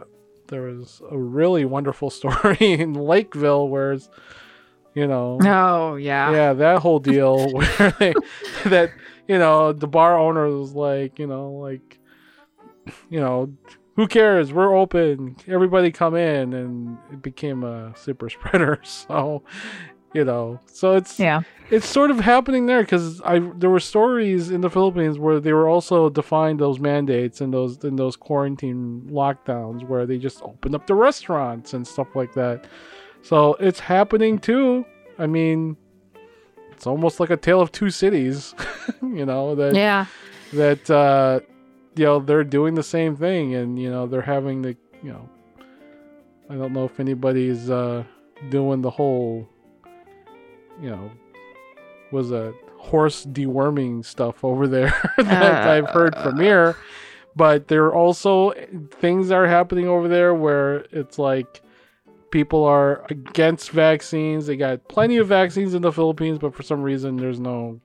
There 0.47 0.63
was 0.63 1.01
a 1.09 1.17
really 1.17 1.65
wonderful 1.65 2.09
story 2.19 2.57
in 2.59 2.93
Lakeville 2.93 3.67
where 3.67 3.93
it's, 3.93 4.09
you 4.93 5.07
know 5.07 5.39
Oh 5.41 5.95
yeah. 5.95 6.31
yeah, 6.31 6.53
that 6.53 6.79
whole 6.79 6.99
deal 6.99 7.51
where 7.53 7.95
they 7.99 8.13
that 8.65 8.91
you 9.27 9.37
know 9.37 9.71
the 9.73 9.87
bar 9.87 10.17
owner 10.19 10.47
was 10.47 10.73
like, 10.73 11.19
you 11.19 11.27
know, 11.27 11.51
like 11.51 11.99
you 13.09 13.19
know, 13.19 13.53
who 13.95 14.07
cares? 14.07 14.51
We're 14.51 14.75
open. 14.75 15.35
Everybody 15.47 15.91
come 15.91 16.15
in, 16.15 16.53
and 16.53 16.97
it 17.11 17.21
became 17.21 17.63
a 17.63 17.93
super 17.95 18.29
spreader. 18.35 18.79
So, 18.83 19.43
you 20.13 20.25
know, 20.25 20.59
so 20.65 20.95
it's 20.95 21.19
Yeah. 21.19 21.41
it's 21.69 21.87
sort 21.87 22.11
of 22.11 22.19
happening 22.19 22.65
there 22.65 22.81
because 22.81 23.21
I 23.21 23.39
there 23.39 23.69
were 23.69 23.79
stories 23.79 24.51
in 24.51 24.61
the 24.61 24.69
Philippines 24.69 25.17
where 25.17 25.39
they 25.39 25.53
were 25.53 25.69
also 25.69 26.09
defined 26.09 26.59
those 26.59 26.79
mandates 26.79 27.39
and 27.41 27.53
those 27.53 27.83
in 27.83 27.95
those 27.95 28.15
quarantine 28.17 29.07
lockdowns 29.11 29.87
where 29.87 30.05
they 30.05 30.17
just 30.17 30.41
opened 30.43 30.75
up 30.75 30.85
the 30.87 30.95
restaurants 30.95 31.73
and 31.73 31.87
stuff 31.87 32.15
like 32.15 32.33
that. 32.33 32.65
So 33.21 33.53
it's 33.59 33.79
happening 33.79 34.39
too. 34.39 34.85
I 35.19 35.27
mean, 35.27 35.77
it's 36.71 36.85
almost 36.87 37.19
like 37.19 37.29
a 37.29 37.37
tale 37.37 37.61
of 37.61 37.71
two 37.71 37.89
cities, 37.89 38.53
you 39.01 39.25
know 39.25 39.55
that 39.55 39.75
Yeah. 39.75 40.05
that 40.53 40.89
uh, 40.89 41.39
you 41.95 42.03
know 42.05 42.19
they're 42.19 42.43
doing 42.43 42.73
the 42.75 42.83
same 42.83 43.15
thing 43.15 43.55
and 43.55 43.79
you 43.79 43.89
know 43.89 44.07
they're 44.07 44.21
having 44.35 44.61
the 44.61 44.75
you 45.03 45.11
know 45.13 45.29
I 46.49 46.55
don't 46.55 46.73
know 46.73 46.83
if 46.85 46.99
anybody's 46.99 47.69
uh, 47.69 48.03
doing 48.49 48.81
the 48.81 48.89
whole 48.89 49.47
you 50.81 50.89
know 50.89 51.11
was 52.11 52.31
a 52.31 52.53
horse 52.77 53.25
deworming 53.25 54.03
stuff 54.03 54.43
over 54.43 54.67
there 54.67 54.93
that 55.17 55.67
uh. 55.67 55.71
I've 55.71 55.89
heard 55.89 56.15
from 56.15 56.39
here 56.39 56.75
but 57.35 57.67
there 57.67 57.85
are 57.85 57.95
also 57.95 58.51
things 58.99 59.29
that 59.29 59.35
are 59.35 59.47
happening 59.47 59.87
over 59.87 60.07
there 60.07 60.33
where 60.33 60.85
it's 60.91 61.17
like 61.17 61.61
people 62.31 62.65
are 62.65 63.05
against 63.09 63.71
vaccines 63.71 64.47
they 64.47 64.57
got 64.57 64.87
plenty 64.87 65.17
of 65.17 65.27
vaccines 65.27 65.73
in 65.73 65.81
the 65.81 65.91
Philippines 65.91 66.39
but 66.39 66.55
for 66.55 66.63
some 66.63 66.81
reason 66.81 67.17
there's 67.17 67.39
no 67.39 67.79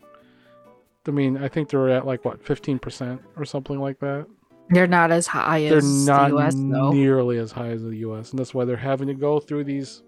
I 1.08 1.12
mean, 1.12 1.36
I 1.36 1.48
think 1.48 1.68
they're 1.68 1.88
at 1.90 2.06
like 2.06 2.24
what, 2.24 2.44
fifteen 2.44 2.78
percent 2.78 3.20
or 3.36 3.44
something 3.44 3.78
like 3.78 4.00
that. 4.00 4.26
They're 4.70 4.86
not 4.86 5.12
as 5.12 5.28
high 5.28 5.68
They're 5.68 5.78
as 5.78 6.06
not 6.06 6.30
the 6.30 6.36
US 6.38 6.54
though. 6.54 6.92
nearly 6.92 7.38
as 7.38 7.52
high 7.52 7.68
as 7.68 7.82
the 7.82 7.96
U.S., 7.98 8.30
and 8.30 8.38
that's 8.38 8.52
why 8.52 8.64
they're 8.64 8.76
having 8.76 9.06
to 9.06 9.14
go 9.14 9.38
through 9.38 9.64
these 9.64 10.02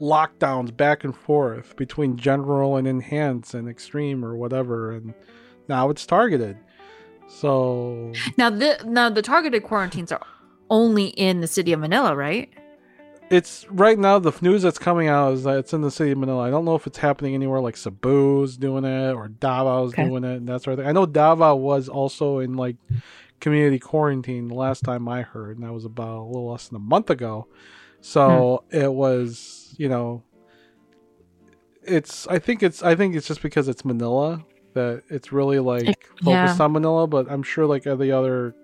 lockdowns 0.00 0.76
back 0.76 1.04
and 1.04 1.14
forth 1.16 1.76
between 1.76 2.16
general 2.16 2.76
and 2.76 2.86
enhanced 2.88 3.54
and 3.54 3.68
extreme 3.68 4.24
or 4.24 4.34
whatever. 4.36 4.92
And 4.92 5.14
now 5.68 5.90
it's 5.90 6.04
targeted. 6.06 6.56
So 7.28 8.12
Now 8.36 8.50
the 8.50 8.78
now 8.84 9.08
the 9.08 9.22
targeted 9.22 9.62
quarantines 9.62 10.12
are 10.12 10.20
only 10.70 11.06
in 11.08 11.40
the 11.40 11.46
city 11.46 11.72
of 11.72 11.80
Manila, 11.80 12.14
right? 12.16 12.52
it's 13.30 13.66
right 13.70 13.98
now 13.98 14.18
the 14.18 14.32
news 14.42 14.60
that's 14.60 14.78
coming 14.78 15.08
out 15.08 15.32
is 15.32 15.44
that 15.44 15.56
it's 15.56 15.72
in 15.72 15.80
the 15.80 15.90
city 15.90 16.10
of 16.10 16.18
Manila. 16.18 16.42
I 16.46 16.50
don't 16.50 16.66
know 16.66 16.74
if 16.74 16.86
it's 16.86 16.98
happening 16.98 17.32
anywhere 17.34 17.60
like 17.60 17.76
Cebu's 17.76 18.58
doing 18.58 18.84
it 18.84 19.12
or 19.14 19.28
Davao's 19.28 19.94
Okay. 19.94 20.06
doing 20.06 20.22
it 20.24 20.36
and 20.36 20.48
that 20.48 20.60
sort 20.62 20.74
of 20.74 20.80
thing. 20.80 20.88
I 20.88 20.92
know 20.92 21.06
Davao 21.06 21.54
was 21.56 21.88
also 21.88 22.40
in 22.40 22.54
like 22.56 22.76
community 23.40 23.78
quarantine 23.78 24.48
the 24.48 24.54
last 24.54 24.84
time 24.84 25.08
I 25.08 25.22
heard, 25.22 25.56
and 25.56 25.66
that 25.66 25.72
was 25.72 25.86
about 25.86 26.18
a 26.18 26.24
little 26.26 26.50
less 26.50 26.68
than 26.68 26.76
a 26.76 26.80
month 26.80 27.08
ago. 27.08 27.46
So 28.02 28.64
hmm. 28.70 28.76
it 28.76 28.92
was, 28.92 29.74
you 29.78 29.88
know, 29.88 30.22
it's. 31.82 32.26
I 32.26 32.38
think 32.38 32.62
it's. 32.62 32.82
I 32.82 32.94
think 32.94 33.14
it's 33.16 33.26
just 33.26 33.40
because 33.40 33.68
it's 33.68 33.84
Manila 33.84 34.44
that 34.74 35.02
it's 35.08 35.32
really 35.32 35.60
like 35.60 35.84
It- 35.84 35.98
focused 36.22 36.58
yeah. 36.58 36.64
on 36.64 36.72
Manila, 36.72 37.06
but 37.06 37.30
I'm 37.30 37.42
sure 37.42 37.64
like 37.64 37.84
the 37.84 38.12
other 38.12 38.54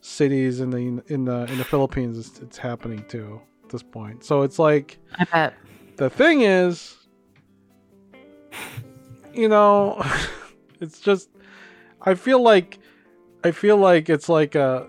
cities 0.00 0.60
in 0.60 0.70
the 0.70 1.02
in 1.12 1.24
the 1.24 1.50
in 1.50 1.58
the 1.58 1.64
Philippines, 1.64 2.18
it's, 2.18 2.38
it's 2.40 2.58
happening 2.58 3.04
too 3.08 3.40
at 3.64 3.70
this 3.70 3.82
point. 3.82 4.22
So 4.22 4.42
it's 4.42 4.58
like 4.58 4.98
I 5.18 5.24
bet. 5.24 5.54
the 5.96 6.10
thing 6.10 6.42
is, 6.42 6.96
you 9.32 9.48
know, 9.48 10.04
it's 10.80 11.00
just 11.00 11.30
I 12.02 12.14
feel 12.14 12.42
like 12.42 12.78
I 13.44 13.50
feel 13.50 13.78
like 13.78 14.10
it's 14.10 14.28
like 14.28 14.54
a 14.54 14.88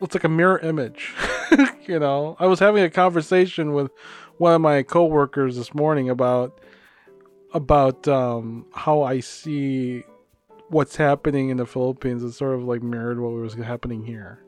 it's 0.00 0.14
like 0.14 0.24
a 0.24 0.28
mirror 0.28 0.58
image. 0.58 1.14
you 1.86 1.98
know, 1.98 2.36
I 2.38 2.46
was 2.46 2.58
having 2.58 2.82
a 2.82 2.90
conversation 2.90 3.72
with 3.72 3.90
one 4.38 4.54
of 4.54 4.60
my 4.60 4.82
coworkers 4.82 5.56
this 5.56 5.74
morning 5.74 6.08
about 6.10 6.60
about 7.52 8.06
um, 8.08 8.66
how 8.74 9.02
I 9.02 9.20
see 9.20 10.04
what's 10.68 10.94
happening 10.96 11.48
in 11.50 11.56
the 11.56 11.66
Philippines 11.66 12.22
is 12.22 12.36
sort 12.36 12.54
of 12.54 12.62
like 12.64 12.82
mirrored 12.82 13.18
what 13.20 13.32
was 13.32 13.54
happening 13.54 14.04
here 14.04 14.38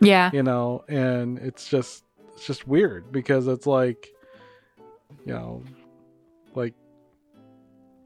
Yeah. 0.00 0.30
you 0.32 0.42
know 0.42 0.84
and 0.88 1.38
it's 1.38 1.68
just 1.68 2.02
it's 2.32 2.44
just 2.44 2.66
weird 2.66 3.12
because 3.12 3.46
it's 3.46 3.66
like 3.68 4.08
you 5.24 5.32
know 5.32 5.62
like 6.56 6.74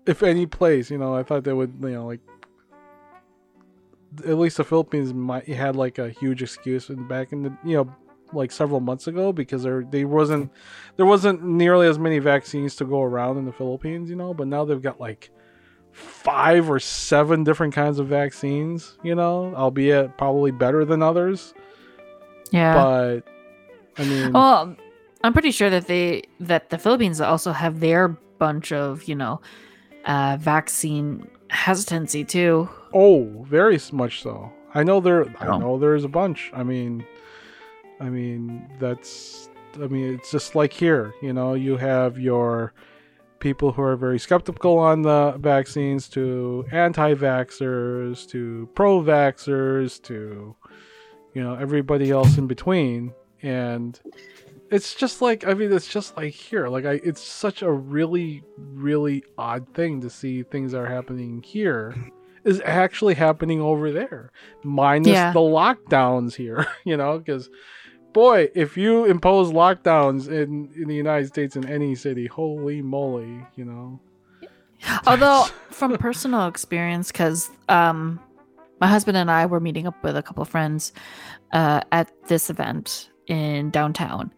if 0.04 0.22
any 0.22 0.44
place 0.44 0.90
you 0.90 0.98
know 0.98 1.14
i 1.14 1.22
thought 1.22 1.44
they 1.44 1.54
would 1.54 1.72
you 1.82 1.88
know 1.88 2.04
like 2.06 2.20
at 4.26 4.36
least 4.36 4.58
the 4.58 4.64
philippines 4.64 5.14
might 5.14 5.46
had 5.48 5.74
like 5.74 5.98
a 5.98 6.10
huge 6.10 6.42
excuse 6.42 6.90
in 6.90 7.08
back 7.08 7.32
in 7.32 7.42
the 7.44 7.56
you 7.64 7.76
know 7.76 7.94
like 8.32 8.50
several 8.52 8.80
months 8.80 9.06
ago 9.06 9.32
because 9.32 9.62
there 9.62 9.84
they 9.90 10.04
wasn't 10.04 10.50
there 10.96 11.06
wasn't 11.06 11.42
nearly 11.42 11.86
as 11.86 11.98
many 11.98 12.18
vaccines 12.18 12.76
to 12.76 12.84
go 12.84 13.02
around 13.02 13.38
in 13.38 13.44
the 13.44 13.52
philippines 13.52 14.10
you 14.10 14.16
know 14.16 14.34
but 14.34 14.46
now 14.46 14.64
they've 14.64 14.82
got 14.82 15.00
like 15.00 15.30
five 15.92 16.70
or 16.70 16.78
seven 16.78 17.42
different 17.42 17.74
kinds 17.74 17.98
of 17.98 18.06
vaccines. 18.06 18.96
You 19.02 19.14
know, 19.16 19.52
albeit 19.56 20.16
probably 20.16 20.52
better 20.52 20.84
than 20.84 21.02
others. 21.02 21.54
Yeah. 22.52 22.74
But 22.74 23.20
I 23.96 24.04
mean, 24.04 24.32
well, 24.32 24.76
I'm 25.24 25.32
pretty 25.32 25.50
sure 25.50 25.70
that 25.70 25.86
they 25.88 26.22
that 26.40 26.70
the 26.70 26.78
Philippines 26.78 27.20
also 27.20 27.50
have 27.52 27.80
their 27.80 28.08
bunch 28.38 28.70
of 28.70 29.04
you 29.04 29.16
know 29.16 29.40
uh, 30.04 30.36
vaccine 30.38 31.26
hesitancy 31.50 32.24
too. 32.24 32.68
oh, 32.94 33.24
very 33.48 33.80
much 33.90 34.22
so. 34.22 34.52
I 34.74 34.84
know 34.84 35.00
there. 35.00 35.24
I 35.40 35.46
Oh. 35.48 35.58
know 35.58 35.78
there's 35.78 36.04
a 36.04 36.08
bunch. 36.08 36.50
I 36.54 36.62
mean, 36.62 37.04
I 38.00 38.08
mean 38.08 38.68
that's. 38.78 39.48
I 39.74 39.86
mean, 39.86 40.14
it's 40.14 40.30
just 40.30 40.54
like 40.54 40.72
here. 40.72 41.12
You 41.22 41.32
know, 41.32 41.54
you 41.54 41.76
have 41.76 42.18
your 42.18 42.72
people 43.38 43.70
who 43.72 43.82
are 43.82 43.96
very 43.96 44.18
skeptical 44.18 44.78
on 44.78 45.02
the 45.02 45.34
vaccines, 45.38 46.08
to 46.08 46.64
anti-vaxxers, 46.72 48.28
to 48.30 48.68
pro-vaxxers, 48.74 50.02
to 50.04 50.56
you 51.34 51.42
know 51.42 51.54
everybody 51.54 52.10
else 52.10 52.38
in 52.38 52.46
between, 52.46 53.12
and 53.42 54.00
it's 54.70 54.94
just 54.94 55.20
like 55.22 55.46
I 55.46 55.54
mean, 55.54 55.72
it's 55.72 55.86
just 55.88 56.16
like 56.16 56.32
here. 56.32 56.68
Like 56.68 56.84
I, 56.86 57.00
it's 57.04 57.22
such 57.22 57.62
a 57.62 57.70
really, 57.70 58.42
really 58.56 59.22
odd 59.36 59.72
thing 59.74 60.00
to 60.00 60.10
see 60.10 60.42
things 60.42 60.72
that 60.72 60.78
are 60.78 60.86
happening 60.86 61.42
here 61.42 61.94
is 62.44 62.62
actually 62.64 63.14
happening 63.14 63.60
over 63.60 63.92
there, 63.92 64.32
minus 64.64 65.08
Yeah. 65.08 65.32
the 65.32 65.40
lockdowns 65.40 66.34
here. 66.34 66.66
You 66.84 66.96
know, 66.96 67.18
because 67.18 67.50
boy, 68.18 68.50
if 68.54 68.76
you 68.76 69.04
impose 69.04 69.46
lockdowns 69.52 70.28
in 70.40 70.50
in 70.80 70.86
the 70.92 70.94
United 71.06 71.28
States 71.34 71.54
in 71.56 71.64
any 71.68 71.94
city, 71.94 72.26
holy 72.26 72.82
moly, 72.82 73.34
you 73.58 73.64
know. 73.64 74.00
Although 75.06 75.44
from 75.70 75.96
personal 75.98 76.46
experience, 76.48 77.06
because 77.12 77.50
um, 77.68 78.18
my 78.80 78.88
husband 78.94 79.16
and 79.16 79.30
I 79.30 79.46
were 79.46 79.60
meeting 79.60 79.86
up 79.86 79.96
with 80.02 80.16
a 80.16 80.22
couple 80.22 80.42
of 80.42 80.48
friends 80.48 80.92
uh, 81.52 81.80
at 81.92 82.06
this 82.28 82.50
event 82.50 83.10
in 83.26 83.70
downtown, 83.70 84.32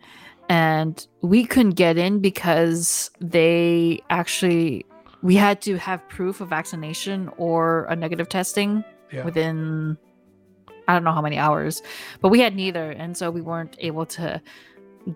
and 0.49 1.07
we 1.23 1.45
couldn't 1.45 1.77
get 1.85 1.97
in 1.97 2.21
because 2.21 3.11
they 3.21 4.01
actually 4.11 4.85
we 5.23 5.35
had 5.37 5.61
to 5.63 5.77
have 5.77 5.99
proof 6.09 6.41
of 6.41 6.49
vaccination 6.49 7.31
or 7.37 7.85
a 7.85 7.97
negative 7.97 8.29
testing 8.29 8.85
Yeah. 9.13 9.25
within 9.25 9.99
I 10.91 10.95
don't 10.95 11.05
know 11.05 11.13
how 11.13 11.23
many 11.23 11.39
hours, 11.39 11.83
but 12.21 12.29
we 12.31 12.41
had 12.41 12.55
neither, 12.57 12.91
and 12.91 13.17
so 13.17 13.31
we 13.31 13.41
weren't 13.41 13.77
able 13.79 14.07
to 14.07 14.41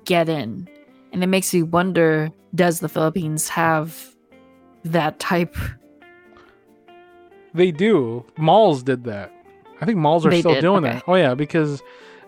get 0.04 0.28
in. 0.28 0.68
And 1.12 1.22
it 1.22 1.26
makes 1.26 1.52
me 1.52 1.62
wonder: 1.62 2.30
Does 2.54 2.80
the 2.80 2.88
Philippines 2.88 3.48
have 3.48 4.14
that 4.84 5.18
type? 5.18 5.56
They 7.54 7.70
do. 7.70 8.24
Malls 8.36 8.82
did 8.82 9.04
that. 9.04 9.32
I 9.80 9.84
think 9.86 9.98
malls 9.98 10.26
are 10.26 10.30
They 10.30 10.40
still 10.40 10.54
did, 10.54 10.60
doing 10.62 10.84
okay. 10.84 10.94
that. 10.94 11.04
Oh 11.06 11.14
yeah, 11.14 11.34
because 11.34 11.82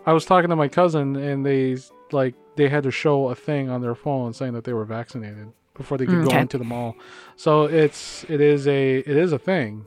I 0.05 0.13
was 0.13 0.25
talking 0.25 0.49
to 0.49 0.55
my 0.55 0.67
cousin 0.67 1.15
and 1.15 1.45
they 1.45 1.77
like 2.11 2.35
they 2.55 2.69
had 2.69 2.83
to 2.83 2.91
show 2.91 3.29
a 3.29 3.35
thing 3.35 3.69
on 3.69 3.81
their 3.81 3.95
phone 3.95 4.33
saying 4.33 4.53
that 4.53 4.63
they 4.63 4.73
were 4.73 4.85
vaccinated 4.85 5.51
before 5.73 5.97
they 5.97 6.05
could 6.05 6.15
Mm, 6.15 6.29
go 6.31 6.37
into 6.37 6.57
the 6.57 6.63
mall. 6.63 6.95
So 7.35 7.63
it's 7.65 8.23
it 8.29 8.41
is 8.41 8.67
a 8.67 8.97
it 8.99 9.07
is 9.07 9.31
a 9.33 9.39
thing. 9.39 9.85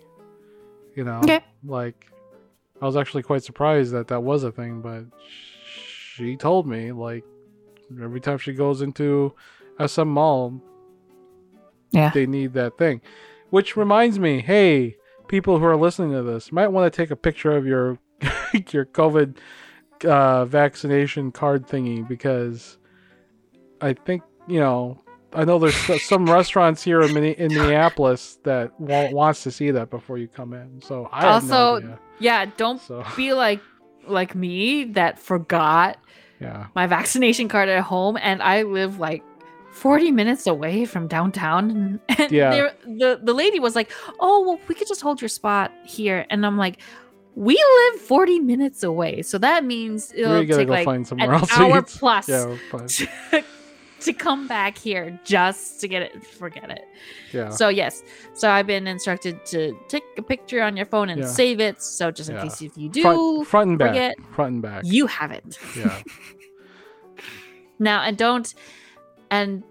You 0.95 1.05
know. 1.05 1.21
Okay. 1.21 1.41
Like 1.65 2.10
I 2.83 2.87
was 2.87 2.97
actually 2.97 3.23
quite 3.23 3.43
surprised 3.43 3.93
that 3.93 4.09
that 4.09 4.23
was 4.23 4.43
a 4.43 4.53
thing, 4.53 4.81
but 4.81 5.05
she 6.15 6.37
told 6.37 6.67
me 6.67 6.93
like 6.93 7.25
every 8.03 8.21
time 8.21 8.39
she 8.39 8.53
goes 8.53 8.81
into 8.83 9.35
SM 9.85 10.09
Mall, 10.09 10.61
Yeah. 11.91 12.11
they 12.15 12.27
need 12.27 12.55
that 12.55 12.79
thing. 12.79 13.01
Which 13.51 13.77
reminds 13.77 14.19
me, 14.19 14.41
hey, 14.41 14.97
people 15.29 15.59
who 15.59 15.65
are 15.65 15.77
listening 15.77 16.13
to 16.13 16.23
this, 16.23 16.53
might 16.53 16.69
want 16.69 16.91
to 16.93 16.97
take 16.97 17.11
a 17.11 17.17
picture 17.17 17.53
of 17.57 17.67
your 17.67 17.99
your 18.73 18.85
COVID 18.87 19.37
uh, 20.05 20.45
vaccination 20.47 21.33
card 21.33 21.67
thingy 21.67 22.07
because 22.07 22.79
I 23.81 23.93
think 23.95 24.23
you 24.49 24.61
know. 24.61 25.03
I 25.33 25.45
know 25.45 25.59
there's 25.59 26.03
some 26.03 26.29
restaurants 26.29 26.83
here 26.83 27.03
in, 27.03 27.17
in 27.17 27.55
Minneapolis 27.55 28.39
that 28.45 28.79
wa- 28.81 29.11
wants 29.11 29.43
to 29.45 29.51
see 29.51 29.71
that 29.71 29.89
before 29.91 30.19
you 30.19 30.27
come 30.29 30.53
in. 30.53 30.81
So 30.83 31.09
I 31.13 31.23
have 31.23 31.45
no 31.49 31.55
Also. 31.75 31.99
Yeah, 32.19 32.47
don't 32.57 32.81
So 32.81 33.05
be 33.17 33.33
like 33.33 33.61
like 34.07 34.35
me 34.35 34.85
that 34.85 35.19
forgot 35.19 35.99
yeah, 36.41 36.67
my 36.75 36.87
vaccination 36.87 37.49
card 37.49 37.69
at 37.69 37.83
home 37.83 38.17
and 38.21 38.43
I 38.43 38.63
live 38.63 38.99
like 38.99 39.23
40 39.73 40.11
minutes 40.11 40.47
away 40.47 40.85
from 40.87 41.07
downtown 41.07 42.01
and, 42.09 42.31
Yeah. 42.33 42.51
there- 42.51 42.75
the 42.85 43.21
the 43.23 43.33
lady 43.35 43.61
was 43.61 43.77
like, 43.77 43.93
"Oh, 44.19 44.41
well, 44.47 44.61
we 44.67 44.75
could 44.75 44.89
just 44.89 45.01
hold 45.01 45.21
your 45.23 45.29
spot 45.29 45.71
here." 45.85 46.27
And 46.29 46.45
I'm 46.45 46.57
like, 46.59 46.81
"We 47.37 47.55
live 47.55 48.01
40 48.01 48.41
minutes 48.41 48.83
away." 48.83 49.23
So 49.23 49.39
that 49.39 49.65
means 49.65 50.13
it'll 50.15 50.45
take 50.45 50.69
like 50.69 50.85
find 50.85 51.01
an 51.01 51.05
somewhere 51.05 51.35
else. 51.35 51.49
to 51.51 51.63
hour 51.63 51.83
plus 51.83 52.29
Yeah, 52.29 52.57
to, 52.89 53.45
to 54.07 54.13
come 54.13 54.47
back 54.49 54.77
here 54.79 55.19
just 55.25 55.81
to 55.81 55.89
get 55.89 56.03
it 56.03 56.25
forget 56.25 56.71
it. 56.71 56.85
yeah. 57.33 57.49
So 57.51 57.69
yes, 57.69 58.03
so 58.35 58.51
I've 58.51 58.67
been 58.67 58.87
instructed 58.87 59.45
to 59.47 59.77
take 59.89 60.03
a 60.19 60.23
picture 60.23 60.63
on 60.63 60.77
your 60.77 60.87
phone 60.87 61.09
and 61.11 61.21
Yeah. 61.21 61.27
save 61.27 61.61
it. 61.61 61.83
So 61.83 62.11
just 62.11 62.29
in 62.31 62.37
Yeah. 62.37 62.43
case 62.45 62.63
if 62.63 62.77
you 62.77 62.89
do, 62.89 63.03
front, 63.03 63.47
front 63.49 63.71
and 63.71 63.79
back. 63.79 63.89
forget, 63.89 64.15
Front 64.35 64.53
and 64.55 64.63
back. 64.63 64.83
you 64.85 65.07
have 65.07 65.31
it 65.31 65.59
yeah. 65.77 66.03
now. 67.79 68.03
And 68.03 68.17
don't 68.17 68.55
and 69.31 69.63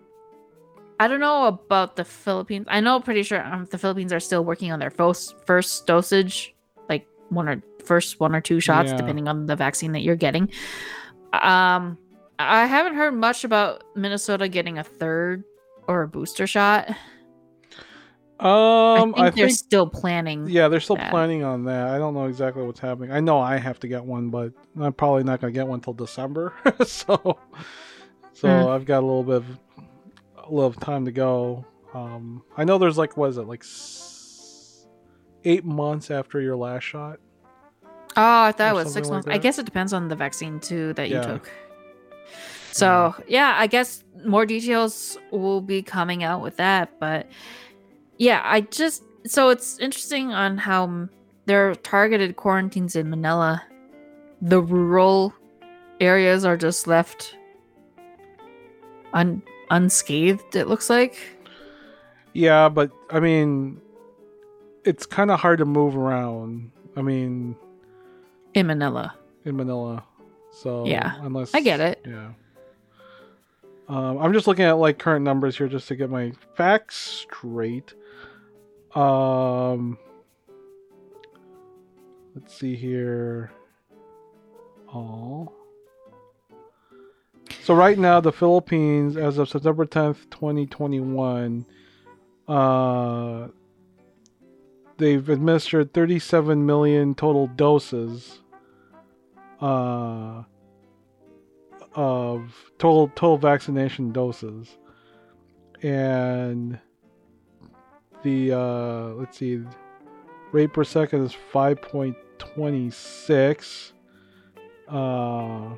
I 1.00 1.08
don't 1.08 1.20
know 1.22 1.46
about 1.46 1.96
the 1.96 2.04
Philippines. 2.04 2.66
I 2.70 2.82
know 2.82 3.00
pretty 3.00 3.24
sure 3.24 3.42
um, 3.46 3.68
the 3.72 3.78
Philippines 3.78 4.12
are 4.12 4.20
still 4.20 4.44
working 4.44 4.72
on 4.72 4.80
their 4.80 4.90
first 4.90 5.36
first 5.46 5.88
dosage, 5.88 6.54
like 6.90 7.08
one 7.30 7.48
or 7.48 7.62
first 7.86 8.20
one 8.20 8.36
or 8.36 8.42
two 8.42 8.60
shots, 8.60 8.92
Yeah. 8.92 8.98
depending 8.98 9.28
on 9.28 9.46
the 9.46 9.56
vaccine 9.56 9.94
that 9.94 10.02
you're 10.02 10.18
getting. 10.18 10.52
Um, 11.32 11.98
I 12.40 12.66
haven't 12.66 12.96
heard 12.96 13.14
much 13.14 13.44
about 13.44 13.84
Minnesota 13.96 14.48
getting 14.48 14.78
a 14.78 14.84
third 14.84 15.44
or 15.88 16.04
a 16.04 16.08
booster 16.08 16.48
shot. 16.48 16.90
Um, 18.40 18.48
I 18.48 19.02
think 19.04 19.18
I 19.18 19.30
they're 19.32 19.48
think 19.48 19.58
still 19.58 19.86
planning. 19.88 20.48
Yeah, 20.50 20.70
they're 20.70 20.80
still 20.80 20.96
that. 20.96 21.12
planning 21.12 21.44
on 21.44 21.66
that. 21.66 21.88
I 21.90 21.98
don't 21.98 22.14
know 22.14 22.26
exactly 22.28 22.64
what's 22.64 22.80
happening. 22.80 23.12
I 23.12 23.20
know 23.20 23.40
I 23.40 23.58
have 23.58 23.80
to 23.82 23.88
get 23.90 24.06
one, 24.06 24.30
but 24.30 24.54
I'm 24.80 24.94
probably 24.94 25.24
not 25.24 25.42
going 25.42 25.54
to 25.54 25.58
get 25.60 25.68
one 25.68 25.82
till 25.82 25.92
December. 25.94 26.54
so, 26.86 27.38
so 28.32 28.48
Mm. 28.48 28.68
I've 28.74 28.86
got 28.86 29.00
a 29.00 29.06
little 29.06 29.24
bit 29.24 29.36
of 29.36 29.46
a 30.48 30.54
little 30.54 30.72
time 30.72 31.04
to 31.06 31.12
go. 31.12 31.66
Um, 31.94 32.42
I 32.56 32.64
know 32.64 32.78
there's 32.78 32.98
like 32.98 33.18
what 33.18 33.30
is 33.32 33.38
it 33.38 33.42
like 33.48 33.64
s- 33.64 34.88
eight 35.44 35.66
months 35.66 36.10
after 36.10 36.40
your 36.40 36.56
last 36.56 36.84
shot. 36.84 37.20
Oh, 38.16 38.44
I 38.44 38.54
thought 38.54 38.72
it 38.72 38.76
was 38.76 38.94
six 38.94 39.10
like 39.10 39.16
months. 39.26 39.28
I 39.30 39.38
guess 39.38 39.60
it 39.60 39.66
depends 39.66 39.92
on 39.92 40.08
the 40.08 40.16
vaccine 40.16 40.62
too 40.62 40.94
that 40.94 41.10
you 41.10 41.22
took. 41.22 41.50
So 42.72 43.16
yeah, 43.28 43.56
I 43.58 43.68
guess 43.68 44.04
more 44.26 44.46
details 44.46 45.18
will 45.32 45.62
be 45.62 45.82
coming 45.82 46.24
out 46.24 46.42
with 46.42 46.58
that. 46.58 47.00
But 47.00 47.28
yeah, 48.18 48.42
I 48.44 48.62
just 48.62 49.04
so 49.26 49.50
it's 49.50 49.78
interesting 49.80 50.32
on 50.32 50.58
how 50.58 51.10
there 51.46 51.70
are 51.70 51.76
targeted 51.76 52.36
quarantines 52.36 52.96
in 52.96 53.10
Manila. 53.10 53.64
The 54.42 54.62
rural 54.62 55.34
areas 56.00 56.46
are 56.46 56.58
just 56.58 56.88
left 56.88 57.36
un 59.14 59.42
unscathed. 59.72 60.56
It 60.56 60.68
looks 60.68 60.90
like. 60.90 61.18
Yeah, 62.34 62.70
but 62.70 62.92
I 63.10 63.20
mean, 63.20 63.82
it's 64.86 65.06
kind 65.06 65.32
of 65.32 65.40
hard 65.40 65.60
to 65.60 65.66
move 65.66 65.98
around. 65.98 66.72
I 66.96 67.02
mean, 67.02 67.56
In 68.54 68.68
Manila, 68.68 69.16
in 69.46 69.58
Manila. 69.58 70.04
So 70.52 70.86
Yeah, 70.86 71.16
unless 71.22 71.54
I 71.54 71.62
get 71.62 71.80
it. 71.80 72.02
Yeah. 72.08 72.32
Um, 73.90 74.20
I'm 74.20 74.34
just 74.34 74.46
looking 74.46 74.66
at 74.66 74.74
like 74.78 75.00
current 75.00 75.26
numbers 75.26 75.58
here 75.58 75.68
just 75.68 75.88
to 75.88 75.96
get 75.96 76.12
my 76.12 76.32
facts 76.56 76.96
straight. 76.96 77.96
Um, 78.94 79.98
let's 82.36 82.56
see 82.56 82.76
here. 82.76 83.52
All. 84.94 85.54
So 87.64 87.74
right 87.74 87.98
now, 87.98 88.20
the 88.20 88.32
Philippines, 88.32 89.18
as 89.18 89.40
of 89.40 89.50
September 89.50 89.86
10th, 89.86 90.30
2021, 90.30 91.66
uh, 92.48 93.48
they've 94.98 95.30
administered 95.30 95.94
37 95.94 96.64
million 96.64 97.16
total 97.16 97.48
doses. 97.48 98.40
Uh, 99.60 100.44
of 101.96 102.54
total 102.78 103.08
total 103.10 103.38
vaccination 103.38 104.12
doses 104.12 104.78
and 105.82 106.78
the 108.24 108.52
uh 108.52 109.14
let's 109.16 109.38
see 109.38 109.62
rate 110.52 110.74
per 110.74 110.84
second 110.84 111.24
is 111.24 111.34
5.26 111.54 113.92
uh 114.88 115.70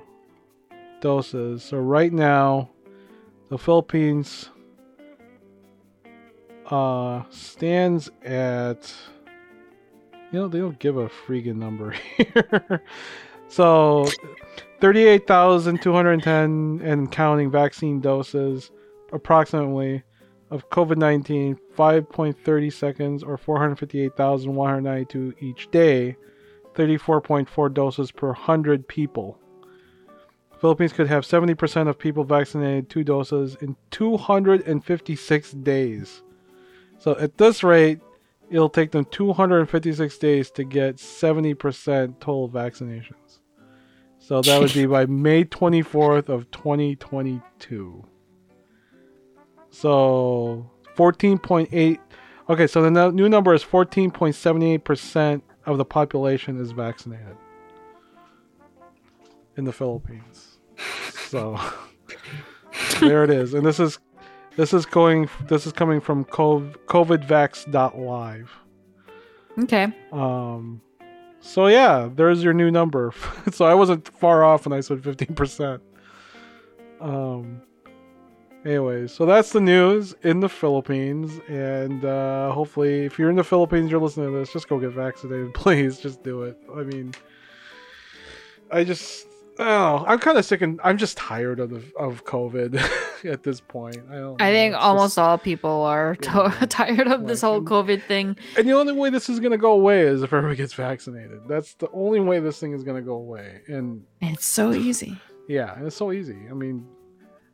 doses 1.00 1.64
so 1.64 1.78
right 1.78 2.14
now 2.14 2.70
the 3.50 3.58
philippines 3.58 4.50
uh, 6.72 7.24
stands 7.30 8.10
at. 8.24 8.94
You 10.32 10.40
know, 10.40 10.48
they 10.48 10.60
don't 10.60 10.80
give 10.80 10.96
a 10.96 11.10
freaking 11.10 11.58
number 11.58 11.92
here. 12.18 12.82
So, 13.52 14.08
38,210 14.80 16.82
and 16.84 17.12
counting 17.12 17.52
vaccine 17.52 18.00
doses, 18.00 18.72
approximately, 19.12 20.04
of 20.50 20.70
COVID 20.70 20.96
19, 20.96 21.60
5.30 21.78 22.74
seconds 22.74 23.24
or 23.24 23.38
458,192 23.38 25.34
each 25.42 25.70
day, 25.70 26.16
34.4 26.76 27.74
doses 27.74 28.12
per 28.12 28.28
100 28.28 28.88
people. 28.88 29.38
Philippines 30.62 30.94
could 30.94 31.08
have 31.08 31.26
70% 31.26 31.90
of 31.90 32.00
people 32.00 32.24
vaccinated 32.24 32.90
two 32.90 33.04
doses 33.04 33.58
in 33.60 33.76
256 33.90 35.52
days. 35.52 36.24
So 37.00 37.18
at 37.18 37.38
this 37.38 37.64
rate, 37.64 38.00
it'll 38.50 38.70
take 38.70 38.92
them 38.92 39.04
256 39.06 40.18
days 40.20 40.52
to 40.52 40.64
get 40.64 40.96
70% 40.96 42.20
total 42.22 42.48
vaccinations. 42.48 43.21
So 44.32 44.42
that 44.42 44.62
would 44.62 44.74
be 44.74 44.86
by 44.86 45.08
May 45.08 45.44
24th 45.44 46.30
of 46.30 46.50
2022. 46.52 48.06
So 49.70 50.72
14.8 50.96 52.00
Okay, 52.50 52.66
so 52.66 52.82
the 52.82 52.90
no- 52.90 53.12
new 53.12 53.28
number 53.28 53.54
is 53.54 53.62
14.78% 53.62 55.42
of 55.66 55.78
the 55.78 55.84
population 55.84 56.62
is 56.62 56.72
vaccinated 56.72 57.36
in 59.58 59.66
the 59.66 59.74
Philippines. 59.74 60.60
So 61.28 61.60
there 63.02 63.26
it 63.26 63.32
is. 63.32 63.54
And 63.54 63.66
this 63.66 63.82
is 63.82 64.00
this 64.56 64.74
is 64.74 64.86
going 64.86 65.30
this 65.50 65.68
is 65.68 65.74
coming 65.74 66.00
from 66.00 66.24
cov- 66.24 66.78
covidvax.live. 66.86 68.52
Okay. 69.60 69.94
Um 70.14 70.82
so 71.42 71.68
yeah, 71.68 72.10
there's 72.14 72.44
your 72.44 72.54
new 72.54 72.72
number. 72.72 73.14
so 73.52 73.66
I 73.66 73.74
wasn't 73.74 74.08
far 74.18 74.44
off 74.44 74.66
when 74.66 74.74
I 74.74 74.80
said 74.80 75.02
15%. 75.02 75.82
Um 77.00 77.62
Anyway, 78.64 79.08
so 79.08 79.26
that's 79.26 79.52
the 79.54 79.60
news 79.60 80.14
in 80.22 80.40
the 80.40 80.48
Philippines, 80.48 81.42
and 81.48 82.06
uh, 82.06 82.52
hopefully, 82.52 83.06
if 83.06 83.18
you're 83.18 83.32
in 83.32 83.36
the 83.36 83.44
Philippines, 83.44 83.90
you're 83.90 84.00
listening 84.00 84.32
to 84.32 84.38
this, 84.38 84.54
just 84.54 84.70
go 84.70 84.80
get 84.80 84.92
vaccinated, 84.92 85.52
please. 85.56 85.98
Just 85.98 86.22
do 86.22 86.44
it. 86.44 86.62
I 86.76 86.84
mean, 86.84 87.12
I 88.70 88.84
just, 88.84 89.26
I. 89.58 90.04
I'm 90.06 90.20
kind 90.20 90.38
of 90.38 90.46
sick 90.46 90.62
and 90.62 90.80
I'm 90.84 91.00
just 91.00 91.18
tired 91.18 91.60
of 91.60 91.72
the 91.72 91.84
of 91.98 92.24
COVID 92.26 92.74
at 93.26 93.44
this 93.44 93.60
point. 93.62 93.98
I 94.10 94.16
don't. 94.16 94.42
I 94.42 94.50
know, 94.50 94.54
think 94.56 94.74
it's 94.76 94.84
almost 94.84 95.04
just- 95.12 95.18
all 95.20 95.38
people 95.38 95.82
are 95.84 96.18
Yeah. 96.24 96.50
to- 96.60 96.68
tired 96.68 97.08
of 97.08 97.28
this 97.28 97.42
whole 97.42 97.62
COVID 97.62 98.04
thing. 98.04 98.36
and 98.58 98.68
the 98.68 98.74
only 98.74 98.94
way 98.94 99.10
this 99.10 99.30
is 99.30 99.40
gonna 99.40 99.58
go 99.58 99.72
away 99.74 100.02
is 100.02 100.22
if 100.24 100.32
everybody 100.34 100.56
gets 100.58 100.74
vaccinated. 100.74 101.42
That's 101.48 101.74
the 101.76 101.90
only 101.92 102.20
way 102.20 102.40
this 102.40 102.60
thing 102.60 102.74
is 102.74 102.84
gonna 102.84 103.02
go 103.02 103.14
away. 103.16 103.62
And 103.68 104.04
It's 104.22 104.46
so 104.46 104.74
easy. 104.74 105.18
Yeah, 105.48 105.76
and 105.76 105.86
it's 105.88 105.98
so 105.98 106.14
easy. 106.14 106.38
I 106.50 106.54
mean, 106.54 106.86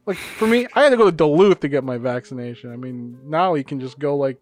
like 0.06 0.18
for 0.18 0.46
me, 0.46 0.68
I 0.76 0.84
had 0.84 0.90
to 0.90 0.98
go 0.98 1.06
to 1.06 1.12
Duluth 1.12 1.62
to 1.62 1.68
get 1.68 1.84
my 1.84 1.98
vaccination. 1.98 2.72
I 2.72 2.76
mean, 2.76 3.18
now 3.26 3.56
you 3.56 3.64
can 3.64 3.80
just 3.80 3.98
go 3.98 4.16
like, 4.16 4.38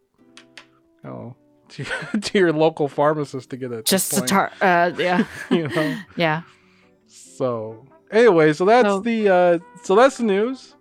oh, 1.06 1.36
to, 1.70 1.86
to 2.20 2.38
your 2.38 2.52
local 2.52 2.90
pharmacist 2.90 3.52
to 3.52 3.58
get 3.58 3.72
it. 3.72 3.86
Just 3.86 4.12
to 4.14 4.22
tar. 4.22 4.52
Uh, 4.60 4.92
yeah. 4.98 5.26
you 5.50 5.68
know. 5.70 5.98
Yeah. 6.18 6.42
So 7.08 7.86
anyway, 8.12 8.52
so 8.54 8.66
that's 8.66 8.88
So- 8.88 9.00
the 9.00 9.30
uh, 9.30 9.60
so 9.84 9.96
that's 9.96 10.18
the 10.18 10.24
news. 10.24 10.75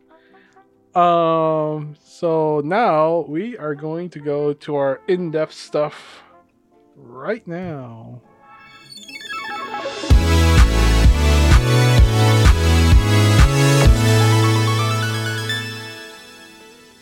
Um. 0.97 1.97
So 2.05 2.62
now 2.64 3.24
we 3.28 3.59
are 3.59 3.74
going 3.74 4.09
to 4.11 4.20
go 4.20 4.53
to 4.53 4.76
our 4.76 5.01
in-depth 5.09 5.53
stuff 5.53 6.22
right 6.97 7.47
now. 7.47 8.20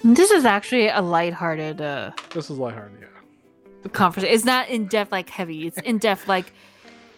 This 0.04 0.30
is 0.32 0.44
actually 0.44 0.88
a 0.88 1.00
lighthearted 1.00 1.80
uh 1.80 2.10
This 2.30 2.50
is 2.50 2.58
lighthearted, 2.58 2.98
yeah. 3.00 3.88
conversation. 3.90 4.34
It's 4.34 4.44
not 4.44 4.68
in 4.68 4.86
depth 4.86 5.12
like 5.12 5.28
heavy. 5.30 5.66
It's 5.66 5.78
in 5.82 5.98
depth 5.98 6.26
like 6.26 6.52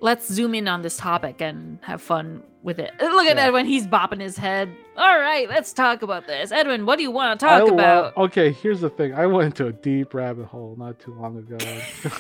let's 0.05 0.29
zoom 0.31 0.55
in 0.55 0.69
on 0.69 0.83
this 0.83 0.99
topic 0.99 1.41
and 1.41 1.79
have 1.83 2.01
fun 2.03 2.43
with 2.63 2.79
it. 2.79 2.91
Uh, 3.01 3.07
Look 3.07 3.27
at 3.27 3.37
Yeah. 3.37 3.45
Edwin, 3.47 3.65
he's 3.65 3.87
bopping 3.87 4.21
his 4.21 4.37
head. 4.37 4.69
All 4.99 5.19
right, 5.19 5.49
let's 5.49 5.73
talk 5.73 6.03
about 6.03 6.27
this. 6.27 6.53
Edwin, 6.53 6.85
what 6.85 6.97
do 6.97 7.03
you 7.03 7.11
want 7.11 7.41
to 7.41 7.47
talk 7.47 7.63
love- 7.63 7.73
about? 7.73 8.17
okay, 8.17 8.53
here's 8.53 8.81
the 8.83 8.91
thing. 8.91 9.15
I 9.15 9.27
went 9.27 9.47
into 9.47 9.67
a 9.67 9.73
deep 9.73 10.13
rabbit 10.13 10.45
hole 10.47 10.77
not 10.79 10.99
too 11.01 11.15
long 11.15 11.39
ago. 11.39 11.57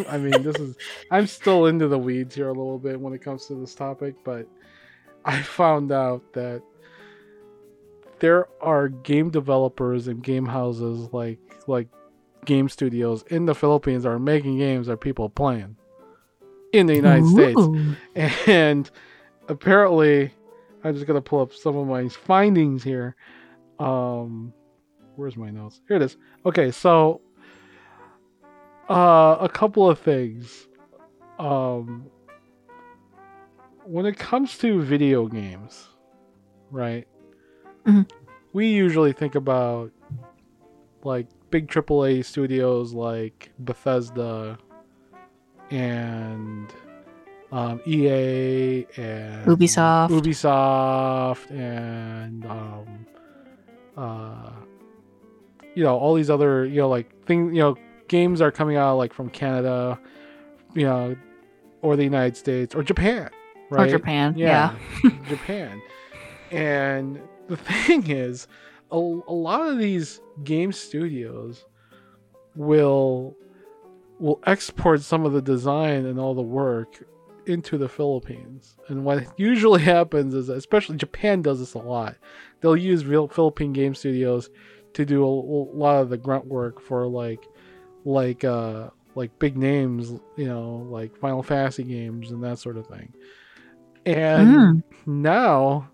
I 0.11 0.17
mean, 0.17 0.43
this 0.43 0.57
is 0.57 0.77
I'm 1.11 1.27
still 1.27 1.67
into 1.67 1.87
the 1.87 1.99
weeds 1.99 2.35
here 2.35 2.49
a 2.49 2.53
little 2.53 2.79
bit 2.79 2.99
when 2.99 3.13
it 3.13 3.21
comes 3.23 3.47
to 3.47 3.55
this 3.55 3.75
topic, 3.75 4.15
but 4.25 4.47
I 5.27 5.43
found 5.43 5.93
out 5.93 6.33
that 6.33 6.63
there 8.21 8.49
are 8.63 8.89
game 8.89 9.31
developers 9.31 10.09
and 10.09 10.23
game 10.23 10.47
houses 10.47 11.13
like 11.13 11.39
like 11.67 11.89
game 12.45 12.69
studios 12.69 13.23
in 13.29 13.45
the 13.47 13.55
Philippines 13.55 14.07
are 14.07 14.19
making 14.19 14.59
games 14.59 14.87
that 14.87 15.01
people 15.01 15.27
are 15.27 15.31
playing 15.31 15.77
in 16.75 16.87
the 16.87 16.95
United 16.97 17.27
States. 17.29 17.61
And 18.47 18.91
apparently 19.49 20.33
i'm 20.83 20.95
just 20.95 21.07
gonna 21.07 21.21
pull 21.21 21.41
up 21.41 21.53
some 21.53 21.77
of 21.77 21.87
my 21.87 22.09
findings 22.09 22.83
here. 22.83 23.15
Um 23.79 24.53
where's 25.17 25.37
my 25.37 25.51
notes? 25.51 25.81
Here 25.89 25.97
it 25.97 26.03
is. 26.03 26.17
Okay 26.47 26.71
so 26.71 27.21
uh 28.89 29.37
a 29.41 29.49
couple 29.49 29.89
of 29.89 29.99
things. 29.99 30.69
Um 31.39 32.07
when 33.85 34.07
it 34.07 34.17
comes 34.19 34.57
to 34.59 34.81
video 34.83 35.27
games 35.27 35.89
right 36.71 37.07
Mhm. 37.87 38.09
we 38.55 38.67
usually 38.69 39.13
think 39.13 39.35
about 39.35 39.91
like 41.03 41.27
big 41.51 41.69
AAA 41.69 42.25
studios 42.25 42.95
like 42.95 43.53
Bethesda 43.59 44.59
and 45.75 46.73
um, 47.51 47.81
EA 47.87 48.87
and 48.97 49.47
Ubisoft. 49.47 50.11
Ubisoft 50.11 51.51
and 51.51 52.47
um, 52.47 53.07
uh, 53.97 54.51
you 55.75 55.83
know 55.83 55.99
all 55.99 56.15
these 56.15 56.31
other 56.31 56.65
you 56.65 56.81
know 56.81 56.89
like 56.89 57.25
things 57.25 57.53
you 57.53 57.61
know 57.61 57.77
games 58.09 58.41
are 58.41 58.51
coming 58.51 58.77
out 58.77 58.97
like 58.97 59.13
from 59.13 59.29
Canada, 59.31 59.99
you 60.75 60.85
know, 60.85 61.17
or 61.83 61.97
the 61.97 62.05
United 62.05 62.37
States 62.37 62.75
or 62.75 62.83
Japan, 62.83 63.31
right? 63.71 63.89
Or 63.89 63.91
Japan. 63.91 64.35
Yeah, 64.37 64.77
Yeah. 65.03 65.11
Japan. 65.29 65.83
And 66.51 67.21
the 67.49 67.57
thing 67.87 68.09
is, 68.09 68.47
a, 68.93 68.97
a 68.97 69.35
lot 69.35 69.67
of 69.67 69.79
these 69.79 70.21
game 70.45 70.71
studios 70.73 71.65
will 72.55 73.37
will 74.19 74.41
export 74.47 75.03
some 75.03 75.25
of 75.27 75.33
the 75.33 75.43
design 75.43 76.07
and 76.07 76.19
all 76.19 76.35
the 76.35 76.43
work 76.43 77.03
into 77.47 77.77
the 77.77 77.89
Philippines. 77.89 78.77
And 78.89 79.05
what 79.05 79.27
usually 79.39 79.83
happens 79.95 80.35
is, 80.35 80.49
especially 80.49 80.97
Japan 80.97 81.43
does 81.43 81.59
this 81.61 81.75
a 81.75 81.79
lot. 81.79 82.17
They'll 82.61 82.77
use 82.77 83.05
real 83.05 83.29
Philippine 83.29 83.73
game 83.73 83.95
studios 83.95 84.51
to 84.95 85.05
do 85.05 85.25
a, 85.25 85.27
lot 85.27 86.01
of 86.03 86.09
the 86.09 86.17
grunt 86.17 86.47
work 86.47 86.81
for 86.81 87.07
like 87.07 87.45
like 88.05 88.45
uh 88.45 88.91
like 89.17 89.39
big 89.39 89.57
names, 89.57 90.13
you 90.37 90.47
know, 90.47 90.87
like 90.91 91.17
Final 91.17 91.43
Fantasy 91.43 91.85
games 91.85 92.31
and 92.31 92.43
that 92.43 92.59
sort 92.59 92.77
of 92.77 92.87
thing. 92.87 93.13
And 94.07 94.49
Mm. 94.49 94.83
now 95.07 95.91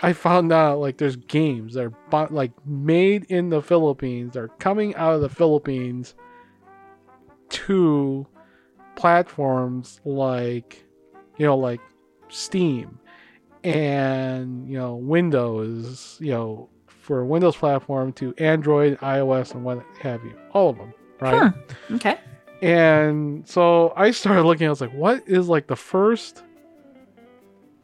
I 0.00 0.12
found 0.12 0.52
out 0.52 0.80
like 0.80 0.98
there's 0.98 1.16
games 1.16 1.74
that 1.74 1.92
are 2.12 2.28
like 2.30 2.52
made 2.66 3.24
in 3.24 3.50
the 3.50 3.62
Philippines. 3.62 4.34
They're 4.34 4.48
coming 4.48 4.94
out 4.96 5.14
of 5.14 5.20
the 5.20 5.28
Philippines 5.28 6.14
to 7.54 8.26
platforms 8.96 10.00
like 10.04 10.84
you 11.36 11.46
know 11.46 11.56
like 11.56 11.80
Steam 12.28 12.98
and 13.62 14.68
you 14.68 14.76
know 14.76 14.96
Windows, 14.96 16.18
you 16.20 16.32
know 16.32 16.68
for 16.86 17.24
Windows 17.24 17.56
platform 17.56 18.12
to 18.14 18.34
Android, 18.38 18.98
iOS, 18.98 19.54
and 19.54 19.62
what 19.62 19.84
have 20.00 20.24
you, 20.24 20.34
all 20.52 20.70
of 20.70 20.78
them, 20.78 20.94
right? 21.20 21.52
Hmm. 21.52 21.94
Okay. 21.96 22.18
And 22.62 23.46
so 23.46 23.92
I 23.94 24.10
started 24.10 24.44
looking. 24.44 24.66
I 24.66 24.70
was 24.70 24.80
like, 24.80 24.92
"What 24.92 25.22
is 25.26 25.48
like 25.48 25.66
the 25.66 25.76
first 25.76 26.42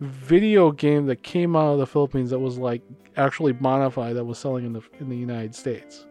video 0.01 0.73
game 0.73 1.07
that 1.07 1.23
came 1.23 1.55
out 1.55 1.75
of 1.75 1.79
the 1.79 1.87
Philippines 1.87 2.31
that 2.31 2.39
was 2.39 2.57
like 2.57 2.83
actually 3.16 3.53
modified 3.55 4.16
that 4.16 4.25
was 4.25 4.39
selling 4.39 4.64
in 4.64 4.73
the 4.73 4.83
in 4.99 5.09
the 5.09 5.16
United 5.16 5.55
States?" 5.55 6.07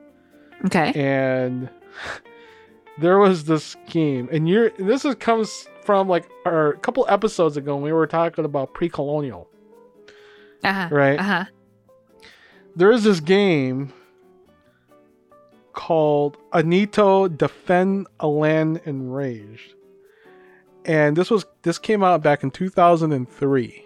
Okay. 0.65 0.93
And 0.93 1.69
there 2.99 3.19
was 3.19 3.45
this 3.45 3.75
game, 3.87 4.29
and 4.31 4.47
you're 4.47 4.69
this 4.71 5.05
is 5.05 5.15
comes 5.15 5.67
from 5.83 6.07
like 6.07 6.29
our 6.45 6.69
a 6.73 6.77
couple 6.79 7.05
episodes 7.09 7.57
ago 7.57 7.75
when 7.75 7.83
we 7.83 7.93
were 7.93 8.07
talking 8.07 8.45
about 8.45 8.73
pre-colonial. 8.73 9.47
Uh 10.63 10.73
huh. 10.73 10.89
Right. 10.91 11.19
Uh 11.19 11.23
huh. 11.23 11.45
There 12.75 12.91
is 12.91 13.03
this 13.03 13.19
game 13.19 13.91
called 15.73 16.37
Anito 16.51 17.35
Defend 17.37 18.07
a 18.19 18.27
Land 18.27 18.81
Enraged. 18.85 19.75
And 20.85 21.15
this 21.15 21.29
was 21.29 21.45
this 21.63 21.77
came 21.77 22.03
out 22.03 22.21
back 22.23 22.43
in 22.43 22.51
2003. 22.51 23.85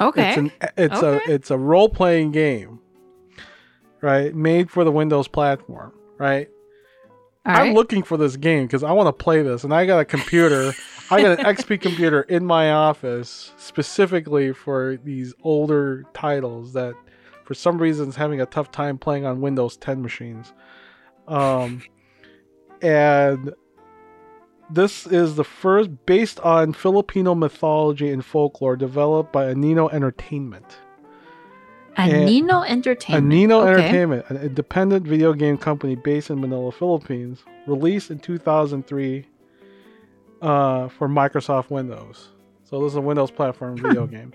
Okay. 0.00 0.28
It's 0.28 0.36
an 0.38 0.52
it's 0.76 1.02
Okay. 1.02 1.32
a 1.32 1.34
it's 1.34 1.50
a 1.50 1.58
role 1.58 1.88
playing 1.88 2.32
game, 2.32 2.80
right? 4.00 4.34
Made 4.34 4.70
for 4.70 4.82
the 4.84 4.90
Windows 4.92 5.28
platform, 5.28 5.92
right? 6.18 6.48
All 7.46 7.54
I'm 7.56 7.68
right. 7.68 7.74
looking 7.74 8.02
for 8.02 8.18
this 8.18 8.36
game 8.36 8.66
because 8.66 8.82
I 8.82 8.92
want 8.92 9.06
to 9.06 9.12
play 9.12 9.42
this, 9.42 9.64
and 9.64 9.72
I 9.72 9.86
got 9.86 9.98
a 9.98 10.04
computer. 10.04 10.72
I 11.10 11.22
got 11.22 11.38
an 11.38 11.44
XP 11.56 11.80
computer 11.80 12.22
in 12.22 12.44
my 12.44 12.70
office 12.70 13.52
specifically 13.56 14.52
for 14.52 14.98
these 15.02 15.32
older 15.42 16.04
titles 16.12 16.74
that, 16.74 16.94
for 17.44 17.54
some 17.54 17.78
reason, 17.78 18.10
is 18.10 18.16
having 18.16 18.40
a 18.42 18.46
tough 18.46 18.70
time 18.70 18.98
playing 18.98 19.24
on 19.24 19.40
Windows 19.40 19.78
10 19.78 20.02
machines. 20.02 20.52
Um, 21.28 21.82
and 22.82 23.54
this 24.68 25.06
is 25.06 25.36
the 25.36 25.44
first 25.44 25.90
based 26.06 26.40
on 26.40 26.74
Filipino 26.74 27.34
mythology 27.34 28.10
and 28.10 28.24
folklore 28.24 28.76
developed 28.76 29.32
by 29.32 29.46
Anino 29.46 29.90
Entertainment. 29.92 30.78
Anino 32.08 32.66
Entertainment. 32.66 33.32
Anino 33.32 33.62
okay. 33.62 33.82
Entertainment, 33.82 34.26
an 34.28 34.36
independent 34.38 35.06
video 35.06 35.32
game 35.32 35.58
company 35.58 35.96
based 35.96 36.30
in 36.30 36.40
Manila, 36.40 36.72
Philippines, 36.72 37.44
released 37.66 38.10
in 38.10 38.18
2003 38.18 39.26
uh, 40.42 40.88
for 40.88 41.08
Microsoft 41.08 41.70
Windows. 41.70 42.28
So 42.64 42.82
this 42.82 42.92
is 42.92 42.96
a 42.96 43.00
Windows 43.00 43.30
platform 43.30 43.76
video 43.76 44.06
game. 44.06 44.32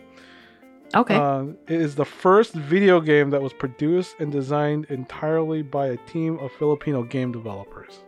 Okay. 0.93 1.15
Uh, 1.15 1.45
it 1.67 1.81
is 1.81 1.95
the 1.95 2.05
first 2.05 2.53
video 2.53 3.01
game 3.01 3.29
that 3.31 3.41
was 3.41 3.53
produced 3.53 4.15
and 4.19 4.31
designed 4.31 4.85
entirely 4.85 5.61
by 5.61 5.87
a 5.87 5.97
team 5.97 6.37
of 6.39 6.51
Filipino 6.53 7.03
game 7.03 7.31
developers. 7.31 7.99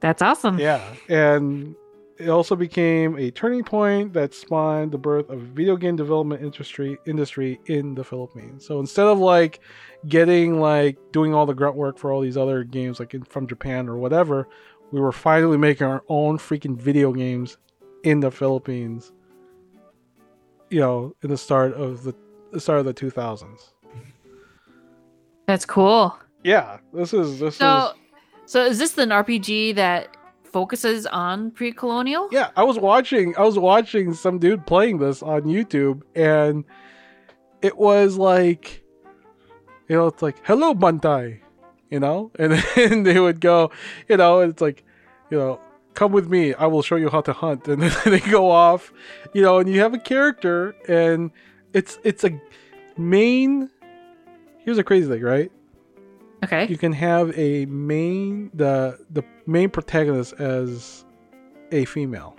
That's 0.00 0.22
awesome. 0.22 0.58
Yeah, 0.58 0.82
and 1.08 1.74
it 2.18 2.28
also 2.28 2.56
became 2.56 3.18
a 3.18 3.30
turning 3.30 3.62
point 3.62 4.12
that 4.14 4.32
spawned 4.32 4.92
the 4.92 4.98
birth 4.98 5.28
of 5.28 5.40
video 5.40 5.76
game 5.76 5.96
development 5.96 6.42
industry 6.42 6.96
industry 7.06 7.60
in 7.66 7.94
the 7.94 8.04
Philippines. 8.04 8.66
So 8.66 8.80
instead 8.80 9.06
of 9.06 9.18
like 9.18 9.60
getting 10.08 10.60
like 10.60 10.96
doing 11.12 11.34
all 11.34 11.46
the 11.46 11.54
grunt 11.54 11.76
work 11.76 11.98
for 11.98 12.12
all 12.12 12.20
these 12.20 12.36
other 12.36 12.64
games 12.64 12.98
like 12.98 13.14
in, 13.14 13.22
from 13.24 13.46
Japan 13.46 13.88
or 13.88 13.96
whatever, 13.96 14.48
we 14.92 15.00
were 15.00 15.12
finally 15.12 15.58
making 15.58 15.86
our 15.86 16.02
own 16.08 16.38
freaking 16.38 16.76
video 16.76 17.12
games 17.12 17.58
in 18.02 18.20
the 18.20 18.30
Philippines. 18.30 19.12
You 20.70 20.80
know, 20.80 21.14
in 21.22 21.30
the 21.30 21.36
start 21.36 21.74
of 21.74 22.02
the, 22.02 22.14
the 22.52 22.60
start 22.60 22.80
of 22.80 22.86
the 22.86 22.94
2000s. 22.94 23.72
That's 25.46 25.64
cool. 25.64 26.18
Yeah, 26.42 26.78
this 26.92 27.12
is 27.12 27.38
this 27.38 27.56
So, 27.56 27.88
is 27.88 27.92
so 28.46 28.64
is 28.64 28.78
this 28.78 28.98
an 28.98 29.10
RPG 29.10 29.74
that 29.76 30.15
focuses 30.56 31.04
on 31.04 31.50
pre-colonial? 31.50 32.30
Yeah, 32.32 32.48
I 32.56 32.64
was 32.64 32.78
watching 32.78 33.36
I 33.36 33.42
was 33.42 33.58
watching 33.58 34.14
some 34.14 34.38
dude 34.38 34.64
playing 34.64 34.96
this 34.96 35.22
on 35.22 35.42
YouTube 35.42 36.00
and 36.14 36.64
it 37.60 37.76
was 37.76 38.16
like 38.16 38.82
you 39.86 39.96
know, 39.96 40.06
it's 40.06 40.22
like, 40.22 40.38
"Hello, 40.44 40.74
Bantai." 40.74 41.40
You 41.90 42.00
know? 42.00 42.32
And 42.38 42.54
then 42.74 43.02
they 43.02 43.20
would 43.20 43.40
go, 43.40 43.70
you 44.08 44.16
know, 44.16 44.40
it's 44.40 44.62
like, 44.62 44.82
you 45.30 45.36
know, 45.38 45.60
come 45.92 46.10
with 46.10 46.28
me, 46.28 46.54
I 46.54 46.66
will 46.66 46.82
show 46.82 46.96
you 46.96 47.10
how 47.10 47.20
to 47.20 47.34
hunt. 47.34 47.68
And 47.68 47.82
then 47.82 47.92
they 48.06 48.20
go 48.20 48.50
off, 48.50 48.94
you 49.34 49.42
know, 49.42 49.58
and 49.58 49.68
you 49.68 49.80
have 49.80 49.92
a 49.92 49.98
character 49.98 50.74
and 50.88 51.32
it's 51.74 51.98
it's 52.02 52.24
a 52.24 52.40
main 52.96 53.68
Here's 54.64 54.78
a 54.78 54.84
crazy 54.84 55.06
thing, 55.06 55.22
right? 55.22 55.52
Okay. 56.46 56.66
you 56.68 56.78
can 56.78 56.92
have 56.92 57.36
a 57.38 57.66
main 57.66 58.50
the 58.54 58.98
the 59.10 59.22
main 59.46 59.68
protagonist 59.70 60.32
as 60.34 61.04
a 61.72 61.84
female 61.84 62.36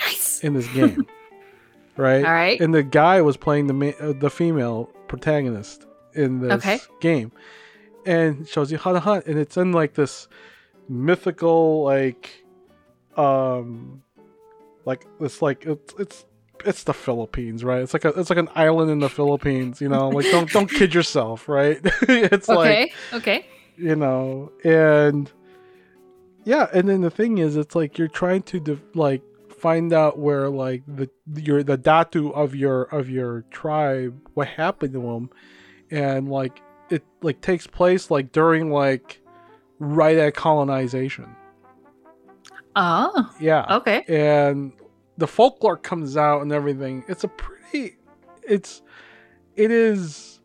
Nice. 0.00 0.40
in 0.42 0.54
this 0.54 0.66
game 0.68 1.06
right 1.96 2.24
All 2.24 2.32
right. 2.32 2.60
and 2.60 2.74
the 2.74 2.82
guy 2.82 3.20
was 3.22 3.36
playing 3.36 3.66
the 3.68 3.74
ma- 3.74 3.98
uh, 4.00 4.12
the 4.12 4.30
female 4.30 4.86
protagonist 5.08 5.86
in 6.14 6.40
this 6.40 6.52
Okay. 6.54 6.78
game 7.00 7.32
and 8.04 8.46
shows 8.48 8.72
you 8.72 8.78
how 8.78 8.92
to 8.92 9.00
hunt 9.00 9.26
and 9.26 9.38
it's 9.38 9.56
in 9.56 9.72
like 9.72 9.94
this 9.94 10.28
mythical 10.88 11.84
like 11.84 12.44
um 13.16 14.02
like 14.84 15.06
it's 15.20 15.40
like 15.40 15.64
it's 15.66 15.94
it's 15.98 16.24
it's 16.66 16.84
the 16.84 16.94
Philippines, 16.94 17.64
right? 17.64 17.82
It's 17.82 17.92
like 17.92 18.04
a 18.04 18.08
it's 18.18 18.30
like 18.30 18.38
an 18.38 18.48
island 18.54 18.90
in 18.90 18.98
the 19.00 19.08
Philippines, 19.08 19.80
you 19.80 19.88
know. 19.88 20.08
Like 20.08 20.26
don't 20.30 20.50
don't 20.50 20.70
kid 20.70 20.94
yourself, 20.94 21.48
right? 21.48 21.78
it's 22.02 22.48
like 22.48 22.58
okay. 22.58 22.92
okay. 23.12 23.46
you 23.76 23.96
know 23.96 24.52
and 24.64 25.30
yeah 26.44 26.66
and 26.74 26.88
then 26.88 27.00
the 27.00 27.10
thing 27.10 27.38
is 27.38 27.56
it's 27.56 27.74
like 27.74 27.96
you're 27.98 28.08
trying 28.08 28.42
to 28.42 28.60
de- 28.60 28.80
like 28.94 29.22
find 29.58 29.92
out 29.92 30.18
where 30.18 30.48
like 30.50 30.82
the 30.88 31.08
your 31.36 31.62
the 31.62 31.78
datu 31.78 32.34
of 32.34 32.54
your 32.54 32.82
of 32.84 33.08
your 33.08 33.42
tribe 33.50 34.14
what 34.34 34.48
happened 34.48 34.92
to 34.92 35.00
them 35.00 35.30
and 35.90 36.28
like 36.28 36.60
it 36.90 37.04
like 37.22 37.40
takes 37.40 37.66
place 37.66 38.10
like 38.10 38.32
during 38.32 38.70
like 38.72 39.20
right 39.78 40.18
at 40.18 40.34
colonization 40.34 41.34
Oh. 42.74 43.30
yeah 43.40 43.76
Okay. 43.76 44.02
and 44.08 44.72
the 45.18 45.26
folklore 45.26 45.76
comes 45.76 46.16
out 46.16 46.42
and 46.42 46.52
everything 46.52 47.04
it's 47.08 47.24
a 47.24 47.28
pretty 47.28 47.96
it's 48.42 48.82
it 49.56 49.70
is 49.70 50.40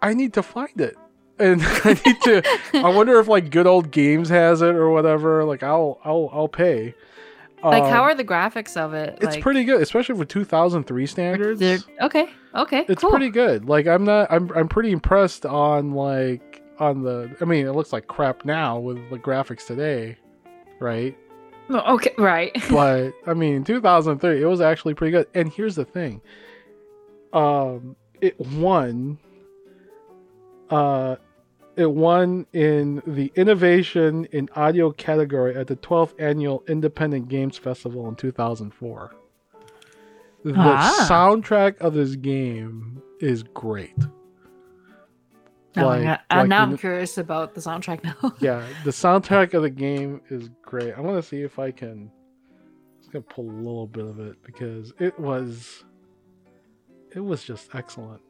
i 0.00 0.12
need 0.14 0.32
to 0.34 0.42
find 0.42 0.80
it 0.80 0.96
and 1.38 1.62
i 1.84 1.98
need 2.06 2.20
to 2.22 2.42
i 2.74 2.88
wonder 2.88 3.18
if 3.18 3.26
like 3.28 3.50
good 3.50 3.66
old 3.66 3.90
games 3.90 4.28
has 4.28 4.60
it 4.62 4.74
or 4.74 4.90
whatever 4.90 5.44
like 5.44 5.62
i'll 5.62 5.98
i'll 6.04 6.28
i'll 6.32 6.48
pay 6.48 6.94
Like, 7.64 7.84
how 7.84 8.02
Um, 8.02 8.10
are 8.10 8.14
the 8.14 8.24
graphics 8.24 8.76
of 8.76 8.92
it? 8.92 9.16
it's 9.22 9.34
like, 9.36 9.42
pretty 9.42 9.64
good 9.64 9.80
especially 9.80 10.16
for 10.16 10.24
2003 10.24 11.06
standards 11.06 11.62
Okay. 12.02 12.28
Okay. 12.54 12.84
it's 12.88 13.00
cool. 13.00 13.10
pretty 13.10 13.30
good 13.30 13.66
like 13.68 13.86
i'm 13.86 14.04
not 14.04 14.30
i'm 14.30 14.50
i'm 14.54 14.68
pretty 14.68 14.92
impressed 14.92 15.46
on 15.46 15.92
like 15.92 16.62
on 16.78 17.02
the 17.02 17.34
i 17.40 17.44
mean 17.44 17.66
it 17.66 17.72
looks 17.72 17.92
like 17.92 18.06
crap 18.06 18.44
now 18.44 18.78
with 18.78 18.98
the 19.10 19.18
graphics 19.18 19.66
today 19.66 20.16
right 20.80 21.16
Okay. 21.74 22.14
Right. 22.18 22.52
but 22.70 23.12
I 23.26 23.34
mean, 23.34 23.64
2003, 23.64 24.42
it 24.42 24.46
was 24.46 24.60
actually 24.60 24.94
pretty 24.94 25.12
good. 25.12 25.26
And 25.34 25.52
here's 25.52 25.74
the 25.76 25.84
thing, 25.84 26.20
um, 27.32 27.96
it 28.20 28.38
won. 28.38 29.18
Uh, 30.70 31.16
it 31.76 31.90
won 31.90 32.46
in 32.52 33.02
the 33.06 33.32
innovation 33.34 34.26
in 34.26 34.48
audio 34.56 34.90
category 34.92 35.56
at 35.56 35.66
the 35.66 35.76
12th 35.76 36.14
annual 36.18 36.62
Independent 36.68 37.28
Games 37.28 37.56
Festival 37.56 38.08
in 38.08 38.14
2004. 38.16 39.14
The 40.44 40.54
Ah. 40.56 41.06
soundtrack 41.08 41.78
of 41.78 41.94
this 41.94 42.16
game 42.16 43.00
is 43.20 43.42
great. 43.42 43.94
Oh 45.76 45.82
my 45.82 45.98
Like-. 45.98 46.20
Uh, 46.30 46.36
like 46.36 46.48
now 46.48 46.62
I'm 46.62 46.76
curious 46.76 47.18
about 47.18 47.54
the 47.54 47.60
soundtrack 47.60 48.04
now. 48.22 48.34
yeah, 48.40 48.66
the 48.84 48.90
soundtrack 48.90 49.54
of 49.54 49.62
the 49.62 49.70
game 49.70 50.20
is 50.30 50.50
great. 50.62 50.94
I 50.94 51.00
want 51.00 51.22
to 51.22 51.28
see 51.28 51.42
if 51.42 51.58
I 51.58 51.70
can. 51.70 52.10
I'm 52.10 52.10
just 53.00 53.12
gonna 53.12 53.22
pull 53.22 53.50
a 53.50 53.52
little 53.52 53.86
bit 53.86 54.04
of 54.04 54.20
it 54.20 54.36
because 54.44 54.92
it 54.98 55.18
was, 55.18 55.84
it 57.14 57.20
was 57.20 57.42
just 57.44 57.74
excellent. 57.74 58.20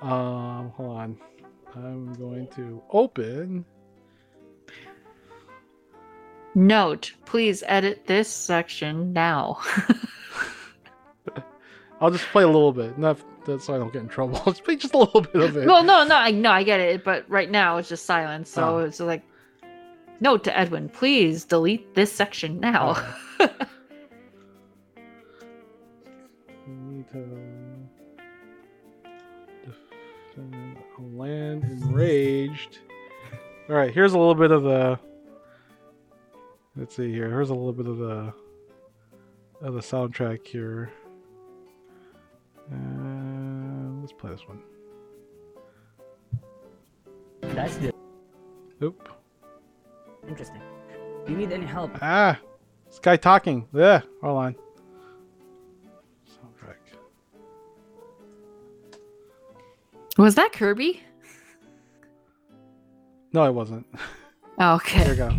Um, 0.00 0.70
hold 0.76 0.96
on, 0.96 1.18
I'm 1.74 2.12
going 2.14 2.46
to 2.56 2.82
open. 2.90 3.64
Note: 6.54 7.12
Please 7.24 7.62
edit 7.66 8.06
this 8.06 8.28
section 8.28 9.12
now. 9.12 9.60
I'll 12.00 12.10
just 12.10 12.24
play 12.26 12.44
a 12.44 12.46
little 12.48 12.72
bit, 12.72 12.96
not 12.98 13.18
that 13.46 13.60
so 13.62 13.74
I 13.74 13.78
don't 13.78 13.92
get 13.92 14.02
in 14.02 14.08
trouble. 14.08 14.36
I'll 14.46 14.52
just 14.52 14.64
play 14.64 14.76
just 14.76 14.94
a 14.94 14.98
little 14.98 15.20
bit 15.22 15.36
of 15.42 15.56
it. 15.56 15.66
well, 15.66 15.82
no, 15.82 16.04
no, 16.04 16.14
I 16.16 16.30
no, 16.30 16.50
I 16.50 16.62
get 16.62 16.80
it, 16.80 17.02
but 17.04 17.28
right 17.28 17.50
now 17.50 17.76
it's 17.78 17.88
just 17.88 18.06
silence. 18.06 18.50
So 18.50 18.76
Oh. 18.76 18.78
it's 18.78 19.00
like, 19.00 19.22
note 20.20 20.44
to 20.44 20.56
Edwin: 20.56 20.88
Please 20.88 21.44
delete 21.44 21.94
this 21.94 22.12
section 22.12 22.60
now. 22.60 22.94
Oh. 23.40 23.48
Anito 26.68 27.24
defend 30.34 30.76
a 30.98 31.02
land 31.02 31.64
enraged. 31.64 32.78
All 33.68 33.76
right, 33.76 33.92
here's 33.92 34.12
a 34.14 34.18
little 34.18 34.34
bit 34.34 34.50
of 34.50 34.62
the. 34.62 34.98
Let's 36.76 36.94
see 36.94 37.10
here. 37.12 37.28
Here's 37.28 37.50
a 37.50 37.54
little 37.54 37.72
bit 37.72 37.86
of 37.86 37.98
the 37.98 38.32
of 39.60 39.74
the 39.74 39.80
soundtrack 39.80 40.46
here. 40.46 40.92
Uh, 42.72 44.00
let's 44.00 44.12
play 44.12 44.30
this 44.30 44.46
one. 44.46 44.60
That's 47.40 47.76
good. 47.78 47.94
Oop. 48.82 49.08
Interesting. 50.28 50.60
Do 51.26 51.32
you 51.32 51.38
need 51.38 51.52
any 51.52 51.66
help? 51.66 51.90
Ah, 52.02 52.38
this 52.86 52.98
guy 52.98 53.16
talking. 53.16 53.66
Yeah, 53.72 54.02
hold 54.22 54.38
on. 54.38 54.54
Soundtrack. 56.28 56.76
Was 60.16 60.34
that 60.34 60.52
Kirby? 60.52 61.02
No, 63.32 63.44
it 63.46 63.52
wasn't. 63.52 63.86
Oh, 64.58 64.80
There 64.92 65.02
okay. 65.04 65.08
you 65.10 65.14
go. 65.14 65.30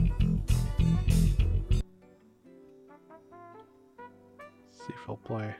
See 4.71 4.93
if 4.93 4.99
he'll 5.05 5.17
play. 5.17 5.53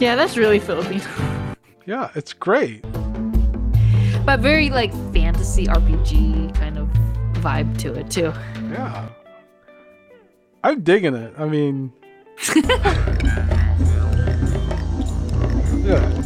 Yeah, 0.00 0.14
that's 0.14 0.36
really 0.36 0.60
Filipino. 0.60 1.04
Yeah, 1.86 2.10
it's 2.14 2.32
great. 2.32 2.82
but 4.24 4.40
very 4.40 4.70
like 4.70 4.92
fantasy 5.12 5.66
RPG 5.66 6.54
kind 6.54 6.78
of 6.78 6.88
vibe 7.42 7.76
to 7.78 7.94
it 7.94 8.10
too. 8.10 8.32
Yeah. 8.70 9.08
I'm 10.62 10.82
digging 10.82 11.14
it. 11.14 11.32
I 11.38 11.46
mean, 11.46 11.92
yeah. 15.84 16.24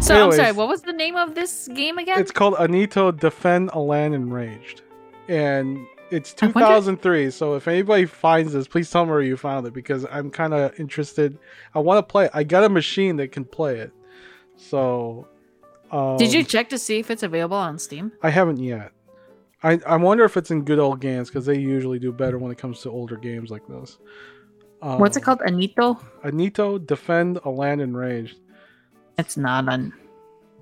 So 0.00 0.26
I'm 0.26 0.32
sorry, 0.32 0.52
what 0.52 0.68
was 0.68 0.82
the 0.82 0.92
name 0.92 1.16
of 1.16 1.34
this 1.34 1.68
game 1.74 1.98
again? 1.98 2.18
It's 2.18 2.30
called 2.30 2.54
Anito 2.54 3.16
Defend 3.18 3.70
a 3.72 3.78
Land 3.78 4.14
Enraged. 4.14 4.82
And 5.28 5.86
it's 6.10 6.34
I 6.42 6.46
wonder- 6.46 6.60
2003. 6.60 7.30
So 7.30 7.54
if 7.54 7.68
anybody 7.68 8.06
finds 8.06 8.52
this, 8.52 8.66
please 8.68 8.90
tell 8.90 9.04
me 9.04 9.10
where 9.12 9.20
you 9.22 9.36
found 9.36 9.66
it 9.66 9.72
because 9.74 10.06
I'm 10.10 10.30
kind 10.30 10.54
of 10.54 10.78
interested. 10.78 11.38
I 11.74 11.78
want 11.80 11.98
to 11.98 12.10
play 12.10 12.26
it. 12.26 12.30
I 12.34 12.44
got 12.44 12.64
a 12.64 12.68
machine 12.68 13.16
that 13.16 13.32
can 13.32 13.44
play 13.44 13.78
it. 13.78 13.92
So. 14.56 15.28
Um, 15.90 16.16
Did 16.16 16.32
you 16.32 16.42
check 16.42 16.68
to 16.70 16.78
see 16.78 16.98
if 16.98 17.10
it's 17.10 17.22
available 17.22 17.56
on 17.56 17.78
Steam? 17.78 18.12
I 18.22 18.30
haven't 18.30 18.58
yet. 18.58 18.90
I, 19.62 19.80
I 19.86 19.96
wonder 19.96 20.24
if 20.24 20.36
it's 20.36 20.50
in 20.50 20.64
good 20.64 20.78
old 20.78 21.00
games 21.00 21.28
because 21.30 21.46
they 21.46 21.58
usually 21.58 21.98
do 21.98 22.12
better 22.12 22.38
when 22.38 22.50
it 22.52 22.58
comes 22.58 22.80
to 22.82 22.90
older 22.90 23.16
games 23.16 23.50
like 23.50 23.66
this. 23.66 23.98
Um, 24.82 24.98
What's 24.98 25.16
it 25.16 25.22
called? 25.22 25.38
Anito? 25.40 25.98
Anito 26.24 26.84
Defend 26.84 27.38
a 27.44 27.50
Land 27.50 27.80
Enraged. 27.80 28.36
It's 29.16 29.36
not 29.36 29.68
on. 29.68 29.92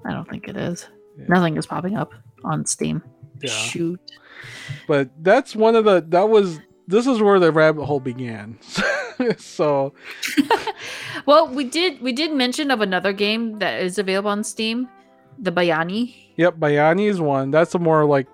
I 0.04 0.12
don't 0.12 0.28
think 0.28 0.46
it 0.48 0.56
is. 0.56 0.86
Yeah. 1.18 1.24
Nothing 1.28 1.56
is 1.56 1.66
popping 1.66 1.96
up 1.96 2.12
on 2.44 2.64
Steam. 2.66 3.02
Yeah. 3.42 3.50
Shoot. 3.50 4.00
But 4.88 5.10
that's 5.22 5.54
one 5.54 5.76
of 5.76 5.84
the 5.84 6.04
that 6.08 6.28
was 6.28 6.60
this 6.88 7.06
is 7.06 7.20
where 7.20 7.38
the 7.38 7.52
rabbit 7.52 7.84
hole 7.84 8.00
began. 8.00 8.58
so 9.38 9.92
Well, 11.26 11.48
we 11.48 11.64
did 11.64 12.00
we 12.00 12.12
did 12.12 12.32
mention 12.32 12.70
of 12.70 12.80
another 12.80 13.12
game 13.12 13.58
that 13.60 13.82
is 13.82 13.98
available 13.98 14.30
on 14.30 14.42
Steam, 14.44 14.88
the 15.38 15.52
Bayani. 15.52 16.14
yep, 16.36 16.56
Bayani 16.56 17.08
is 17.08 17.20
one. 17.20 17.50
That's 17.50 17.74
a 17.74 17.78
more 17.78 18.04
like 18.04 18.26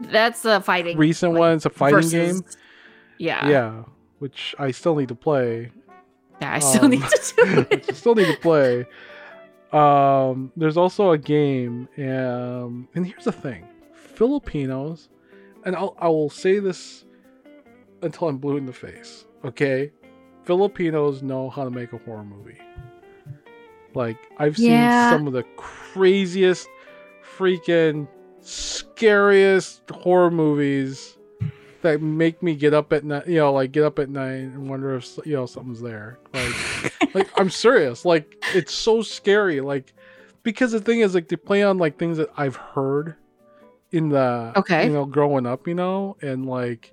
That's 0.00 0.44
a 0.44 0.60
fighting 0.60 0.98
recent 0.98 1.32
like, 1.32 1.40
one. 1.40 1.52
It's 1.56 1.66
a 1.66 1.70
fighting 1.70 1.96
versus- 1.96 2.40
game. 2.40 2.50
Yeah. 3.16 3.48
Yeah, 3.48 3.82
which 4.18 4.54
I 4.58 4.70
still 4.72 4.96
need 4.96 5.08
to 5.08 5.14
play. 5.14 5.70
Yeah, 6.42 6.52
I 6.54 6.58
still 6.58 6.84
Um, 6.86 6.90
need 6.90 7.02
to 7.02 7.32
do 7.36 7.66
it. 7.70 7.94
still 7.96 8.14
need 8.16 8.26
to 8.26 8.36
play. 8.40 8.86
Um, 9.72 10.52
there's 10.56 10.76
also 10.76 11.12
a 11.12 11.18
game, 11.18 11.88
um, 11.98 12.88
and 12.94 13.06
here's 13.06 13.24
the 13.24 13.32
thing: 13.32 13.66
Filipinos, 14.14 15.08
and 15.64 15.74
I'll 15.76 15.96
I 15.98 16.08
will 16.08 16.30
say 16.30 16.58
this 16.58 17.04
until 18.02 18.28
I'm 18.28 18.38
blue 18.38 18.56
in 18.56 18.66
the 18.66 18.72
face. 18.72 19.26
Okay, 19.44 19.92
Filipinos 20.44 21.22
know 21.22 21.50
how 21.50 21.64
to 21.64 21.70
make 21.70 21.92
a 21.92 21.98
horror 21.98 22.24
movie. 22.24 22.58
Like 23.94 24.18
I've 24.38 24.56
seen 24.56 24.68
Yeah. 24.68 25.10
some 25.10 25.26
of 25.26 25.32
the 25.32 25.44
craziest, 25.56 26.68
freaking 27.36 28.08
scariest 28.40 29.88
horror 29.90 30.30
movies 30.30 31.16
that 31.82 32.00
make 32.00 32.42
me 32.42 32.54
get 32.54 32.74
up 32.74 32.92
at 32.92 33.04
night. 33.04 33.26
You 33.26 33.36
know, 33.36 33.52
like 33.52 33.72
get 33.72 33.84
up 33.84 33.98
at 33.98 34.08
night 34.08 34.30
and 34.34 34.68
wonder 34.68 34.94
if 34.96 35.18
you 35.24 35.34
know 35.34 35.46
something's 35.46 35.80
there. 35.80 36.18
Like 36.32 36.54
like 37.14 37.40
I'm 37.40 37.50
serious. 37.50 38.04
Like 38.04 38.36
it's 38.54 38.74
so 38.74 39.02
scary. 39.02 39.60
Like 39.60 39.92
because 40.42 40.72
the 40.72 40.80
thing 40.80 41.00
is 41.00 41.14
like 41.14 41.28
they 41.28 41.36
play 41.36 41.62
on 41.62 41.78
like 41.78 41.98
things 41.98 42.16
that 42.18 42.30
I've 42.36 42.56
heard 42.56 43.14
in 43.94 44.08
the 44.10 44.52
Okay. 44.56 44.86
you 44.86 44.92
know 44.92 45.04
growing 45.06 45.46
up, 45.46 45.66
you 45.68 45.74
know, 45.74 46.16
and 46.20 46.46
like 46.46 46.92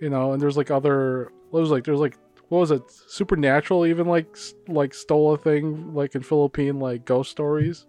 you 0.00 0.08
know, 0.10 0.32
and 0.32 0.40
there's 0.40 0.56
like 0.56 0.70
other 0.70 1.30
what 1.50 1.60
was 1.60 1.70
like 1.70 1.84
there's 1.84 2.00
like 2.00 2.16
what 2.48 2.58
was 2.58 2.70
it 2.70 2.82
supernatural 2.90 3.86
even 3.86 4.06
like 4.06 4.36
like 4.68 4.92
stole 4.94 5.32
a 5.34 5.38
thing 5.38 5.94
like 5.94 6.14
in 6.14 6.22
Philippine 6.22 6.78
like 6.78 7.04
ghost 7.04 7.30
stories, 7.30 7.86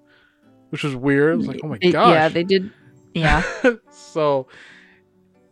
which 0.69 0.83
was 0.83 0.95
weird. 0.95 1.35
It 1.35 1.37
was 1.37 1.47
like 1.47 1.61
oh 1.63 1.67
my 1.67 1.77
It- 1.81 1.91
gosh. 1.91 2.13
Yeah, 2.13 2.29
they 2.29 2.43
did. 2.43 2.71
Yeah. 3.13 3.43
so 3.91 4.47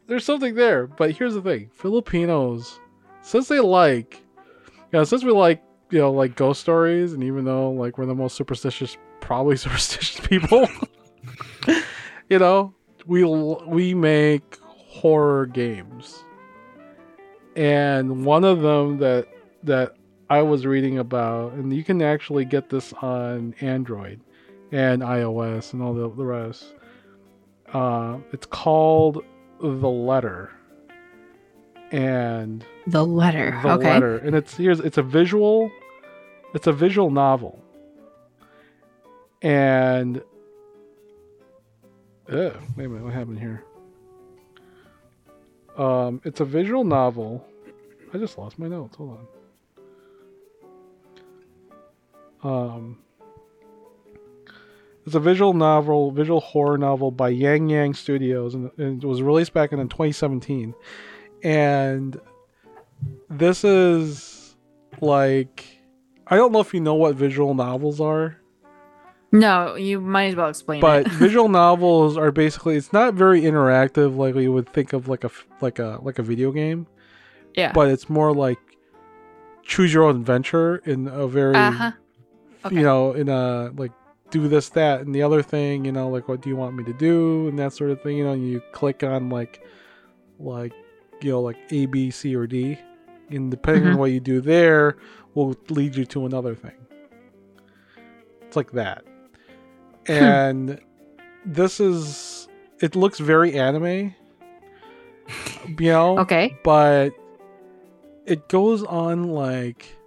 there's 0.07 0.25
something 0.25 0.55
there. 0.55 0.87
But 0.87 1.11
here's 1.11 1.33
the 1.35 1.41
thing: 1.41 1.69
Filipinos, 1.73 2.79
since 3.21 3.47
they 3.47 3.59
like, 3.59 4.21
you 4.91 4.97
know, 4.99 5.03
since 5.03 5.23
we 5.23 5.31
like, 5.31 5.61
you 5.91 5.99
know, 5.99 6.11
like 6.11 6.35
ghost 6.35 6.61
stories, 6.61 7.13
and 7.13 7.23
even 7.23 7.45
though 7.45 7.69
like 7.71 7.97
we're 7.97 8.05
the 8.07 8.15
most 8.15 8.35
superstitious, 8.35 8.97
probably 9.19 9.55
superstitious 9.65 10.19
people, 10.25 10.67
you 12.31 12.39
know, 12.39 12.73
we 13.05 13.25
we 13.25 13.93
make 13.93 14.57
horror 14.61 15.45
games, 15.47 16.23
and 17.57 18.23
one 18.23 18.45
of 18.45 18.61
them 18.61 18.99
that 18.99 19.27
that 19.63 19.97
I 20.29 20.41
was 20.41 20.65
reading 20.65 20.97
about, 20.97 21.51
and 21.53 21.73
you 21.73 21.83
can 21.83 22.01
actually 22.01 22.45
get 22.45 22.69
this 22.69 22.93
on 22.93 23.53
Android 23.59 24.21
and 24.71 25.01
iOS 25.01 25.73
and 25.73 25.83
all 25.83 25.93
the, 25.93 26.09
the 26.09 26.23
rest. 26.23 26.73
Uh, 27.73 28.19
it's 28.31 28.45
called 28.45 29.25
The 29.59 29.89
Letter. 29.89 30.51
And 31.91 32.65
the 32.87 33.05
letter. 33.05 33.59
The 33.61 33.71
okay. 33.71 33.93
Letter. 33.93 34.17
And 34.19 34.33
it's 34.33 34.55
here's 34.55 34.79
it's 34.79 34.97
a 34.97 35.03
visual 35.03 35.69
it's 36.53 36.67
a 36.67 36.71
visual 36.71 37.11
novel. 37.11 37.61
And 39.41 40.23
Ugh, 42.31 42.55
wait 42.77 42.85
a 42.85 42.87
minute, 42.87 43.03
what 43.03 43.13
happened 43.13 43.39
here? 43.39 43.65
Um, 45.77 46.21
it's 46.23 46.39
a 46.39 46.45
visual 46.45 46.85
novel. 46.85 47.45
I 48.13 48.17
just 48.19 48.37
lost 48.37 48.57
my 48.57 48.69
notes. 48.69 48.95
Hold 48.95 49.19
on. 52.43 52.73
Um, 52.77 52.99
it's 55.05 55.15
a 55.15 55.19
visual 55.19 55.53
novel, 55.53 56.11
visual 56.11 56.39
horror 56.39 56.77
novel 56.77 57.11
by 57.11 57.27
Yang 57.29 57.69
Yang 57.69 57.93
Studios, 57.95 58.55
and, 58.55 58.71
and 58.77 59.03
it 59.03 59.07
was 59.07 59.21
released 59.21 59.53
back 59.53 59.73
in 59.73 59.79
2017. 59.79 60.73
And 61.43 62.19
this 63.29 63.65
is 63.65 64.55
like, 65.01 65.65
I 66.27 66.37
don't 66.37 66.53
know 66.53 66.61
if 66.61 66.73
you 66.73 66.79
know 66.79 66.95
what 66.95 67.15
visual 67.15 67.53
novels 67.53 67.99
are, 67.99 68.40
No, 69.31 69.75
you 69.75 70.01
might 70.01 70.25
as 70.25 70.35
well 70.35 70.49
explain 70.49 70.81
but 70.81 71.07
visual 71.11 71.47
novels 71.47 72.17
are 72.17 72.31
basically 72.31 72.75
it's 72.75 72.91
not 72.91 73.13
very 73.13 73.41
interactive 73.41 74.17
like 74.17 74.35
you 74.35 74.51
would 74.51 74.67
think 74.73 74.91
of 74.93 75.07
like 75.07 75.23
a 75.23 75.31
like 75.61 75.79
a 75.79 75.99
like 76.01 76.19
a 76.19 76.23
video 76.23 76.51
game, 76.51 76.85
yeah. 77.55 77.71
but 77.71 77.87
it's 77.87 78.09
more 78.09 78.33
like 78.33 78.59
choose 79.63 79.93
your 79.93 80.03
own 80.03 80.17
adventure 80.17 80.77
in 80.85 81.07
a 81.07 81.27
very 81.27 81.55
Uh 81.55 81.71
huh. 81.71 81.91
Okay. 82.65 82.75
you 82.75 82.83
know, 82.83 83.13
in 83.13 83.29
a 83.29 83.71
like 83.75 83.91
do 84.31 84.47
this, 84.47 84.69
that, 84.69 85.01
and 85.01 85.13
the 85.15 85.23
other 85.23 85.41
thing, 85.41 85.83
you 85.85 85.91
know, 85.91 86.07
like 86.09 86.27
what 86.27 86.41
do 86.41 86.49
you 86.49 86.55
want 86.55 86.75
me 86.75 86.83
to 86.85 86.93
do 86.93 87.47
and 87.47 87.57
that 87.59 87.73
sort 87.73 87.89
of 87.91 88.01
thing, 88.01 88.17
you 88.17 88.23
know, 88.23 88.33
you 88.33 88.61
click 88.71 89.03
on 89.03 89.29
like 89.29 89.63
like 90.39 90.73
you 91.21 91.31
know, 91.31 91.41
like 91.41 91.57
A, 91.71 91.85
B, 91.85 92.11
C, 92.11 92.35
or 92.35 92.47
D. 92.47 92.77
And 93.29 93.49
depending 93.49 93.87
on 93.87 93.93
Mhm. 93.93 93.97
what 93.97 94.11
you 94.11 94.19
do 94.19 94.41
there 94.41 94.97
will 95.35 95.55
lead 95.69 95.95
you 95.95 96.03
to 96.05 96.25
another 96.25 96.53
thing. 96.55 96.75
It's 98.41 98.55
like 98.57 98.71
that. 98.73 99.05
Hmm. 100.07 100.13
And 100.13 100.79
this 101.45 101.79
is 101.79 102.47
it 102.79 102.95
looks 102.95 103.19
very 103.19 103.53
anime. 103.53 104.15
You 105.77 105.91
know? 105.91 106.17
Okay. 106.19 106.57
but 106.63 107.11
it 108.25 108.47
goes 108.49 108.83
on 108.83 109.29
like 109.29 109.97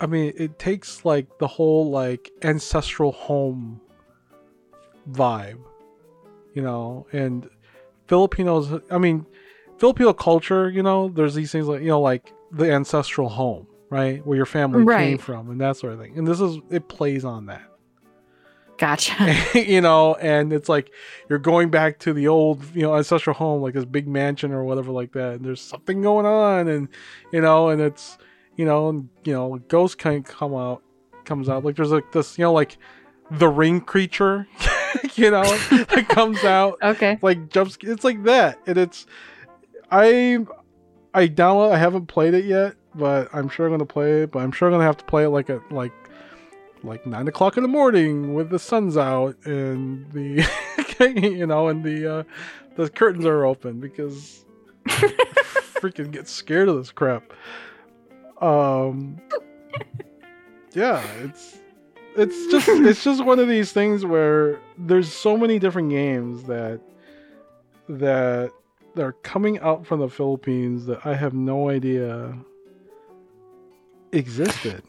i 0.00 0.06
mean 0.06 0.32
it 0.36 0.58
takes 0.58 1.04
like 1.04 1.26
the 1.38 1.46
whole 1.46 1.90
like 1.90 2.30
ancestral 2.42 3.12
home 3.12 3.80
vibe 5.10 5.58
you 6.54 6.62
know 6.62 7.06
and 7.12 7.48
filipinos 8.08 8.80
i 8.90 8.98
mean 8.98 9.26
filipino 9.78 10.12
culture 10.12 10.70
you 10.70 10.82
know 10.82 11.08
there's 11.08 11.34
these 11.34 11.52
things 11.52 11.66
like 11.66 11.80
you 11.80 11.88
know 11.88 12.00
like 12.00 12.32
the 12.52 12.70
ancestral 12.70 13.28
home 13.28 13.66
right 13.90 14.24
where 14.26 14.36
your 14.36 14.46
family 14.46 14.84
came 15.10 15.18
from 15.18 15.50
and 15.50 15.60
that 15.60 15.76
sort 15.76 15.92
of 15.92 15.98
thing 16.00 16.16
and 16.18 16.26
this 16.26 16.40
is 16.40 16.58
it 16.70 16.88
plays 16.88 17.24
on 17.24 17.46
that 17.46 17.66
Gotcha. 18.78 19.34
you 19.54 19.80
know, 19.80 20.14
and 20.16 20.52
it's 20.52 20.68
like 20.68 20.92
you're 21.28 21.38
going 21.38 21.70
back 21.70 21.98
to 22.00 22.12
the 22.12 22.28
old, 22.28 22.62
you 22.74 22.82
know, 22.82 22.94
ancestral 22.94 23.34
home, 23.34 23.62
like 23.62 23.74
this 23.74 23.84
big 23.84 24.06
mansion 24.06 24.52
or 24.52 24.64
whatever, 24.64 24.92
like 24.92 25.12
that. 25.12 25.34
And 25.34 25.44
there's 25.44 25.60
something 25.60 26.02
going 26.02 26.26
on, 26.26 26.68
and 26.68 26.88
you 27.32 27.40
know, 27.40 27.70
and 27.70 27.80
it's, 27.80 28.18
you 28.56 28.64
know, 28.64 28.88
and 28.88 29.08
you 29.24 29.32
know, 29.32 29.54
a 29.54 29.58
ghost 29.60 29.98
kind 29.98 30.26
of 30.26 30.30
come 30.30 30.54
out, 30.54 30.82
comes 31.24 31.48
out. 31.48 31.64
Like 31.64 31.76
there's 31.76 31.90
like 31.90 32.12
this, 32.12 32.36
you 32.38 32.44
know, 32.44 32.52
like 32.52 32.76
the 33.30 33.48
ring 33.48 33.80
creature, 33.80 34.46
you 35.14 35.30
know, 35.30 35.44
that 35.70 36.06
comes 36.08 36.44
out, 36.44 36.78
okay. 36.82 37.18
like 37.22 37.48
jumps. 37.48 37.78
It's 37.80 38.04
like 38.04 38.24
that, 38.24 38.58
and 38.66 38.76
it's, 38.76 39.06
I, 39.90 40.44
I 41.14 41.28
download. 41.28 41.72
I 41.72 41.78
haven't 41.78 42.06
played 42.06 42.34
it 42.34 42.44
yet, 42.44 42.74
but 42.94 43.30
I'm 43.32 43.48
sure 43.48 43.66
I'm 43.66 43.72
gonna 43.72 43.86
play 43.86 44.22
it. 44.22 44.32
But 44.32 44.40
I'm 44.40 44.52
sure 44.52 44.68
I'm 44.68 44.74
gonna 44.74 44.84
have 44.84 44.98
to 44.98 45.04
play 45.04 45.24
it 45.24 45.30
like 45.30 45.48
at 45.48 45.72
like 45.72 45.92
like 46.86 47.06
nine 47.06 47.28
o'clock 47.28 47.56
in 47.56 47.62
the 47.62 47.68
morning 47.68 48.34
with 48.34 48.50
the 48.50 48.58
sun's 48.58 48.96
out 48.96 49.36
and 49.44 50.10
the 50.12 50.46
you 51.20 51.46
know 51.46 51.68
and 51.68 51.84
the 51.84 52.18
uh, 52.18 52.22
the 52.76 52.88
curtains 52.88 53.24
are 53.24 53.44
open 53.44 53.80
because 53.80 54.44
freaking 54.86 56.10
get 56.10 56.28
scared 56.28 56.68
of 56.68 56.76
this 56.76 56.90
crap. 56.90 57.32
Um, 58.40 59.20
yeah, 60.72 61.02
it's 61.22 61.58
it's 62.16 62.50
just 62.50 62.68
it's 62.68 63.04
just 63.04 63.24
one 63.24 63.38
of 63.38 63.48
these 63.48 63.72
things 63.72 64.04
where 64.04 64.60
there's 64.78 65.12
so 65.12 65.36
many 65.36 65.58
different 65.58 65.90
games 65.90 66.44
that 66.44 66.80
that 67.88 68.50
that 68.94 69.02
are 69.02 69.12
coming 69.12 69.58
out 69.60 69.86
from 69.86 70.00
the 70.00 70.08
Philippines 70.08 70.86
that 70.86 71.04
I 71.04 71.14
have 71.14 71.34
no 71.34 71.68
idea 71.68 72.36
existed. 74.12 74.82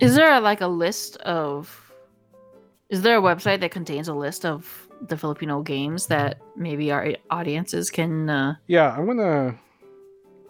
Is 0.00 0.14
there 0.14 0.40
like 0.40 0.60
a 0.60 0.66
list 0.66 1.16
of? 1.18 1.78
Is 2.88 3.02
there 3.02 3.16
a 3.18 3.22
website 3.22 3.60
that 3.60 3.70
contains 3.70 4.08
a 4.08 4.14
list 4.14 4.44
of 4.44 4.88
the 5.08 5.16
Filipino 5.16 5.62
games 5.62 6.06
that 6.06 6.40
maybe 6.56 6.92
our 6.92 7.08
audiences 7.30 7.90
can 7.90 8.28
uh, 8.28 8.54
Yeah, 8.66 8.94
I'm 8.96 9.06
gonna 9.06 9.58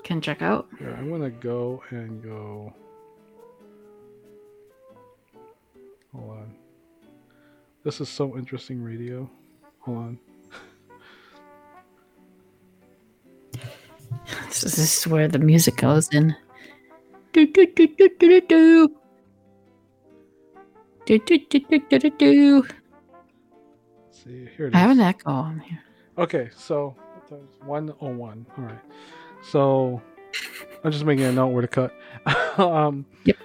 can 0.03 0.21
check 0.21 0.43
out? 0.43 0.69
yeah, 0.81 0.91
I'm 0.99 1.11
gonna 1.11 1.31
go 1.31 1.83
and 1.91 2.23
go. 2.23 2.73
Hold 6.15 6.31
on. 6.31 6.55
This 7.85 8.01
is 8.01 8.09
so 8.09 8.37
interesting 8.37 8.83
radio. 8.83 9.29
Hold 9.81 9.99
on. 9.99 10.19
This 14.49 14.63
is, 14.65 14.77
this 14.77 14.99
is 14.99 15.07
where 15.07 15.29
the 15.29 15.39
music 15.39 15.77
goes 15.77 16.09
in. 16.13 16.35
Do, 17.33 17.47
do, 17.47 17.67
do, 17.75 17.87
do, 17.89 18.11
do, 18.19 18.41
do, 18.43 18.97
do. 21.07 21.19
Do, 21.19 21.39
do, 21.39 21.61
do, 21.61 21.99
do, 21.99 22.11
do. 22.11 22.63
Let's 24.07 24.25
see, 24.25 24.49
here 24.57 24.67
it 24.67 24.75
I 24.75 24.79
have 24.79 24.91
an 24.91 25.01
echo 25.01 25.31
on 25.31 25.61
here. 25.61 25.83
Okay, 26.19 26.51
so 26.57 26.95
that's 27.31 27.59
101. 27.65 28.47
All 28.59 28.65
right. 28.65 28.79
So 29.43 30.03
I'm 30.85 30.93
just 30.93 31.05
making 31.05 31.25
a 31.25 31.33
note 31.33 31.49
where 31.49 31.63
to 31.63 31.69
cut. 31.69 31.95
um, 32.59 33.07
Yep. 33.25 33.37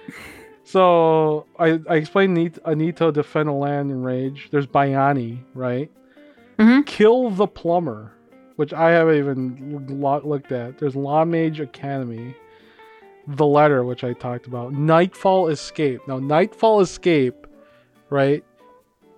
So 0.68 1.46
I, 1.58 1.80
I 1.88 1.94
explained 1.94 2.34
Nito, 2.34 2.60
Anito 2.60 3.10
defend 3.10 3.48
a 3.48 3.52
land 3.52 3.90
enraged. 3.90 4.52
There's 4.52 4.66
Bayani, 4.66 5.38
right? 5.54 5.90
Mm-hmm. 6.58 6.82
Kill 6.82 7.30
the 7.30 7.46
plumber, 7.46 8.12
which 8.56 8.74
I 8.74 8.90
haven't 8.90 9.16
even 9.16 9.86
looked 9.88 10.52
at. 10.52 10.78
There's 10.78 10.94
Law 10.94 11.24
Mage 11.24 11.58
Academy. 11.60 12.34
The 13.28 13.46
letter, 13.46 13.82
which 13.82 14.04
I 14.04 14.12
talked 14.12 14.46
about. 14.46 14.74
Nightfall 14.74 15.48
Escape. 15.48 16.06
Now, 16.06 16.18
Nightfall 16.18 16.82
Escape, 16.82 17.46
right, 18.10 18.44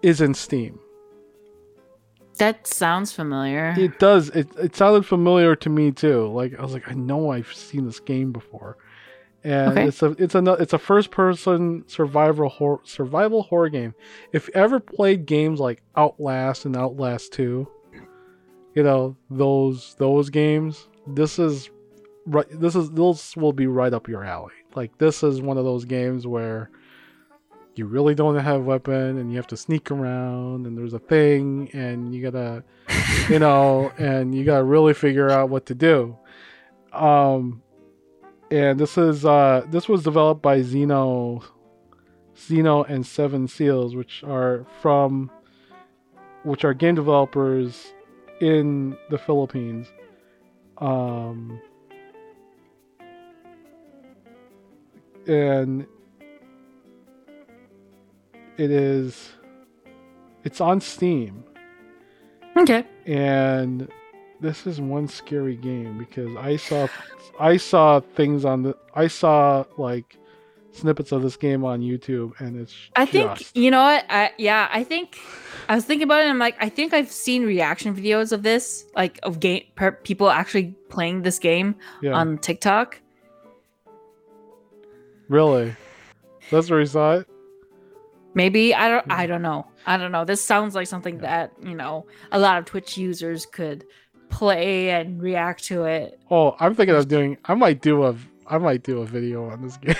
is 0.03 0.21
in 0.21 0.35
Steam. 0.35 0.79
That 2.39 2.67
sounds 2.67 3.13
familiar. 3.13 3.75
It 3.77 3.99
does. 3.99 4.31
It 4.31 4.49
it 4.57 4.75
sounded 4.75 5.05
familiar 5.05 5.55
to 5.57 5.69
me 5.69 5.93
too. 5.93 6.27
Like 6.29 6.59
I 6.59 6.63
was 6.63 6.73
like, 6.73 6.89
I 6.89 6.95
know 6.95 7.31
I've 7.31 7.53
seen 7.53 7.85
this 7.85 8.01
game 8.01 8.33
before, 8.33 8.79
and 9.45 9.73
Okay. 9.73 9.87
it's 9.89 10.03
a 10.03 10.13
it's 10.13 10.35
a 10.35 10.53
it's 10.55 10.73
a 10.73 10.79
first 10.79 11.11
person 11.11 11.85
survival 11.87 12.49
horror 12.49 12.81
survival 12.85 13.43
horror 13.43 13.69
game. 13.69 13.95
If 14.33 14.49
you 14.49 14.55
ever 14.55 14.81
played 14.81 15.27
games 15.27 15.61
like 15.61 15.83
Outlast 15.97 16.65
and 16.65 16.77
Outlast 16.77 17.33
Two, 17.35 17.69
you 18.75 18.83
know 18.85 19.17
those 19.29 19.95
those 19.99 20.31
games. 20.31 20.89
This 21.07 21.39
is 21.39 21.69
right. 22.25 22.47
This 22.51 22.75
is 22.75 22.91
this 22.93 23.37
will 23.37 23.53
be 23.53 23.67
right 23.67 23.93
up 23.93 24.09
your 24.09 24.25
alley. 24.25 24.55
Like 24.75 24.97
this 24.97 25.23
is 25.23 25.43
one 25.43 25.59
of 25.59 25.65
those 25.65 25.85
games 25.85 26.27
where 26.27 26.71
you 27.81 27.87
really 27.87 28.15
don't 28.15 28.37
have 28.37 28.57
a 28.57 28.63
weapon 28.63 29.17
and 29.17 29.31
you 29.31 29.39
have 29.39 29.47
to 29.47 29.57
sneak 29.57 29.91
around 29.91 30.67
and 30.67 30.77
there's 30.77 30.93
a 30.93 30.99
thing 30.99 31.71
and 31.73 32.15
you 32.15 32.31
gotta 32.31 32.63
you 33.31 33.39
know 33.45 33.91
and 33.97 34.35
you 34.35 34.45
gotta 34.45 34.63
really 34.63 34.93
figure 34.93 35.31
out 35.31 35.49
what 35.49 35.65
to 35.65 35.75
do. 35.75 36.15
Um 36.93 37.63
and 38.51 38.79
this 38.79 38.99
is 38.99 39.25
uh 39.25 39.65
this 39.71 39.89
was 39.89 40.03
developed 40.03 40.43
by 40.43 40.61
Zeenoh 40.61 41.43
Zeenoh 42.37 42.87
and 42.87 43.07
seven 43.07 43.49
seals 43.49 43.97
which 43.97 44.23
are 44.25 44.67
from 44.83 45.31
which 46.43 46.67
are 46.67 46.75
game 46.75 46.97
developers 46.97 47.95
in 48.43 48.95
the 49.09 49.17
philippines. 49.17 49.91
Um 50.77 51.59
and 55.27 55.87
it 58.61 58.71
is 58.71 59.33
it's 60.45 60.61
on 60.61 60.81
steam 60.81 61.45
Okay. 62.57 62.85
and 63.07 63.89
this 64.41 64.67
is 64.67 64.81
one 64.81 65.07
scary 65.09 65.57
game 65.57 65.99
because 65.99 66.35
I 66.37 66.57
saw 66.57 66.89
I 67.39 67.57
saw 67.57 68.01
things 68.01 68.45
on 68.45 68.63
the 68.65 68.77
I 68.95 69.07
saw 69.07 69.65
like 69.79 70.17
snippets 70.73 71.13
of 71.13 71.23
this 71.23 71.37
game 71.37 71.65
on 71.65 71.81
YouTube 71.81 72.33
and 72.41 72.57
it's 72.61 72.75
I 72.97 73.05
think 73.07 73.37
just- 73.39 73.57
you 73.57 73.71
know 73.71 73.83
what? 73.83 74.05
I 74.09 74.33
yeah, 74.39 74.69
I 74.73 74.83
think 74.85 75.19
I 75.69 75.75
was 75.75 75.85
thinking 75.85 76.05
about 76.05 76.21
it. 76.21 76.23
and 76.25 76.31
I'm 76.31 76.39
like, 76.39 76.57
I 76.61 76.69
think 76.69 76.93
I've 76.93 77.11
seen 77.11 77.45
reaction 77.45 77.95
videos 77.95 78.33
of 78.33 78.43
this, 78.43 78.85
like 78.97 79.19
of 79.23 79.41
game 79.41 79.65
per, 79.77 79.93
people 79.93 80.29
actually 80.31 80.75
playing 80.89 81.23
this 81.23 81.39
game 81.39 81.75
yeah 82.03 82.13
on 82.13 82.39
TikTok. 82.39 83.01
really 85.29 85.75
that's 86.51 86.69
where 86.71 86.81
you 86.81 86.87
saw 86.87 87.17
it 87.19 87.29
Maybe 88.35 88.75
I 88.75 88.89
don't. 88.89 89.11
I 89.11 89.25
hmm. 89.25 89.29
don't 89.29 89.43
know. 89.43 89.67
I 89.87 89.97
don't 89.97 90.13
know. 90.13 90.25
This 90.25 90.45
sounds 90.45 90.75
like 90.75 90.87
something 90.87 91.19
that 91.19 91.53
you 91.63 91.75
know 91.75 92.07
a 92.33 92.39
lot 92.39 92.59
of 92.59 92.65
Twitch 92.65 92.97
users 92.97 93.47
could 93.47 93.85
play 94.31 94.91
and 94.91 95.21
react 95.21 95.65
to 95.65 95.85
it. 95.85 96.19
oh 96.31 96.57
I'm 96.59 96.75
thinking 96.75 96.97
of 96.97 97.09
doing 97.09 97.37
I 97.45 97.55
might 97.55 97.83
do 97.83 98.05
a 98.05 98.17
I 98.47 98.59
might 98.59 98.83
do 98.83 99.03
a 99.03 99.07
video 99.07 99.51
on 99.51 99.63
this 99.63 99.77
game 99.79 99.95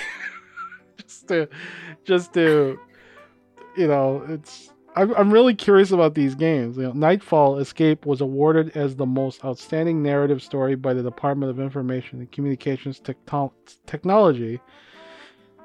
just 0.97 1.27
to 1.27 1.47
just 2.03 2.33
to 2.33 2.79
you 3.77 3.87
know 3.87 4.25
it's 4.27 4.71
I'm, 4.95 5.13
I'm 5.15 5.31
really 5.31 5.53
curious 5.53 5.91
about 5.91 6.15
these 6.15 6.33
games 6.35 6.77
you 6.77 6.83
know 6.83 6.93
nightfall 6.93 7.59
escape 7.59 8.05
was 8.05 8.21
awarded 8.21 8.75
as 8.75 8.95
the 8.95 9.05
most 9.05 9.43
outstanding 9.45 10.01
narrative 10.01 10.41
story 10.41 10.75
by 10.75 10.93
the 10.93 11.03
department 11.03 11.49
of 11.49 11.59
information 11.59 12.19
and 12.19 12.31
communications 12.31 12.99
Techno- 12.99 13.53
technology 13.85 14.59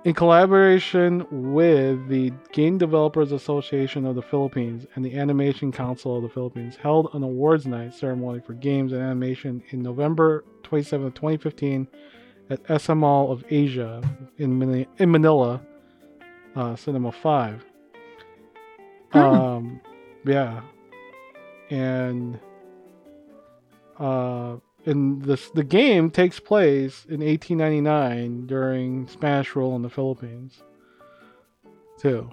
in 0.07 0.15
collaboration 0.15 1.27
with 1.53 2.09
the 2.09 2.33
game 2.53 2.79
developers 2.79 3.33
association 3.33 4.07
of 4.07 4.15
the 4.15 4.23
philippines 4.23 4.87
and 4.95 5.05
the 5.05 5.17
animation 5.19 5.71
council 5.71 6.17
of 6.17 6.23
the 6.23 6.29
philippines 6.29 6.77
held 6.77 7.11
an 7.13 7.23
awards 7.23 7.67
night 7.67 7.93
ceremony 7.93 8.41
for 8.41 8.55
games 8.55 8.93
and 8.93 9.03
animation 9.03 9.63
in 9.71 9.83
november 9.83 10.45
27 10.63 11.13
2015 11.13 11.89
at 12.51 12.81
SM 12.81 12.99
Mall 12.99 13.33
of 13.33 13.45
Asia 13.51 14.03
in, 14.39 14.59
Mani- 14.59 14.89
in 14.99 15.11
Manila, 15.11 15.61
uh, 16.55 16.77
Cinema 16.77 17.13
5. 17.13 17.65
Hmm. 19.11 19.19
Um, 19.19 19.81
yeah. 20.25 20.61
And 21.71 22.39
uh, 23.99 24.57
and 24.87 25.23
this 25.23 25.51
the 25.51 25.65
game 25.65 26.11
takes 26.11 26.41
place 26.41 27.05
in 27.09 27.21
1899 27.21 28.47
during 28.47 29.07
Spanish 29.09 29.55
rule 29.57 29.77
in 29.77 29.83
the 29.83 29.91
Philippines, 29.91 30.63
too. 32.01 32.31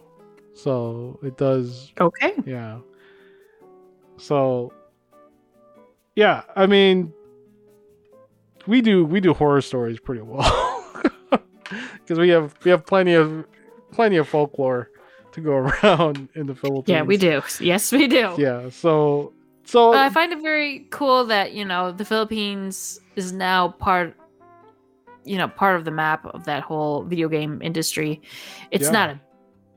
So 0.53 1.19
it 1.23 1.37
does 1.37 1.91
Okay. 1.99 2.33
yeah. 2.45 2.77
So 4.17 4.71
yeah, 6.15 6.43
I 6.55 6.67
mean 6.67 7.11
we 8.67 8.81
do 8.81 9.03
we 9.03 9.19
do 9.19 9.33
horror 9.33 9.61
stories 9.61 9.99
pretty 9.99 10.21
well. 10.21 10.41
Cuz 12.07 12.19
we 12.19 12.29
have 12.29 12.55
we 12.63 12.69
have 12.71 12.85
plenty 12.85 13.13
of 13.13 13.45
plenty 13.91 14.17
of 14.17 14.27
folklore 14.27 14.89
to 15.31 15.41
go 15.41 15.53
around 15.83 16.29
in 16.35 16.45
the 16.45 16.53
Philippines. 16.55 16.87
Yeah, 16.89 17.01
we 17.01 17.17
do. 17.17 17.41
Yes, 17.59 17.91
we 17.91 18.07
do. 18.07 18.35
Yeah, 18.37 18.69
so 18.69 19.33
so 19.65 19.91
But 19.91 19.99
I 19.99 20.09
find 20.09 20.31
it 20.33 20.41
very 20.41 20.87
cool 20.91 21.25
that 21.25 21.53
you 21.53 21.65
know 21.65 21.91
the 21.91 22.05
Philippines 22.05 22.99
is 23.15 23.31
now 23.31 23.69
part, 23.69 24.15
you 25.23 25.37
know, 25.37 25.47
part 25.47 25.75
of 25.75 25.85
the 25.85 25.91
map 25.91 26.25
of 26.25 26.45
that 26.45 26.63
whole 26.63 27.03
video 27.03 27.29
game 27.29 27.61
industry. 27.61 28.21
It's 28.71 28.85
Yeah. 28.85 28.91
not 28.91 29.09
a 29.11 29.19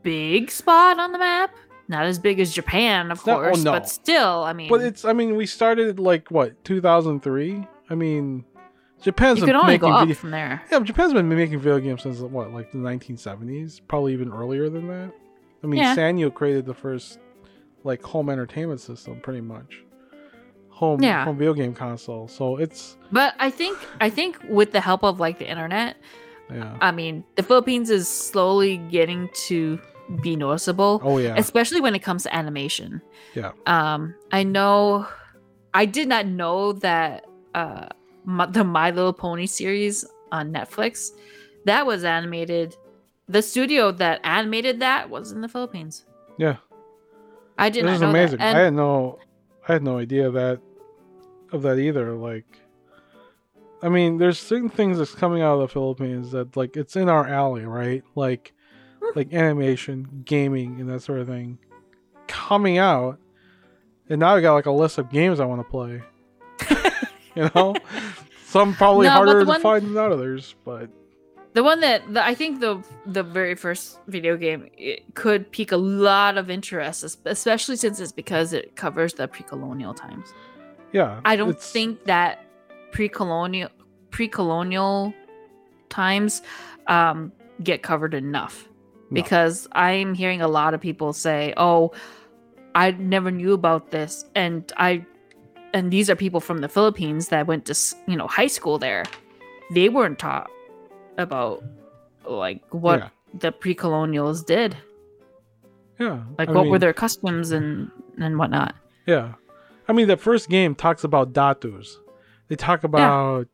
big 0.03 0.51
spot 0.51 0.99
on 0.99 1.13
the 1.13 1.19
map, 1.19 1.55
not 1.89 2.05
as 2.07 2.19
big 2.19 2.41
as 2.41 2.53
Japan, 2.53 3.11
of 3.11 3.19
It's 3.19 3.27
not- 3.27 3.41
oh, 3.41 3.43
course, 3.45 3.63
no. 3.65 3.73
but 3.73 3.89
still, 3.89 4.43
I 4.45 4.53
mean, 4.53 4.69
but 4.69 4.81
it's 4.81 5.05
I 5.05 5.13
mean 5.13 5.37
we 5.37 5.47
started 5.47 5.99
like 6.01 6.31
what 6.31 6.65
2003? 6.65 7.67
I 7.91 7.95
mean 7.95 8.45
Japan's 9.03 9.39
you 9.39 9.45
been 9.47 9.55
can 9.55 9.61
only 9.61 9.75
making 9.75 9.91
go 9.91 9.95
up 9.95 10.01
video- 10.01 10.15
from 10.17 10.31
there. 10.31 10.63
Yeah, 10.73 10.81
Japan's 10.81 11.13
been 11.13 11.29
making 11.29 11.59
video 11.59 11.79
games 11.79 12.03
since 12.03 12.19
what, 12.21 12.53
like 12.53 12.73
the 12.73 12.79
1970s, 12.79 13.81
probably 13.87 14.15
even 14.15 14.33
earlier 14.33 14.69
than 14.71 14.89
that. 14.89 15.13
I 15.63 15.67
mean, 15.67 15.81
Yeah. 15.81 15.95
Sanyo 15.95 16.33
created 16.33 16.65
the 16.65 16.75
first 16.75 17.19
like 17.87 18.03
home 18.03 18.29
entertainment 18.29 18.81
system, 18.81 19.21
pretty 19.21 19.41
much. 19.41 19.83
home 20.69 21.03
Yeah. 21.03 21.25
home 21.25 21.39
video 21.39 21.55
game 21.55 21.73
console. 21.73 22.29
So 22.29 22.59
it's 22.59 22.99
But 23.11 23.35
I 23.39 23.49
think 23.51 23.79
I 23.99 24.11
think 24.11 24.39
with 24.49 24.73
the 24.73 24.81
help 24.81 25.03
of 25.05 25.19
like 25.19 25.39
the 25.39 25.49
internet, 25.49 25.97
yeah. 26.53 26.77
I 26.83 26.91
mean, 26.93 27.25
the 27.37 27.43
Philippines 27.43 27.89
is 27.89 28.07
slowly 28.09 28.77
getting 28.77 29.31
to 29.49 29.81
be 30.23 30.37
noticeable, 30.37 31.01
Oh 31.03 31.17
yeah. 31.19 31.35
especially 31.39 31.81
when 31.81 31.95
it 31.95 32.01
comes 32.01 32.25
to 32.25 32.35
animation. 32.37 33.01
Yeah. 33.35 33.53
Um, 33.67 34.15
I 34.31 34.43
know, 34.45 35.07
I 35.73 35.87
did 35.87 36.09
not 36.09 36.27
know 36.27 36.73
that 36.75 37.25
uh, 37.55 37.87
my, 38.25 38.45
the 38.47 38.63
My 38.63 38.91
Little 38.91 39.13
Pony 39.15 39.47
series 39.47 40.05
on 40.31 40.53
Netflix 40.53 41.11
that 41.65 41.87
was 41.87 42.05
animated. 42.05 42.77
The 43.29 43.43
studio 43.43 43.91
that 43.93 44.21
animated 44.23 44.79
that 44.81 45.09
was 45.11 45.33
in 45.33 45.41
the 45.41 45.49
Philippines. 45.49 46.05
Yeah. 46.39 46.57
I 47.59 47.71
did 47.71 47.85
This 47.85 47.89
not 47.89 47.95
is 47.97 48.03
amazing. 48.03 48.41
I 48.41 48.51
had 48.51 48.75
no 48.75 49.19
I 49.69 49.73
had 49.73 49.83
no 49.83 49.99
idea 49.99 50.31
that 50.31 50.61
of 51.53 51.63
that 51.63 51.79
either. 51.79 52.13
Like 52.15 52.45
I 53.83 53.89
mean, 53.89 54.19
there's 54.19 54.39
certain 54.39 54.69
things 54.71 54.99
that's 54.99 55.15
coming 55.15 55.43
out 55.43 55.55
of 55.55 55.61
the 55.61 55.69
Philippines 55.69 56.33
that 56.33 56.57
like 56.57 56.77
it's 56.77 56.97
in 56.97 57.09
our 57.09 57.27
alley, 57.27 57.65
right? 57.65 58.03
Like 58.15 58.53
hmm. 59.01 59.19
like 59.19 59.33
animation, 59.33 60.23
gaming, 60.25 60.81
and 60.81 60.89
that 60.91 61.03
sort 61.03 61.21
of 61.21 61.27
thing 61.27 61.59
coming 62.27 62.79
out. 62.79 63.19
And 64.09 64.21
now 64.21 64.37
I 64.37 64.41
got 64.41 64.55
like 64.55 64.67
a 64.67 64.73
list 64.73 64.99
of 64.99 65.11
games 65.11 65.41
I 65.41 65.45
want 65.47 65.61
to 65.61 65.71
play. 65.71 66.03
you 67.35 67.51
know? 67.55 67.75
Some 68.45 68.75
probably 68.75 69.07
No, 69.07 69.13
harder 69.13 69.35
the 69.35 69.45
to 69.45 69.49
one- 69.49 69.61
find 69.61 69.87
than 69.87 69.97
others, 69.97 70.55
but 70.65 70.89
The 71.57 71.63
one 71.65 71.81
that 71.81 72.01
the, 72.13 72.23
I 72.33 72.35
think 72.35 72.61
the 72.61 72.83
the 73.07 73.23
very 73.23 73.55
first 73.55 73.99
video 74.09 74.37
game 74.37 74.69
it 74.77 75.15
could 75.15 75.51
pique 75.57 75.73
a 75.73 75.79
lot 75.79 76.37
of 76.37 76.51
interest, 76.51 76.99
especially 77.25 77.77
since 77.77 77.99
it's 77.99 78.13
because 78.13 78.53
it 78.53 78.77
covers 78.77 79.15
the 79.15 79.27
pre-colonial 79.27 79.95
times. 79.95 80.35
yeah. 80.93 81.21
I 81.25 81.33
don't 81.37 81.57
it's- 81.57 81.73
think 81.73 82.05
that 82.05 82.45
pre-colonial 82.93 83.71
pre-colonial 84.11 85.15
times 85.89 86.43
um, 86.89 87.33
get 87.63 87.79
covered 87.83 88.13
enough 88.13 88.69
No. 89.11 89.15
because 89.21 89.67
I'm 89.73 90.13
hearing 90.15 90.43
a 90.43 90.49
lot 90.49 90.75
of 90.75 90.81
people 90.89 91.15
say, 91.15 91.55
"Oh, 91.57 91.93
I 92.75 92.91
never 93.15 93.31
knew 93.31 93.53
about 93.55 93.83
this," 93.97 94.13
and 94.35 94.61
I 94.77 94.91
and 95.73 95.91
these 95.91 96.11
are 96.11 96.17
people 96.17 96.41
from 96.41 96.59
the 96.65 96.69
Philippines 96.69 97.29
that 97.33 97.47
went 97.47 97.65
to 97.71 97.75
you 98.07 98.17
know 98.21 98.29
high 98.29 98.53
school 98.59 98.77
there. 98.79 99.05
They 99.73 99.89
weren't 99.89 100.19
taught 100.19 100.51
about 101.19 101.63
like 102.25 102.63
what 102.75 103.01
Yeah. 103.01 103.09
the 103.35 103.53
pre-colonials 103.53 104.43
did, 104.45 104.77
Yeah. 105.99 106.25
like 106.39 106.49
I 106.49 106.53
what 106.53 106.67
were 106.67 106.79
their 106.79 106.93
customs 106.93 107.51
and 107.53 107.91
and 108.19 108.39
whatnot. 108.39 108.75
Yeah. 109.07 109.35
I 109.89 109.93
mean 109.93 110.09
the 110.09 110.17
first 110.17 110.49
game 110.49 110.75
talks 110.75 111.05
about 111.05 111.33
datus. 111.33 111.99
They 112.49 112.57
talk 112.57 112.85
about 112.85 113.49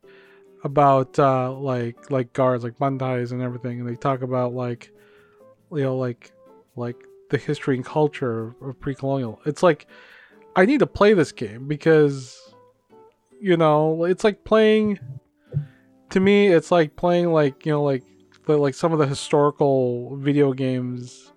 about 0.64 1.18
uh 1.18 1.52
like 1.52 2.10
like 2.10 2.32
guards, 2.32 2.64
like 2.64 2.78
bantais 2.78 3.32
and 3.32 3.42
everything, 3.42 3.80
and 3.80 3.88
they 3.88 3.96
talk 3.96 4.22
about 4.22 4.54
like 4.54 4.90
you 5.72 5.82
know, 5.82 5.96
like 5.96 6.32
like 6.76 6.96
the 7.30 7.38
history 7.38 7.76
and 7.76 7.84
culture 7.84 8.54
of 8.60 8.78
pre 8.80 8.94
colonial. 8.94 9.40
It's 9.46 9.62
like 9.62 9.86
I 10.54 10.66
need 10.66 10.80
to 10.80 10.86
play 10.86 11.14
this 11.14 11.32
game 11.32 11.66
because 11.68 12.38
you 13.40 13.56
know, 13.56 14.04
it's 14.04 14.22
like 14.24 14.44
playing 14.44 14.98
to 16.12 16.20
me 16.20 16.48
it's 16.48 16.70
like 16.70 16.96
playing 16.96 17.32
like, 17.32 17.66
you 17.66 17.72
know, 17.72 17.82
like 17.82 18.04
the, 18.46 18.56
like 18.56 18.74
some 18.74 18.92
of 18.92 18.98
the 18.98 19.06
historical 19.06 20.16
video 20.16 20.52
games 20.52 21.32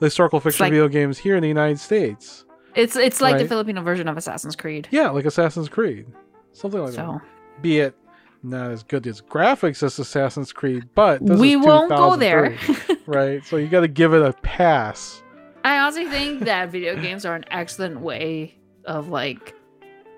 the 0.00 0.06
historical 0.06 0.40
fiction 0.40 0.64
like- 0.64 0.72
video 0.72 0.88
games 0.88 1.18
here 1.18 1.36
in 1.36 1.42
the 1.42 1.48
United 1.48 1.78
States. 1.78 2.44
It's 2.74 2.96
it's 2.96 3.20
like 3.20 3.38
the 3.38 3.46
Filipino 3.46 3.82
version 3.82 4.08
of 4.08 4.16
Assassin's 4.16 4.56
Creed. 4.56 4.88
Yeah, 4.90 5.10
like 5.10 5.26
Assassin's 5.26 5.68
Creed. 5.68 6.06
Something 6.52 6.82
like 6.82 6.92
So 6.92 7.20
that. 7.22 7.62
Be 7.62 7.78
it 7.78 7.94
not 8.42 8.72
as 8.72 8.82
good 8.82 9.06
as 9.06 9.20
graphics 9.22 9.82
as 9.82 9.98
Assassin's 9.98 10.52
Creed, 10.52 10.88
but 10.94 11.22
we 11.22 11.54
is 11.56 11.64
won't 11.64 11.90
go 11.90 12.16
there. 12.16 12.58
right? 13.06 13.44
So 13.44 13.56
you 13.56 13.68
got 13.68 13.80
to 13.82 13.88
give 13.88 14.12
it 14.12 14.22
a 14.22 14.32
pass. 14.42 15.22
I 15.64 15.78
honestly 15.78 16.06
think 16.06 16.40
that 16.40 16.70
video 16.70 17.00
games 17.00 17.24
are 17.24 17.34
an 17.34 17.44
excellent 17.50 18.00
way 18.00 18.58
of 18.84 19.08
like 19.08 19.54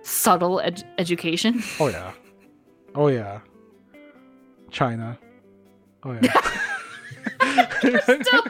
subtle 0.03 0.61
ed- 0.61 0.83
education. 0.99 1.63
Oh 1.79 1.89
yeah. 1.89 2.13
Oh 2.95 3.09
yeah. 3.09 3.41
China. 4.77 5.19
Oh 6.05 6.13
yeah. 6.13 6.33
Still, 8.03 8.45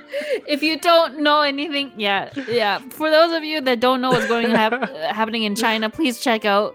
if 0.48 0.62
you 0.62 0.78
don't 0.78 1.20
know 1.20 1.42
anything, 1.42 1.92
yeah, 1.96 2.30
yeah. 2.48 2.78
For 2.90 3.10
those 3.10 3.32
of 3.36 3.44
you 3.44 3.60
that 3.60 3.80
don't 3.80 4.00
know 4.00 4.10
what's 4.10 4.26
going 4.26 4.50
hap- 4.50 4.72
uh, 4.82 5.12
happening 5.14 5.44
in 5.44 5.54
China, 5.54 5.88
please 5.88 6.20
check 6.20 6.44
out. 6.44 6.74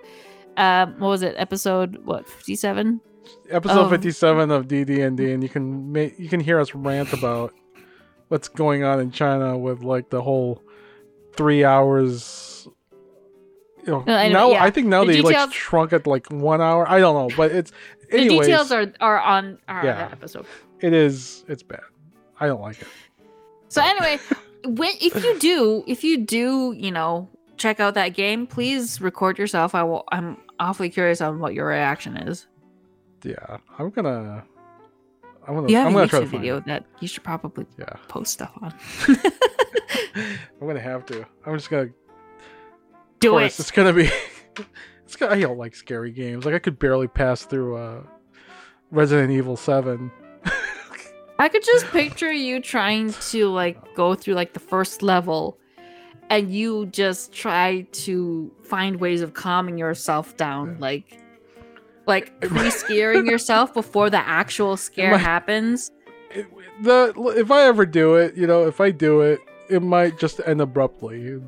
Um, 0.57 0.99
what 0.99 1.09
was 1.09 1.21
it? 1.21 1.35
Episode 1.37 1.97
what? 2.05 2.27
Fifty-seven. 2.29 3.01
Episode 3.49 3.85
Oh. 3.87 3.89
57 3.89 4.51
of 4.51 4.67
DD&D 4.67 5.31
and 5.31 5.43
you 5.43 5.49
can 5.49 5.91
ma- 5.93 6.13
you 6.17 6.27
can 6.29 6.39
hear 6.39 6.59
us 6.59 6.73
rant 6.73 7.11
about 7.13 7.53
what's 8.29 8.47
going 8.47 8.83
on 8.83 8.99
in 8.99 9.11
China 9.11 9.57
with 9.57 9.83
like 9.83 10.09
the 10.09 10.21
whole 10.21 10.61
3 11.35 11.63
hours 11.65 12.13
you 13.85 13.91
know, 13.91 13.99
uh, 14.01 14.03
No, 14.05 14.15
I 14.15 14.27
now 14.29 14.51
yeah. 14.51 14.63
I 14.63 14.69
think 14.71 14.87
now 14.87 15.03
The 15.05 15.13
they 15.13 15.21
like 15.21 15.51
shrunk 15.53 15.93
it 15.93 16.05
like 16.07 16.27
1 16.31 16.61
hour. 16.61 16.87
I 16.89 16.99
don't 16.99 17.15
know, 17.15 17.35
but 17.35 17.51
it's 17.51 17.71
The 18.11 18.27
details 18.27 18.71
are 18.71 18.91
are 18.99 19.19
on 19.19 19.57
are 19.67 19.85
Yeah. 19.85 19.91
on 19.91 19.97
that 19.99 20.11
episode. 20.13 20.45
it 20.81 20.93
is 20.93 21.43
it's 21.47 21.63
bad. 21.63 21.81
I 22.39 22.47
don't 22.47 22.61
like 22.61 22.81
it. 22.81 22.87
So 23.69 23.81
anyway, 23.81 24.19
when 24.65 24.91
if 24.99 25.23
you 25.23 25.39
do, 25.39 25.83
if 25.87 26.03
you 26.03 26.17
do, 26.17 26.73
you 26.77 26.91
know, 26.91 27.29
check 27.57 27.79
out 27.79 27.93
that 27.93 28.09
game, 28.09 28.47
please 28.47 28.99
record 28.99 29.37
yourself. 29.39 29.73
I 29.75 29.83
will. 29.83 30.03
I'm 30.11 30.37
awfully 30.59 30.89
curious 30.89 31.21
on 31.21 31.39
what 31.39 31.53
your 31.53 31.67
reaction 31.67 32.17
is. 32.17 32.47
Yeah, 33.23 33.57
I'm 33.79 33.89
gonna. 33.91 34.43
I'm 35.47 35.55
gonna. 35.55 35.69
You 35.69 35.77
have 35.77 35.87
I'm 35.87 35.93
a 35.93 35.99
gonna 35.99 36.07
try 36.07 36.19
to 36.19 36.25
YouTube 36.25 36.29
video 36.31 36.57
it. 36.57 36.65
that 36.65 36.85
you 36.99 37.07
should 37.07 37.23
probably 37.23 37.65
Yeah, 37.79 37.93
post 38.09 38.33
stuff 38.33 38.51
on. 38.61 38.73
I'm 40.15 40.67
gonna 40.67 40.79
have 40.79 41.05
to. 41.07 41.25
I'm 41.45 41.55
just 41.55 41.69
gonna. 41.69 41.89
Do 43.21 43.35
of 43.35 43.41
course, 43.41 43.59
it. 43.59 43.63
It's 43.63 43.71
gonna 43.71 43.93
be. 43.93 44.09
It's 45.05 45.17
gonna, 45.17 45.35
I 45.35 45.41
don't 45.41 45.57
like 45.57 45.75
scary 45.75 46.11
games. 46.11 46.45
Like 46.45 46.55
I 46.55 46.59
could 46.59 46.79
barely 46.79 47.07
pass 47.07 47.43
through 47.43 47.75
uh, 47.75 48.01
Resident 48.91 49.29
Evil 49.31 49.57
Seven. 49.57 50.09
I 51.37 51.49
could 51.49 51.65
just 51.65 51.85
picture 51.91 52.31
you 52.31 52.61
trying 52.61 53.11
to 53.11 53.49
like 53.49 53.93
go 53.93 54.15
through 54.15 54.35
like 54.35 54.53
the 54.53 54.61
first 54.61 55.01
level 55.01 55.57
and 56.29 56.49
you 56.49 56.85
just 56.85 57.33
try 57.33 57.81
to 57.91 58.49
find 58.63 59.01
ways 59.01 59.21
of 59.21 59.33
calming 59.33 59.77
yourself 59.77 60.37
down 60.37 60.77
like 60.79 61.19
like 62.07 62.39
pre-scaring 62.39 63.25
yourself 63.29 63.73
before 63.73 64.09
the 64.09 64.25
actual 64.25 64.77
scare 64.77 65.11
might- 65.11 65.17
happens. 65.17 65.91
It- 66.29 66.47
the 66.83 67.13
if 67.35 67.51
I 67.51 67.63
ever 67.63 67.85
do 67.85 68.15
it, 68.15 68.35
you 68.37 68.47
know, 68.47 68.65
if 68.65 68.79
I 68.79 68.91
do 68.91 69.19
it, 69.19 69.41
it 69.69 69.81
might 69.81 70.17
just 70.17 70.39
end 70.45 70.61
abruptly. 70.61 71.41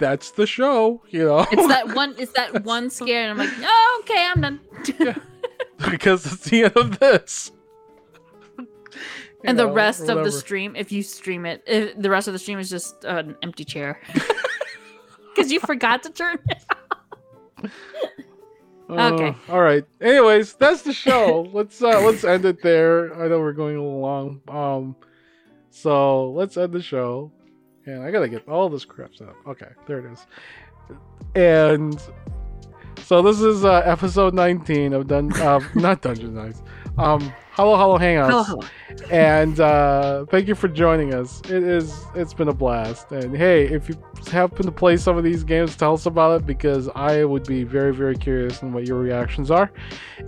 That's 0.00 0.30
the 0.30 0.46
show, 0.46 1.02
you 1.10 1.26
know, 1.26 1.46
It's 1.52 1.68
that 1.68 1.94
one 1.94 2.14
it's 2.18 2.32
that 2.32 2.64
one 2.64 2.88
scare 2.88 3.28
and 3.28 3.32
I'm 3.32 3.36
like, 3.36 3.54
"Oh, 3.62 4.02
okay, 4.02 4.26
I'm 4.34 4.40
done." 4.40 4.60
because 5.90 6.24
it's 6.24 6.48
the 6.48 6.64
end 6.64 6.76
of 6.76 6.98
this. 6.98 7.52
And 9.44 9.58
the 9.58 9.66
rest 9.68 10.08
or 10.08 10.18
of 10.18 10.24
the 10.24 10.32
stream 10.32 10.74
if 10.74 10.90
you 10.90 11.02
stream 11.02 11.44
it, 11.44 11.62
if 11.66 11.96
the 11.98 12.08
rest 12.08 12.28
of 12.28 12.32
the 12.32 12.38
stream 12.38 12.58
is 12.58 12.70
just 12.70 13.04
an 13.04 13.36
empty 13.42 13.64
chair. 13.64 14.00
Cuz 15.36 15.52
you 15.52 15.60
forgot 15.60 16.02
to 16.04 16.10
turn 16.10 16.38
it. 16.48 17.70
Okay. 18.88 19.28
Uh, 19.28 19.52
all 19.52 19.60
right. 19.60 19.84
Anyways, 20.00 20.54
that's 20.54 20.82
the 20.82 20.94
show. 20.94 21.48
let's 21.52 21.82
uh 21.82 22.00
let's 22.00 22.24
end 22.24 22.46
it 22.46 22.62
there. 22.62 23.14
I 23.22 23.28
know 23.28 23.38
we're 23.38 23.52
going 23.52 23.76
a 23.76 23.82
little 23.82 24.00
long. 24.00 24.40
Um 24.48 24.96
so 25.70 26.30
let's 26.32 26.56
end 26.56 26.72
the 26.72 26.82
show. 26.82 27.32
And 27.86 28.02
I 28.02 28.10
gotta 28.10 28.28
get 28.28 28.46
all 28.48 28.68
this 28.68 28.84
crap 28.84 29.14
set 29.14 29.28
up. 29.28 29.36
Okay, 29.46 29.68
there 29.86 29.98
it 30.00 30.12
is. 30.12 30.26
And 31.34 32.00
so 33.04 33.22
this 33.22 33.40
is 33.40 33.64
uh 33.64 33.82
episode 33.84 34.34
19 34.34 34.92
of 34.92 35.06
Dun 35.06 35.32
uh 35.40 35.60
not 35.74 36.02
Dungeon 36.02 36.34
Nights. 36.34 36.62
Um 36.98 37.32
Halo 37.60 37.76
Halo 37.76 37.98
Hangouts 37.98 38.30
Hello, 38.30 38.42
hello. 38.42 39.04
and 39.10 39.60
uh, 39.60 40.24
thank 40.30 40.48
you 40.48 40.54
for 40.54 40.66
joining 40.66 41.12
us. 41.12 41.42
It 41.42 41.62
is 41.62 42.06
it's 42.14 42.32
been 42.32 42.48
a 42.48 42.54
blast. 42.54 43.12
And 43.12 43.36
hey, 43.36 43.66
if 43.66 43.86
you 43.86 44.02
happen 44.32 44.64
to 44.64 44.72
play 44.72 44.96
some 44.96 45.18
of 45.18 45.24
these 45.24 45.44
games, 45.44 45.76
tell 45.76 45.92
us 45.92 46.06
about 46.06 46.40
it 46.40 46.46
because 46.46 46.88
I 46.94 47.22
would 47.22 47.44
be 47.44 47.64
very 47.64 47.94
very 47.94 48.16
curious 48.16 48.62
on 48.62 48.72
what 48.72 48.86
your 48.86 48.98
reactions 48.98 49.50
are 49.50 49.70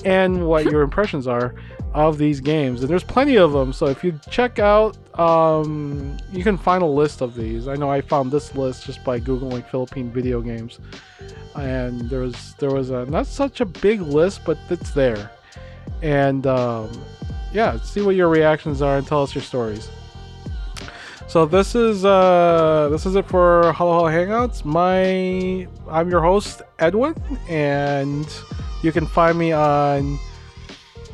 and 0.05 0.47
what 0.47 0.67
your 0.67 0.83
impressions 0.89 1.27
are 1.27 1.55
of 1.95 2.19
these 2.19 2.39
games. 2.39 2.83
And 2.83 2.91
there's 2.91 3.03
plenty 3.03 3.39
of 3.39 3.53
them. 3.53 3.73
So 3.73 3.87
if 3.87 4.05
you 4.05 4.21
check 4.29 4.59
out, 4.59 4.99
um, 5.19 6.19
you 6.35 6.45
can 6.45 6.59
find 6.59 6.83
a 6.83 6.93
list 7.01 7.23
of 7.23 7.35
these. 7.35 7.67
I 7.67 7.77
know 7.77 7.91
I 7.91 8.03
found 8.03 8.31
this 8.31 8.55
list 8.55 8.85
just 8.85 9.03
by 9.05 9.19
googling 9.19 9.67
Philippine 9.71 10.11
video 10.11 10.43
games, 10.43 10.81
and 11.57 12.11
there 12.11 12.21
was 12.21 12.55
there 12.59 12.73
was 12.73 12.91
a 12.91 13.07
not 13.07 13.27
such 13.27 13.63
a 13.63 13.65
big 13.65 14.03
list, 14.03 14.43
but 14.45 14.59
it's 14.69 14.91
there. 14.91 15.31
And 16.03 16.47
um, 16.47 16.91
yeah, 17.53 17.81
see 17.81 18.03
what 18.03 18.17
your 18.17 18.29
reactions 18.29 18.83
are 18.83 18.99
and 18.99 19.07
tell 19.07 19.23
us 19.23 19.35
your 19.35 19.43
stories. 19.43 19.89
So 21.29 21.47
this 21.47 21.75
is 21.75 22.05
uh 22.05 22.89
this 22.91 23.07
is 23.07 23.15
it 23.17 23.27
for 23.27 23.73
Halo 23.73 24.07
Halo 24.07 24.11
Hangouts. 24.11 24.65
My 24.67 25.67
I'm 25.91 26.11
your 26.11 26.21
host 26.21 26.61
Edwin, 26.79 27.15
and 27.49 28.27
you 28.83 28.93
can 28.93 29.07
find 29.07 29.39
me 29.39 29.53
on 29.53 30.19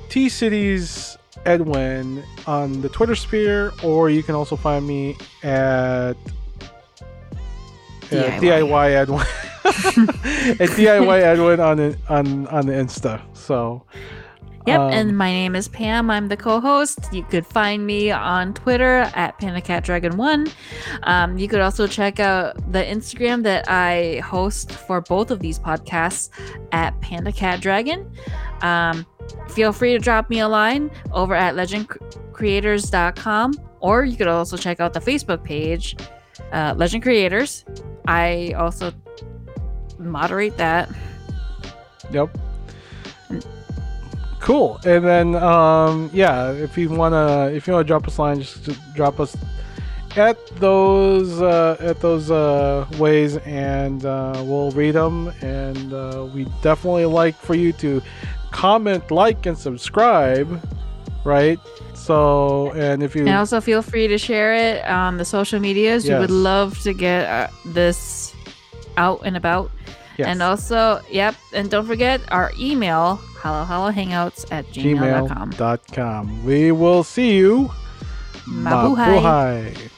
T 0.08 0.28
Cities 0.28 1.16
Edwin 1.46 2.24
on 2.48 2.80
the 2.80 2.88
Twitter 2.88 3.14
sphere, 3.14 3.72
or 3.84 4.10
you 4.10 4.24
can 4.24 4.34
also 4.34 4.56
find 4.56 4.84
me 4.88 5.16
at 5.44 6.14
yeah, 8.10 8.40
DIY. 8.40 8.90
Edwin 8.96 9.20
at 9.64 10.68
DIY 10.70 11.20
Edwin 11.22 11.60
on 11.60 11.76
the- 11.76 11.98
on 12.08 12.46
on 12.48 12.66
the 12.66 12.72
Insta. 12.72 13.20
So 13.36 13.84
Yep, 14.68 14.80
um, 14.80 14.92
and 14.92 15.16
my 15.16 15.32
name 15.32 15.56
is 15.56 15.66
Pam. 15.66 16.10
I'm 16.10 16.28
the 16.28 16.36
co-host. 16.36 16.98
You 17.10 17.22
could 17.22 17.46
find 17.46 17.86
me 17.86 18.10
on 18.10 18.52
Twitter 18.52 19.10
at 19.14 19.40
PandaCatDragon1. 19.40 20.52
Um, 21.04 21.38
you 21.38 21.48
could 21.48 21.60
also 21.60 21.86
check 21.86 22.20
out 22.20 22.54
the 22.70 22.84
Instagram 22.84 23.42
that 23.44 23.64
I 23.66 24.18
host 24.18 24.72
for 24.72 25.00
both 25.00 25.30
of 25.30 25.40
these 25.40 25.58
podcasts 25.58 26.28
at 26.72 27.00
PandaCatDragon. 27.00 28.14
Um, 28.62 29.06
feel 29.48 29.72
free 29.72 29.94
to 29.94 29.98
drop 29.98 30.28
me 30.28 30.40
a 30.40 30.48
line 30.48 30.90
over 31.12 31.34
at 31.34 31.54
legendcreators.com, 31.54 33.54
or 33.80 34.04
you 34.04 34.18
could 34.18 34.28
also 34.28 34.58
check 34.58 34.80
out 34.80 34.92
the 34.92 35.00
Facebook 35.00 35.42
page, 35.42 35.96
uh, 36.52 36.74
Legend 36.76 37.02
Creators. 37.02 37.64
I 38.06 38.52
also 38.58 38.92
moderate 39.98 40.58
that. 40.58 40.90
Yep. 42.12 42.36
Cool. 44.40 44.80
And 44.84 45.04
then 45.04 45.34
um 45.34 46.10
yeah, 46.12 46.52
if 46.52 46.78
you 46.78 46.88
wanna 46.88 47.50
if 47.52 47.66
you 47.66 47.72
wanna 47.72 47.84
drop 47.84 48.06
us 48.06 48.18
a 48.18 48.22
line, 48.22 48.40
just, 48.40 48.68
drop 48.94 49.20
us 49.20 49.36
at 50.16 50.38
those 50.56 51.42
uh 51.42 51.76
at 51.80 52.00
those 52.00 52.30
uh 52.30 52.86
ways 52.98 53.36
and 53.38 54.04
uh 54.06 54.42
we'll 54.44 54.70
read 54.70 54.94
them 54.94 55.28
and 55.42 55.92
uh 55.92 56.26
we 56.34 56.46
definitely 56.62 57.04
like 57.04 57.34
for 57.36 57.54
you 57.54 57.72
to 57.74 58.00
comment, 58.50 59.10
like 59.10 59.44
and 59.46 59.58
subscribe, 59.58 60.60
right? 61.24 61.58
So 61.94 62.72
and 62.72 63.02
if 63.02 63.14
you 63.14 63.22
And 63.22 63.36
also 63.36 63.60
feel 63.60 63.82
free 63.82 64.08
to 64.08 64.18
share 64.18 64.54
it 64.54 64.84
on 64.86 65.18
the 65.18 65.24
social 65.24 65.60
medias. 65.60 66.04
We 66.08 66.14
would 66.14 66.30
love 66.30 66.78
to 66.82 66.94
get 66.94 67.26
uh, 67.26 67.48
this 67.66 68.34
out 68.96 69.20
and 69.24 69.36
about. 69.36 69.70
Yes, 70.18 70.26
And 70.26 70.42
also, 70.42 71.00
yep, 71.08 71.36
and 71.54 71.70
don't 71.70 71.86
forget 71.86 72.20
our 72.32 72.50
email, 72.58 73.22
halo 73.40 73.64
halo 73.64 73.90
hangouts 73.92 74.44
at 74.50 74.66
gmail.com. 74.74 75.52
gmail.com. 75.52 76.44
We 76.44 76.72
will 76.72 77.04
see 77.04 77.36
you. 77.38 77.70
Mabuhay. 78.48 79.22
Mabuhay. 79.22 79.90